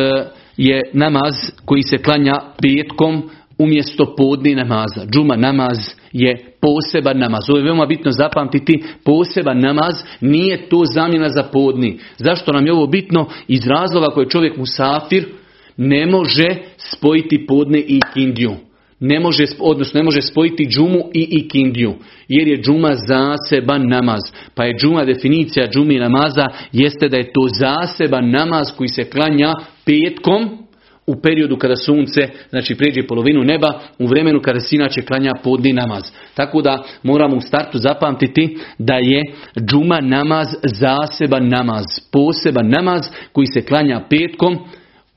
je 0.57 0.82
namaz 0.92 1.34
koji 1.64 1.82
se 1.82 1.98
klanja 1.98 2.34
petkom 2.62 3.30
umjesto 3.59 4.14
podni 4.16 4.55
namaza. 4.55 5.07
Džuma 5.12 5.36
namaz 5.36 5.78
je 6.12 6.55
poseban 6.61 7.18
namaz. 7.18 7.40
Ovo 7.48 7.59
je 7.59 7.64
veoma 7.64 7.86
bitno 7.86 8.11
zapamtiti. 8.11 8.82
Poseban 9.05 9.61
namaz 9.61 9.94
nije 10.20 10.68
to 10.68 10.82
zamjena 10.84 11.28
za 11.28 11.42
podni. 11.42 11.98
Zašto 12.16 12.53
nam 12.53 12.66
je 12.66 12.72
ovo 12.72 12.86
bitno? 12.86 13.26
Iz 13.48 13.66
razloga 13.66 14.07
koje 14.07 14.28
čovjek 14.28 14.57
musafir 14.57 15.28
ne 15.76 16.07
može 16.07 16.48
spojiti 16.76 17.46
podne 17.46 17.78
i 17.78 18.01
kindiju 18.14 18.70
ne 19.01 19.20
može, 19.20 19.44
odnosno 19.59 19.98
ne 19.98 20.05
može 20.05 20.22
spojiti 20.22 20.66
džumu 20.66 21.11
i 21.14 21.28
ikindiju, 21.30 21.94
jer 22.28 22.48
je 22.48 22.62
džuma 22.62 22.94
zaseban 22.94 23.88
namaz. 23.88 24.20
Pa 24.55 24.64
je 24.64 24.74
džuma, 24.74 25.05
definicija 25.05 25.68
džumi 25.68 25.98
namaza, 25.98 26.48
jeste 26.72 27.09
da 27.09 27.16
je 27.16 27.32
to 27.32 27.40
zaseban 27.59 28.30
namaz 28.30 28.66
koji 28.76 28.88
se 28.88 29.05
klanja 29.05 29.55
petkom, 29.84 30.61
u 31.07 31.20
periodu 31.22 31.57
kada 31.57 31.76
sunce 31.76 32.28
znači 32.51 32.74
pređe 32.74 33.07
polovinu 33.07 33.44
neba, 33.44 33.80
u 33.98 34.07
vremenu 34.07 34.40
kada 34.42 34.61
se 34.61 34.76
inače 34.76 35.03
klanja 35.03 35.32
podni 35.44 35.72
namaz. 35.72 36.03
Tako 36.34 36.62
da 36.62 36.82
moramo 37.03 37.36
u 37.36 37.40
startu 37.40 37.78
zapamtiti 37.78 38.59
da 38.78 38.94
je 38.94 39.22
džuma 39.70 40.01
namaz 40.01 40.48
zaseban 40.62 41.48
namaz, 41.48 41.84
poseban 42.12 42.68
namaz 42.68 43.01
koji 43.32 43.46
se 43.46 43.62
klanja 43.62 44.01
petkom 44.11 44.59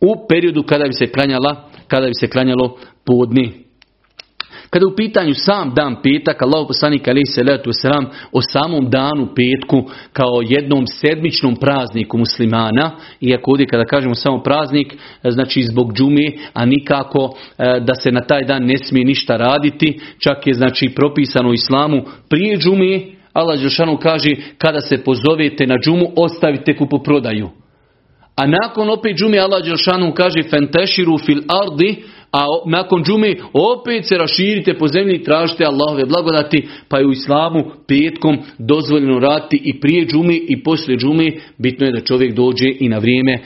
u 0.02 0.28
periodu 0.30 0.64
kada 0.64 0.86
bi 0.86 0.94
se 0.94 1.08
klanjala, 1.08 1.70
kada 1.88 2.08
bi 2.08 2.14
se 2.20 2.28
klanjalo 2.28 2.78
podni 3.06 3.63
kada 4.74 4.88
u 4.88 4.96
pitanju 4.96 5.34
sam 5.34 5.74
dan 5.76 5.96
petak, 6.04 6.42
Allah 6.42 6.68
poslanik 6.68 7.08
alaih 7.08 7.24
salatu 7.36 7.70
wasalam 7.70 8.06
o 8.32 8.42
samom 8.42 8.90
danu 8.90 9.28
petku 9.36 9.90
kao 10.14 10.42
jednom 10.50 10.88
sedmičnom 10.88 11.56
prazniku 11.56 12.18
muslimana, 12.18 12.92
iako 13.22 13.52
ovdje 13.52 13.68
kada 13.68 13.86
kažemo 13.86 14.16
samo 14.16 14.44
praznik, 14.44 14.94
znači 15.24 15.64
zbog 15.64 15.94
džume, 15.94 16.26
a 16.54 16.66
nikako 16.66 17.36
e, 17.58 17.80
da 17.80 17.96
se 17.96 18.12
na 18.12 18.22
taj 18.22 18.44
dan 18.44 18.66
ne 18.66 18.78
smije 18.78 19.06
ništa 19.06 19.38
raditi, 19.38 20.00
čak 20.20 20.48
je 20.48 20.54
znači 20.54 20.90
propisano 20.96 21.50
u 21.50 21.54
islamu 21.54 22.04
prije 22.30 22.58
džume, 22.58 23.02
Allah 23.34 23.60
Đelšanu 23.60 23.98
kaže 23.98 24.30
kada 24.58 24.82
se 24.82 25.04
pozovete 25.04 25.68
na 25.68 25.76
džumu 25.78 26.06
ostavite 26.16 26.78
kupoprodaju. 26.78 27.50
A 28.36 28.48
nakon 28.48 28.90
opet 28.90 29.18
džume 29.18 29.38
Allah 29.38 29.64
Đelšanu 29.64 30.14
kaže 30.14 30.44
fenteširu 30.44 31.18
fil 31.18 31.42
ardi 31.64 32.04
a 32.34 32.46
nakon 32.66 33.04
džume 33.04 33.36
opet 33.54 34.06
se 34.08 34.18
raširite 34.18 34.74
po 34.74 34.88
zemlji 34.88 35.16
i 35.16 35.24
tražite 35.24 35.66
Allahove 35.66 36.06
blagodati, 36.06 36.68
pa 36.90 36.98
je 36.98 37.06
u 37.06 37.12
islamu 37.12 37.64
petkom 37.88 38.38
dozvoljeno 38.58 39.20
raditi 39.20 39.62
i 39.64 39.80
prije 39.80 40.06
džume 40.06 40.36
i 40.36 40.64
poslije 40.64 40.98
džume, 40.98 41.32
bitno 41.58 41.86
je 41.86 41.92
da 41.92 42.00
čovjek 42.00 42.34
dođe 42.34 42.66
i 42.80 42.90
na 42.90 42.98
vrijeme 42.98 43.34
e, 43.34 43.42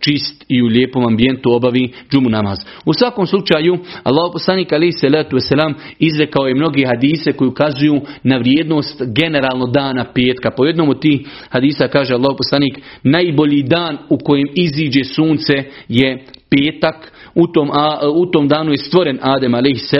čist 0.00 0.44
i 0.48 0.62
u 0.62 0.66
lijepom 0.66 1.06
ambijentu 1.06 1.52
obavi 1.52 1.92
džumu 2.12 2.28
namaz. 2.28 2.58
U 2.84 2.92
svakom 2.92 3.26
slučaju, 3.26 3.78
Allah 4.02 4.30
poslanik 4.32 4.72
ali 4.72 4.92
se 4.92 5.08
letu 5.08 5.36
veselam 5.36 5.74
izrekao 5.98 6.46
je 6.46 6.54
mnogi 6.54 6.84
hadise 6.84 7.32
koji 7.32 7.48
ukazuju 7.48 8.00
na 8.22 8.36
vrijednost 8.36 9.02
generalno 9.06 9.66
dana 9.66 10.04
petka. 10.14 10.50
Po 10.56 10.64
jednom 10.64 10.88
od 10.88 11.00
tih 11.00 11.20
hadisa 11.48 11.88
kaže 11.88 12.14
Allah 12.14 12.34
poslanik, 12.38 12.78
najbolji 13.02 13.62
dan 13.62 13.98
u 14.08 14.18
kojem 14.18 14.46
iziđe 14.54 15.04
sunce 15.04 15.64
je 15.88 16.24
petak, 16.50 17.12
u 17.36 17.46
tom, 17.46 17.70
a, 17.72 18.10
u 18.14 18.26
tom 18.26 18.48
danu 18.48 18.70
je 18.70 18.78
stvoren 18.78 19.18
Adem 19.22 19.54
a.s. 19.54 19.94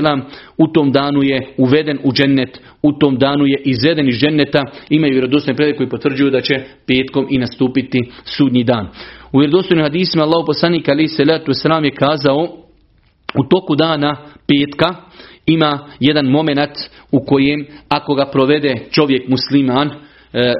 U 0.56 0.66
tom 0.68 0.92
danu 0.92 1.22
je 1.22 1.54
uveden 1.56 1.98
u 2.04 2.12
džennet. 2.12 2.60
U 2.82 2.92
tom 2.92 3.18
danu 3.18 3.46
je 3.46 3.62
izveden 3.64 4.08
iz 4.08 4.14
dženneta. 4.14 4.62
Imaju 4.90 5.12
vjerodostojne 5.12 5.56
predaj 5.56 5.76
koji 5.76 5.88
potvrđuju 5.88 6.30
da 6.30 6.40
će 6.40 6.54
petkom 6.86 7.26
i 7.30 7.38
nastupiti 7.38 8.10
sudnji 8.24 8.64
dan. 8.64 8.88
U 9.32 9.38
vjerodostojnim 9.38 9.84
hadisima 9.84 10.24
Allah 10.24 10.44
poslanik 10.46 10.88
a.s. 10.88 11.18
je 11.84 11.90
kazao 11.90 12.48
u 13.38 13.44
toku 13.48 13.74
dana 13.74 14.16
petka 14.46 14.94
ima 15.46 15.88
jedan 16.00 16.26
moment 16.26 16.78
u 17.12 17.24
kojem 17.24 17.66
ako 17.88 18.14
ga 18.14 18.26
provede 18.26 18.74
čovjek 18.90 19.28
musliman, 19.28 19.90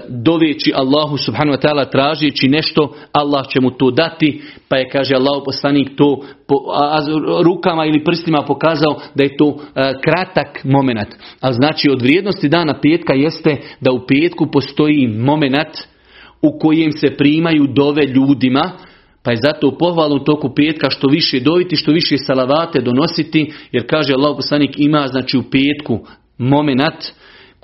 doveći 0.09 0.73
Allahu 0.75 1.17
subhanahu 1.17 1.59
wa 1.59 1.63
ta'ala 1.69 1.91
tražeći 1.91 2.49
nešto, 2.49 2.95
Allah 3.13 3.49
će 3.49 3.61
mu 3.61 3.71
to 3.71 3.91
dati, 3.91 4.43
pa 4.69 4.77
je 4.77 4.89
kaže 4.89 5.15
Allah 5.15 5.43
poslanik 5.45 5.97
to 5.97 6.21
rukama 7.45 7.87
ili 7.87 8.05
prstima 8.05 8.43
pokazao 8.43 9.01
da 9.15 9.25
je 9.25 9.37
to 9.37 9.49
e, 9.49 9.93
kratak 10.05 10.65
moment. 10.65 11.09
A 11.41 11.53
znači 11.53 11.91
od 11.91 12.03
vrijednosti 12.03 12.49
dana 12.49 12.81
petka 12.81 13.15
jeste 13.15 13.57
da 13.81 13.93
u 13.93 14.07
petku 14.07 14.47
postoji 14.53 15.07
moment 15.07 15.77
u 16.43 16.59
kojem 16.59 16.93
se 16.93 17.17
primaju 17.17 17.67
dove 17.67 18.07
ljudima, 18.07 18.73
pa 19.23 19.31
je 19.31 19.37
zato 19.43 19.79
pohvalu 19.79 20.19
toku 20.19 20.55
petka 20.55 20.91
što 20.91 21.09
više 21.09 21.41
doviti, 21.41 21.77
što 21.77 21.93
više 21.93 22.19
salavate 22.19 22.81
donositi, 22.81 23.53
jer 23.73 23.87
kaže 23.87 24.15
Allah 24.15 24.37
poslanik 24.37 24.71
ima 24.77 25.09
znači 25.09 25.39
u 25.39 25.43
petku 25.43 26.07
moment 26.39 27.05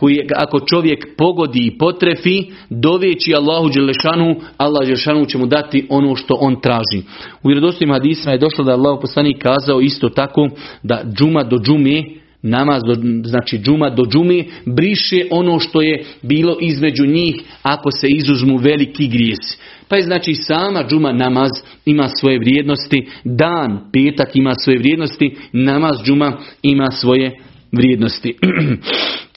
koji 0.03 0.19
ako 0.37 0.61
čovjek 0.61 1.17
pogodi 1.17 1.67
i 1.67 1.79
potrefi, 1.79 2.43
doveći 2.71 3.35
Allahu 3.35 3.69
Đelešanu, 3.69 4.35
Allah 4.57 4.85
Đelešanu 4.85 5.27
će 5.27 5.39
mu 5.39 5.47
dati 5.47 5.87
ono 5.89 6.17
što 6.17 6.35
on 6.41 6.61
traži. 6.61 7.07
U 7.43 7.49
vjerodostojnim 7.49 7.95
hadisma 7.95 8.33
je 8.33 8.39
došlo 8.39 8.65
da 8.65 8.71
je 8.71 8.75
Allah 8.75 8.99
poslanik 9.01 9.43
kazao 9.43 9.81
isto 9.81 10.09
tako 10.09 10.49
da 10.83 11.05
džuma 11.19 11.45
do 11.45 11.57
džume, 11.59 12.05
namaz 12.43 12.83
do, 12.87 12.95
znači 13.25 13.59
džuma 13.59 13.91
do 13.91 14.03
džume, 14.03 14.45
briše 14.67 15.27
ono 15.31 15.59
što 15.59 15.83
je 15.83 16.05
bilo 16.23 16.57
između 16.61 17.07
njih 17.07 17.35
ako 17.63 17.91
se 17.91 18.07
izuzmu 18.09 18.57
veliki 18.57 19.09
grijesi. 19.09 19.59
Pa 19.89 19.97
je 19.97 20.03
znači 20.03 20.35
sama 20.35 20.85
džuma 20.89 21.13
namaz 21.13 21.51
ima 21.85 22.09
svoje 22.09 22.39
vrijednosti, 22.39 23.07
dan 23.25 23.79
petak 23.93 24.37
ima 24.37 24.55
svoje 24.55 24.79
vrijednosti, 24.79 25.37
namaz 25.53 25.97
džuma 26.05 26.39
ima 26.63 26.91
svoje 26.91 27.39
vrijednosti. 27.73 28.35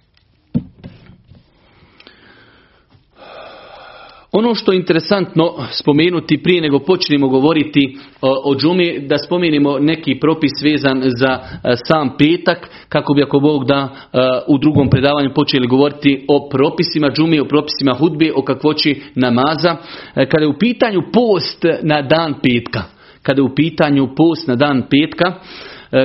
Ono 4.38 4.56
što 4.56 4.72
je 4.72 4.78
interesantno 4.78 5.54
spomenuti 5.72 6.44
prije 6.44 6.62
nego 6.62 6.80
počnemo 6.80 7.28
govoriti 7.28 7.98
o, 8.22 8.56
džumi, 8.56 9.00
da 9.00 9.18
spomenemo 9.18 9.80
neki 9.80 10.20
propis 10.20 10.52
vezan 10.64 11.02
za 11.06 11.30
e, 11.30 11.76
sam 11.88 12.18
petak, 12.18 12.70
kako 12.90 13.14
bi 13.14 13.24
ako 13.24 13.40
Bog 13.40 13.66
da 13.66 13.90
e, 14.14 14.18
u 14.48 14.58
drugom 14.58 14.90
predavanju 14.90 15.34
počeli 15.34 15.68
govoriti 15.68 16.26
o 16.28 16.50
propisima 16.50 17.10
džumi, 17.10 17.40
o 17.40 17.46
propisima 17.46 17.94
hudbe, 17.94 18.32
o 18.36 18.42
kakvoći 18.42 19.02
namaza. 19.16 19.76
E, 20.16 20.26
kada 20.26 20.44
je 20.44 20.48
u 20.48 20.60
pitanju 20.60 21.02
post 21.14 21.66
na 21.84 22.02
dan 22.02 22.34
petka, 22.44 22.84
kada 23.24 23.42
je 23.42 23.44
u 23.44 23.56
pitanju 23.56 24.16
post 24.16 24.48
na 24.48 24.56
dan 24.56 24.84
petka, 24.90 25.34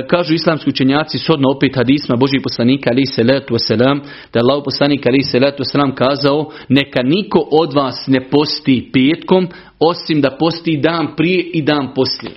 kažu 0.09 0.33
islamski 0.33 0.69
učenjaci 0.69 1.17
shodno 1.17 1.49
opet 1.55 1.75
hadisma 1.75 2.15
Božih 2.15 2.39
poslanika 2.43 2.89
ali 2.93 3.05
se 3.05 3.23
letu 3.23 3.55
selam 3.57 3.99
da 4.33 4.39
je 4.39 4.43
Allah 4.43 4.61
poslanik 4.65 5.07
ali 5.07 5.23
se 5.23 5.39
letu 5.39 5.63
selam 5.63 5.95
kazao 5.95 6.51
neka 6.69 7.03
niko 7.03 7.47
od 7.51 7.73
vas 7.73 8.07
ne 8.07 8.29
posti 8.29 8.89
petkom 8.93 9.47
osim 9.79 10.21
da 10.21 10.37
posti 10.39 10.77
dan 10.77 11.07
prije 11.17 11.43
i 11.53 11.61
dan 11.61 11.93
poslije. 11.95 12.35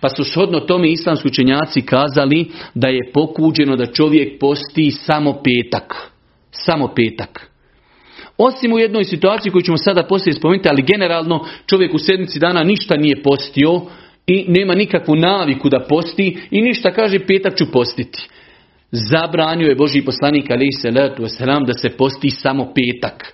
Pa 0.00 0.08
su 0.08 0.24
shodno 0.24 0.60
tome 0.60 0.90
islamski 0.90 1.28
učenjaci 1.28 1.82
kazali 1.82 2.46
da 2.74 2.88
je 2.88 3.10
pokuđeno 3.14 3.76
da 3.76 3.86
čovjek 3.86 4.40
posti 4.40 4.90
samo 4.90 5.32
petak. 5.32 6.10
Samo 6.50 6.88
petak. 6.96 7.50
Osim 8.38 8.72
u 8.72 8.78
jednoj 8.78 9.04
situaciji 9.04 9.52
koju 9.52 9.62
ćemo 9.62 9.76
sada 9.76 10.02
poslije 10.02 10.34
spomenuti, 10.34 10.68
ali 10.68 10.82
generalno 10.82 11.44
čovjek 11.66 11.94
u 11.94 11.98
sedmici 11.98 12.38
dana 12.38 12.62
ništa 12.62 12.96
nije 12.96 13.22
postio, 13.22 13.80
i 14.26 14.44
nema 14.48 14.74
nikakvu 14.74 15.16
naviku 15.16 15.68
da 15.68 15.86
posti 15.88 16.38
i 16.50 16.62
ništa 16.62 16.90
kaže 16.90 17.18
petak 17.18 17.56
ću 17.56 17.72
postiti. 17.72 18.28
Zabranio 18.90 19.68
je 19.68 19.74
Boži 19.74 20.02
poslanik 20.02 20.50
ali 20.50 20.72
se 20.72 20.90
da 21.66 21.72
se 21.78 21.88
posti 21.88 22.30
samo 22.30 22.72
petak. 22.74 23.32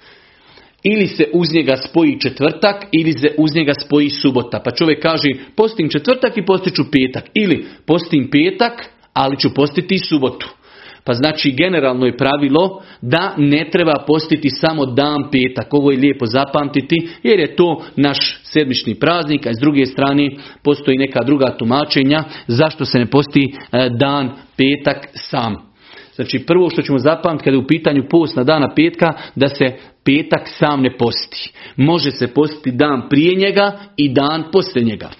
Ili 0.82 1.07
se 1.07 1.24
uz 1.32 1.55
njega 1.55 1.76
spoji 1.76 2.20
četvrtak 2.20 2.84
ili 2.93 3.12
se 3.12 3.34
uz 3.38 3.55
njega 3.55 3.72
spoji 3.74 4.11
subota. 4.11 4.61
Pa 4.64 4.70
čovjek 4.70 5.03
kaže 5.03 5.28
postim 5.57 5.88
četvrtak 5.88 6.36
i 6.36 6.47
postiću 6.47 6.82
petak. 6.90 7.24
Ili 7.34 7.66
postim 7.86 8.30
petak 8.30 8.84
ali 9.12 9.38
ću 9.38 9.55
postiti 9.55 9.99
subotu. 9.99 10.49
Pa 11.05 11.12
znači 11.12 11.51
generalno 11.53 12.07
je 12.07 12.16
pravilo 12.16 12.82
da 13.03 13.34
ne 13.38 13.68
treba 13.72 14.05
postiti 14.07 14.51
samo 14.51 14.86
dan 14.86 15.30
petak. 15.32 15.74
Ovo 15.74 15.90
je 15.90 15.99
lijepo 15.99 16.26
zapamtiti 16.26 17.09
jer 17.22 17.40
je 17.40 17.57
to 17.57 17.82
naš 17.97 18.41
sedmični 18.53 18.95
praznik, 18.95 19.47
a 19.47 19.55
s 19.55 19.61
druge 19.61 19.87
strane 19.87 20.31
postoji 20.65 20.99
neka 20.99 21.25
druga 21.25 21.57
tumačenja 21.59 22.25
zašto 22.47 22.85
se 22.85 22.99
ne 22.99 23.07
posti 23.07 23.55
e, 23.73 23.89
dan 23.99 24.31
petak 24.57 25.09
sam. 25.15 25.73
Znači 26.15 26.39
prvo 26.47 26.71
što 26.71 26.83
ćemo 26.83 26.99
zapamtiti 26.99 27.45
kada 27.45 27.57
je 27.57 27.63
u 27.63 27.67
pitanju 27.67 28.03
post 28.11 28.37
na 28.37 28.45
dana 28.45 28.75
petka 28.75 29.13
da 29.35 29.49
se 29.49 29.65
petak 30.05 30.49
sam 30.59 30.83
ne 30.83 30.97
posti. 30.97 31.53
Može 31.77 32.11
se 32.11 32.35
postiti 32.35 32.71
dan 32.71 33.09
prije 33.11 33.35
njega 33.35 33.73
i 33.97 34.09
dan 34.09 34.45
poslije 34.53 34.85
njega. 34.85 35.11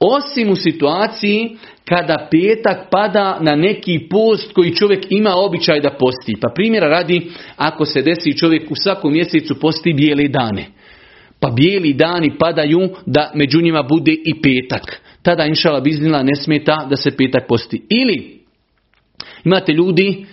Osim 0.00 0.50
u 0.50 0.56
situaciji 0.56 1.56
kada 1.88 2.28
petak 2.30 2.90
pada 2.90 3.38
na 3.40 3.56
neki 3.56 4.06
post 4.10 4.52
koji 4.52 4.74
čovjek 4.74 5.06
ima 5.10 5.34
običaj 5.34 5.80
da 5.80 5.90
posti. 5.90 6.34
Pa 6.40 6.48
primjera 6.54 6.88
radi, 6.88 7.30
ako 7.56 7.84
se 7.84 8.02
desi 8.02 8.38
čovjek 8.38 8.70
u 8.70 8.74
svakom 8.82 9.12
mjesecu 9.12 9.60
posti 9.60 9.92
bijele 9.92 10.28
dane. 10.28 10.66
Pa 11.44 11.50
bijeli 11.50 11.92
dani 11.92 12.38
padaju 12.38 12.88
da 13.06 13.30
među 13.34 13.62
njima 13.62 13.82
bude 13.82 14.12
i 14.12 14.34
petak. 14.42 15.00
Tada 15.22 15.44
inšala 15.44 15.80
biznila 15.80 16.22
ne 16.22 16.34
smeta 16.34 16.86
da 16.90 16.96
se 16.96 17.16
petak 17.16 17.46
posti. 17.48 17.82
Ili 17.90 18.40
imate 19.44 19.72
ljudi 19.72 20.26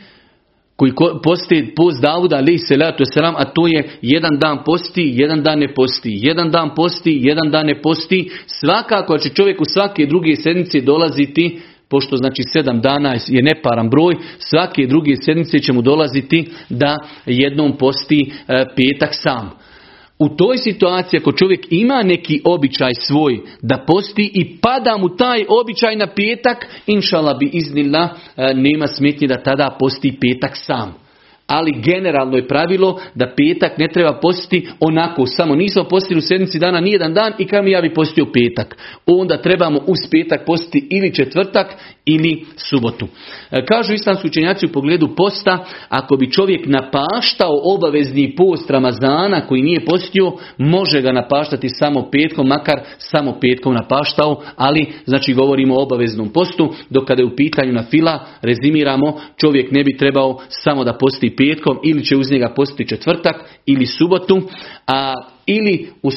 koji 0.76 0.92
posti 1.24 1.74
post 1.76 2.02
Davuda 2.02 2.36
ali 2.36 2.58
se 2.58 2.76
selam, 3.14 3.36
a 3.38 3.46
to 3.46 3.68
je 3.68 3.90
jedan 4.02 4.40
dan 4.40 4.64
posti, 4.66 5.14
jedan 5.16 5.44
dan 5.44 5.60
ne 5.60 5.74
posti, 5.74 6.20
jedan 6.22 6.52
dan 6.52 6.76
posti, 6.76 7.20
jedan 7.22 7.52
dan 7.52 7.66
ne 7.66 7.82
posti. 7.82 8.32
Svakako 8.48 9.18
će 9.18 9.30
čovjek 9.30 9.62
u 9.62 9.66
svake 9.66 10.06
druge 10.06 10.36
sedmice 10.36 10.82
dolaziti 10.82 11.60
pošto 11.90 12.18
znači 12.18 12.44
sedam 12.54 12.82
dana 12.82 13.16
je 13.28 13.44
neparan 13.44 13.90
broj, 13.90 14.16
svake 14.38 14.88
druge 14.88 15.16
sedmice 15.16 15.60
će 15.60 15.74
mu 15.74 15.82
dolaziti 15.82 16.50
da 16.70 16.98
jednom 17.26 17.78
posti 17.78 18.32
e, 18.48 18.66
petak 18.76 19.10
sam. 19.14 19.61
U 20.22 20.30
toj 20.30 20.58
situaciji 20.58 21.18
ako 21.18 21.32
čovjek 21.32 21.68
ima 21.70 22.04
neki 22.04 22.42
običaj 22.46 22.94
svoj 22.94 23.40
da 23.62 23.84
posti 23.88 24.32
i 24.34 24.58
pada 24.62 24.98
mu 24.98 25.16
taj 25.16 25.46
običaj 25.50 25.96
na 25.96 26.08
petak, 26.08 26.68
inšala 26.88 27.34
bi 27.34 27.50
iznila, 27.54 28.10
e, 28.38 28.54
nema 28.54 28.88
smetnje 28.88 29.28
da 29.28 29.44
tada 29.44 29.76
posti 29.80 30.18
petak 30.22 30.52
sam 30.58 31.02
ali 31.52 31.82
generalno 31.82 32.38
je 32.38 32.48
pravilo 32.48 33.00
da 33.16 33.34
petak 33.38 33.78
ne 33.78 33.88
treba 33.94 34.20
postiti 34.22 34.68
onako, 34.80 35.26
samo 35.26 35.56
nisam 35.56 35.86
postili 35.90 36.18
u 36.18 36.22
sedmici 36.22 36.60
dana 36.60 36.80
nijedan 36.80 37.14
dan 37.14 37.34
i 37.40 37.48
kam 37.48 37.68
ja 37.68 37.82
bi 37.82 37.94
postio 37.94 38.26
petak. 38.34 38.78
Onda 39.06 39.42
trebamo 39.42 39.80
uz 39.88 39.98
petak 40.12 40.46
postiti 40.46 40.88
ili 40.90 41.14
četvrtak 41.14 41.68
ili 42.06 42.46
subotu. 42.56 43.08
E, 43.52 43.66
kažu 43.66 43.94
islamski 43.94 44.28
učenjaci 44.28 44.66
u 44.66 44.72
pogledu 44.72 45.16
posta, 45.16 45.66
ako 45.90 46.16
bi 46.16 46.32
čovjek 46.32 46.66
napaštao 46.66 47.62
obavezni 47.64 48.36
post 48.36 48.70
Ramazana 48.70 49.48
koji 49.48 49.62
nije 49.62 49.86
postio, 49.86 50.32
može 50.58 51.02
ga 51.02 51.12
napaštati 51.12 51.70
samo 51.70 52.10
petkom, 52.12 52.48
makar 52.48 52.80
samo 52.98 53.38
petkom 53.42 53.74
napaštao, 53.74 54.42
ali 54.56 54.94
znači 55.06 55.34
govorimo 55.34 55.76
o 55.76 55.84
obaveznom 55.84 56.30
postu, 56.30 56.74
dok 56.90 57.08
kada 57.08 57.22
je 57.22 57.28
u 57.28 57.36
pitanju 57.36 57.74
na 57.74 57.84
fila, 57.84 58.26
rezimiramo, 58.42 59.22
čovjek 59.38 59.72
ne 59.72 59.84
bi 59.84 59.98
trebao 59.98 60.40
samo 60.50 60.84
da 60.84 60.94
posti 60.94 61.36
petkom 61.36 61.80
ili 61.84 62.06
će 62.06 62.18
uz 62.18 62.32
njega 62.32 62.54
postiti 62.56 62.90
četvrtak 62.90 63.36
ili 63.66 63.86
subotu, 63.86 64.42
a 64.88 65.14
ili 65.46 65.88
u, 66.04 66.10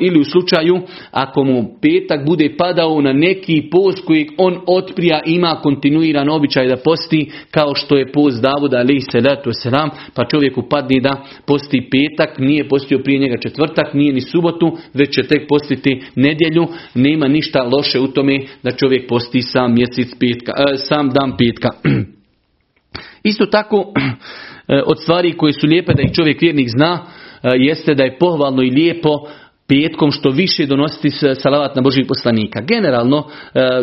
ili 0.00 0.20
u 0.20 0.24
slučaju 0.24 0.80
ako 1.10 1.44
mu 1.44 1.64
petak 1.82 2.26
bude 2.26 2.54
padao 2.58 3.00
na 3.00 3.12
neki 3.12 3.68
post 3.70 4.04
koji 4.04 4.28
on 4.36 4.58
otprija 4.66 5.20
ima 5.26 5.60
kontinuiran 5.62 6.30
običaj 6.30 6.68
da 6.68 6.76
posti 6.76 7.30
kao 7.50 7.74
što 7.74 7.96
je 7.96 8.12
post 8.12 8.42
Davuda 8.42 8.78
ali 8.78 9.00
se 9.00 9.20
letu 9.20 9.50
selam 9.52 9.90
pa 10.14 10.24
čovjek 10.24 10.58
upadne 10.58 11.00
da 11.00 11.24
posti 11.46 11.88
petak 11.90 12.38
nije 12.38 12.68
postio 12.68 12.98
prije 12.98 13.18
njega 13.18 13.36
četvrtak 13.40 13.94
nije 13.94 14.12
ni 14.12 14.20
subotu 14.20 14.76
već 14.94 15.14
će 15.14 15.22
tek 15.22 15.48
postiti 15.48 16.02
nedjelju. 16.14 16.66
Nema 16.94 17.28
ništa 17.28 17.62
loše 17.62 18.00
u 18.00 18.06
tome 18.06 18.38
da 18.62 18.70
čovjek 18.70 19.08
posti 19.08 19.42
sam 19.42 19.74
mjesec 19.74 20.08
petka 20.20 20.52
e, 20.58 20.76
sam 20.76 21.10
dan 21.10 21.36
petka. 21.36 21.68
Isto 23.30 23.46
tako 23.46 23.76
e, 24.68 24.82
od 24.86 25.02
stvari 25.02 25.32
koje 25.32 25.52
su 25.52 25.66
lijepe 25.66 25.92
da 25.94 26.02
ih 26.02 26.12
čovjek 26.12 26.40
vjernik 26.42 26.68
zna 26.68 27.06
jeste 27.42 27.94
da 27.94 28.02
je 28.02 28.18
pohvalno 28.18 28.62
i 28.62 28.70
lijepo 28.70 29.10
petkom 29.68 30.10
što 30.10 30.30
više 30.30 30.66
donositi 30.66 31.10
salavat 31.42 31.76
na 31.76 31.82
Božih 31.82 32.04
poslanika. 32.08 32.60
Generalno, 32.60 33.24
e, 33.54 33.82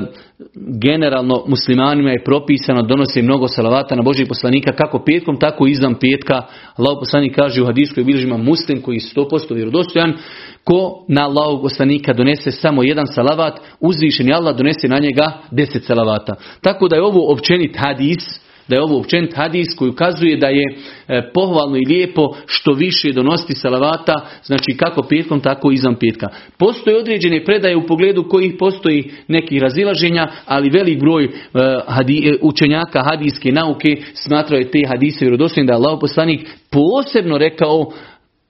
generalno 0.81 1.43
muslimanima 1.47 2.09
je 2.09 2.23
propisano 2.23 2.81
donosi 2.81 3.21
mnogo 3.21 3.47
salavata 3.47 3.95
na 3.95 4.01
Božih 4.01 4.27
poslanika 4.27 4.71
kako 4.71 5.03
petkom, 5.03 5.39
tako 5.39 5.67
i 5.67 5.71
izvan 5.71 5.95
petka. 5.95 6.33
Allah 6.75 6.97
poslanik 6.99 7.35
kaže 7.35 7.61
u 7.61 7.65
hadijskoj 7.65 8.03
bilježima 8.03 8.37
muslim 8.37 8.81
koji 8.81 8.95
je 8.95 8.99
100% 9.15 9.53
vjerodostojan, 9.55 10.13
ko 10.63 11.05
na 11.07 11.25
Allahog 11.25 11.61
poslanika 11.61 12.13
donese 12.13 12.51
samo 12.51 12.83
jedan 12.83 13.07
salavat, 13.07 13.59
uzvišeni 13.79 14.33
Allah 14.33 14.57
donese 14.57 14.87
na 14.87 14.99
njega 14.99 15.31
deset 15.51 15.85
salavata. 15.85 16.35
Tako 16.61 16.87
da 16.87 16.95
je 16.95 17.03
ovo 17.03 17.33
općenit 17.33 17.77
hadis, 17.77 18.44
da 18.67 18.75
je 18.75 18.83
ovo 18.83 18.99
općenit 18.99 19.35
hadis 19.35 19.67
koji 19.77 19.89
ukazuje 19.89 20.37
da 20.37 20.47
je 20.47 20.63
e, 21.07 21.31
pohvalno 21.33 21.77
i 21.77 21.85
lijepo 21.87 22.35
što 22.45 22.71
više 22.73 23.11
donosti 23.11 23.55
salavata, 23.55 24.13
znači 24.43 24.77
kako 24.77 25.01
petkom, 25.01 25.39
tako 25.39 25.71
i 25.71 25.73
izvan 25.73 25.95
petka. 25.95 26.27
Postoje 26.57 26.97
određene 26.97 27.45
predaje 27.45 27.77
u 27.77 27.87
pogledu 27.87 28.29
kojih 28.29 28.53
postoji 28.59 29.11
nekih 29.27 29.61
razilaženja, 29.61 30.27
ali 30.45 30.69
velik 30.69 30.99
broj 30.99 31.23
e, 31.23 31.29
e, 31.53 32.37
učenjaka 32.41 33.03
hadijske 33.03 33.51
nauke 33.51 33.97
smatraju 34.13 34.69
te 34.71 34.79
hadise 34.87 35.25
vjerodostojnim 35.25 35.67
da 35.67 35.73
je 35.73 35.77
Allah 35.77 35.97
poslanik 36.01 36.49
posebno 36.71 37.37
rekao 37.37 37.91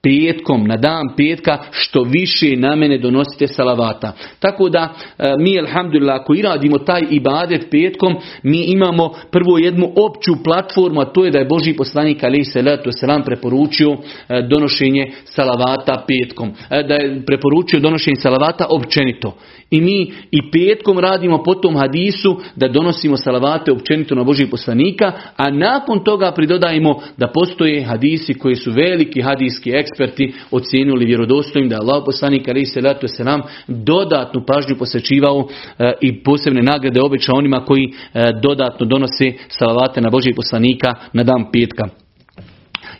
petkom, 0.06 0.66
na 0.66 0.76
dan 0.76 1.08
petka, 1.16 1.58
što 1.70 2.02
više 2.02 2.56
na 2.56 2.76
mene 2.76 2.98
donosite 2.98 3.46
salavata. 3.46 4.12
Tako 4.38 4.68
da 4.68 4.94
e, 5.18 5.32
mi, 5.38 5.58
alhamdulillah, 5.58 6.20
ako 6.20 6.34
i 6.34 6.42
radimo 6.42 6.78
taj 6.78 7.02
ibadet 7.10 7.66
petkom, 7.70 8.16
mi 8.42 8.64
imamo 8.64 9.12
prvo 9.30 9.58
jednu 9.58 9.92
opću 9.96 10.32
platformu, 10.44 11.00
a 11.00 11.04
to 11.04 11.24
je 11.24 11.30
da 11.30 11.38
je 11.38 11.44
Boži 11.44 11.72
poslanik 11.72 12.24
ali 12.24 12.44
se 12.44 12.62
letu 12.62 12.90
selam 12.92 13.22
preporučio 13.22 13.88
e, 13.92 13.96
donošenje 14.42 15.12
salavata 15.24 16.04
petkom. 16.08 16.52
E, 16.70 16.82
da 16.82 16.94
je 16.94 17.22
preporučio 17.26 17.80
donošenje 17.80 18.16
salavata 18.16 18.66
općenito. 18.70 19.36
I 19.70 19.80
mi 19.80 20.12
i 20.30 20.50
petkom 20.50 20.98
radimo 20.98 21.42
po 21.42 21.54
tom 21.54 21.76
hadisu 21.76 22.36
da 22.56 22.68
donosimo 22.68 23.16
salavate 23.16 23.72
općenito 23.72 24.14
na 24.14 24.24
Božih 24.24 24.48
poslanika, 24.50 25.12
a 25.36 25.50
nakon 25.50 26.04
toga 26.04 26.32
pridodajemo 26.32 27.00
da 27.16 27.28
postoje 27.28 27.84
hadisi 27.84 28.34
koji 28.34 28.54
su 28.54 28.70
veliki 28.70 29.22
hadijski 29.22 29.72
eksperti 29.96 30.34
ocijenili 30.50 31.04
vjerodostojim 31.04 31.68
da 31.68 31.74
je 31.74 31.80
Allah 31.82 32.02
poslanik 32.06 32.48
ali 32.48 32.64
se 32.64 32.80
letu 32.80 33.08
se 33.08 33.24
nam 33.24 33.42
dodatnu 33.68 34.44
pažnju 34.46 34.76
posvećivao 34.78 35.48
e, 35.78 35.92
i 36.00 36.22
posebne 36.22 36.62
nagrade 36.62 37.00
obeća 37.02 37.32
onima 37.34 37.64
koji 37.64 37.84
e, 37.84 38.32
dodatno 38.42 38.86
donose 38.86 39.32
salavate 39.48 40.00
na 40.00 40.10
Božih 40.10 40.32
poslanika 40.36 40.94
na 41.12 41.22
dan 41.22 41.44
petka. 41.52 41.88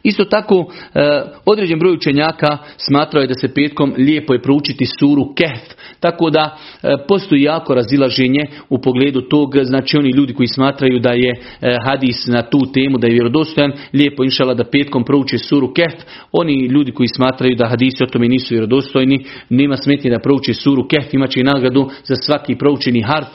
Isto 0.02 0.24
tako, 0.24 0.72
e, 0.94 1.22
određen 1.44 1.78
broj 1.78 1.92
učenjaka 1.92 2.58
smatrao 2.76 3.20
je 3.20 3.26
da 3.26 3.34
se 3.34 3.54
petkom 3.54 3.94
lijepo 3.96 4.32
je 4.32 4.42
proučiti 4.42 4.86
suru 5.00 5.34
Kehf, 5.34 5.75
tako 6.00 6.30
da 6.30 6.58
e, 6.82 6.88
postoji 7.08 7.42
jako 7.42 7.74
razilaženje 7.74 8.40
u 8.68 8.78
pogledu 8.78 9.20
tog, 9.20 9.56
znači 9.62 9.96
oni 9.96 10.10
ljudi 10.10 10.34
koji 10.34 10.46
smatraju 10.46 10.98
da 11.00 11.10
je 11.10 11.30
e, 11.30 11.76
hadis 11.84 12.26
na 12.26 12.42
tu 12.42 12.58
temu, 12.74 12.98
da 12.98 13.06
je 13.06 13.12
vjerodostojan, 13.12 13.72
lijepo 13.92 14.24
inšala 14.24 14.54
da 14.54 14.64
petkom 14.64 15.04
prouče 15.04 15.38
suru 15.38 15.72
Kehf, 15.74 16.04
oni 16.32 16.66
ljudi 16.66 16.92
koji 16.92 17.08
smatraju 17.16 17.56
da 17.56 17.68
hadisi 17.68 18.04
o 18.04 18.06
tome 18.06 18.28
nisu 18.28 18.54
vjerodostojni, 18.54 19.24
nema 19.48 19.76
smetnje 19.76 20.10
da 20.10 20.18
prouče 20.18 20.54
suru 20.54 20.88
Kehf, 20.88 21.14
imat 21.14 21.30
će 21.30 21.40
i 21.40 21.44
nagradu 21.44 21.90
za 22.04 22.14
svaki 22.16 22.54
proučeni 22.54 23.02
harf, 23.02 23.28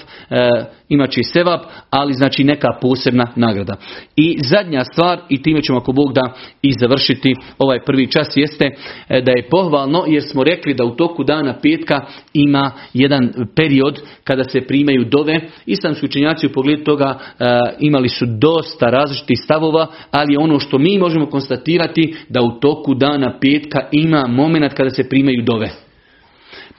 imat 0.91 1.09
će 1.09 1.23
sevap, 1.23 1.61
ali 1.89 2.13
znači 2.13 2.43
neka 2.43 2.67
posebna 2.81 3.27
nagrada. 3.35 3.75
I 4.15 4.37
zadnja 4.43 4.83
stvar, 4.83 5.19
i 5.29 5.41
time 5.41 5.61
ćemo 5.61 5.77
ako 5.77 5.91
Bog 5.91 6.13
da 6.13 6.33
i 6.61 6.71
završiti 6.79 7.33
ovaj 7.59 7.83
prvi 7.85 8.07
čas, 8.07 8.27
jeste 8.35 8.65
e, 9.09 9.21
da 9.21 9.31
je 9.31 9.47
pohvalno, 9.49 10.03
jer 10.07 10.23
smo 10.23 10.43
rekli 10.43 10.73
da 10.73 10.85
u 10.85 10.95
toku 10.95 11.23
dana 11.23 11.59
petka 11.61 12.05
ima 12.33 12.71
jedan 12.93 13.33
period 13.55 14.01
kada 14.23 14.43
se 14.43 14.61
primaju 14.61 15.05
dove. 15.05 15.39
Islamski 15.65 16.05
učenjaci 16.05 16.47
u 16.47 16.53
pogledu 16.53 16.83
toga 16.83 17.19
e, 17.19 17.45
imali 17.79 18.09
su 18.09 18.25
dosta 18.25 18.85
različitih 18.85 19.39
stavova, 19.43 19.87
ali 20.11 20.37
ono 20.37 20.59
što 20.59 20.77
mi 20.77 20.97
možemo 20.97 21.25
konstatirati 21.25 22.15
da 22.29 22.41
u 22.41 22.59
toku 22.59 22.93
dana 22.93 23.39
petka 23.41 23.79
ima 23.91 24.27
moment 24.27 24.73
kada 24.73 24.89
se 24.89 25.09
primaju 25.09 25.43
dove. 25.43 25.90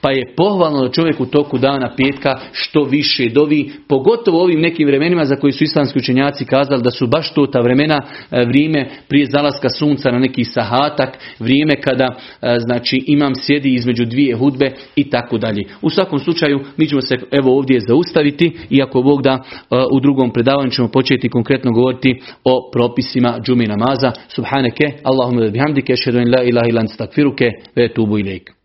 Pa 0.03 0.11
je 0.11 0.33
pohvalno 0.37 0.81
da 0.81 0.91
čovjek 0.91 1.19
u 1.19 1.25
toku 1.25 1.57
dana 1.57 1.95
petka 1.97 2.39
što 2.51 2.83
više 2.83 3.29
dovi, 3.29 3.71
pogotovo 3.87 4.43
ovim 4.43 4.61
nekim 4.61 4.87
vremenima 4.87 5.25
za 5.25 5.35
koji 5.35 5.53
su 5.53 5.63
islamski 5.63 5.99
učenjaci 5.99 6.45
kazali 6.45 6.83
da 6.83 6.91
su 6.91 7.07
baš 7.07 7.33
to 7.33 7.47
ta 7.47 7.61
vremena, 7.61 8.01
e, 8.31 8.45
vrijeme 8.45 8.89
prije 9.07 9.25
zalaska 9.25 9.69
sunca 9.69 10.11
na 10.11 10.19
neki 10.19 10.43
sahatak, 10.43 11.17
vrijeme 11.39 11.81
kada 11.81 12.05
e, 12.41 12.55
znači 12.59 13.03
imam 13.07 13.35
sjedi 13.35 13.73
između 13.73 14.05
dvije 14.05 14.35
hudbe 14.35 14.71
i 14.95 15.09
tako 15.09 15.37
dalje. 15.37 15.61
U 15.81 15.89
svakom 15.89 16.19
slučaju 16.19 16.59
mi 16.77 16.87
ćemo 16.87 17.01
se 17.01 17.15
evo 17.31 17.57
ovdje 17.57 17.79
zaustaviti 17.87 18.51
i 18.69 18.81
ako 18.81 19.01
Bog 19.01 19.21
da 19.21 19.31
e, 19.31 19.75
u 19.91 19.99
drugom 19.99 20.33
predavanju 20.33 20.71
ćemo 20.71 20.87
početi 20.87 21.29
konkretno 21.29 21.71
govoriti 21.71 22.21
o 22.43 22.69
propisima 22.73 23.39
džumi 23.45 23.65
namaza. 23.65 24.11
Subhaneke, 24.27 24.85
Allahumma 25.03 25.49
bihamdike, 25.49 25.95
šedun 25.95 26.31
la 26.37 26.43
ilaha 26.43 26.67
ilan 26.67 26.87
stakfiruke, 26.87 27.49
ve 27.75 27.93
tubu 27.93 28.17
ilaik. 28.17 28.62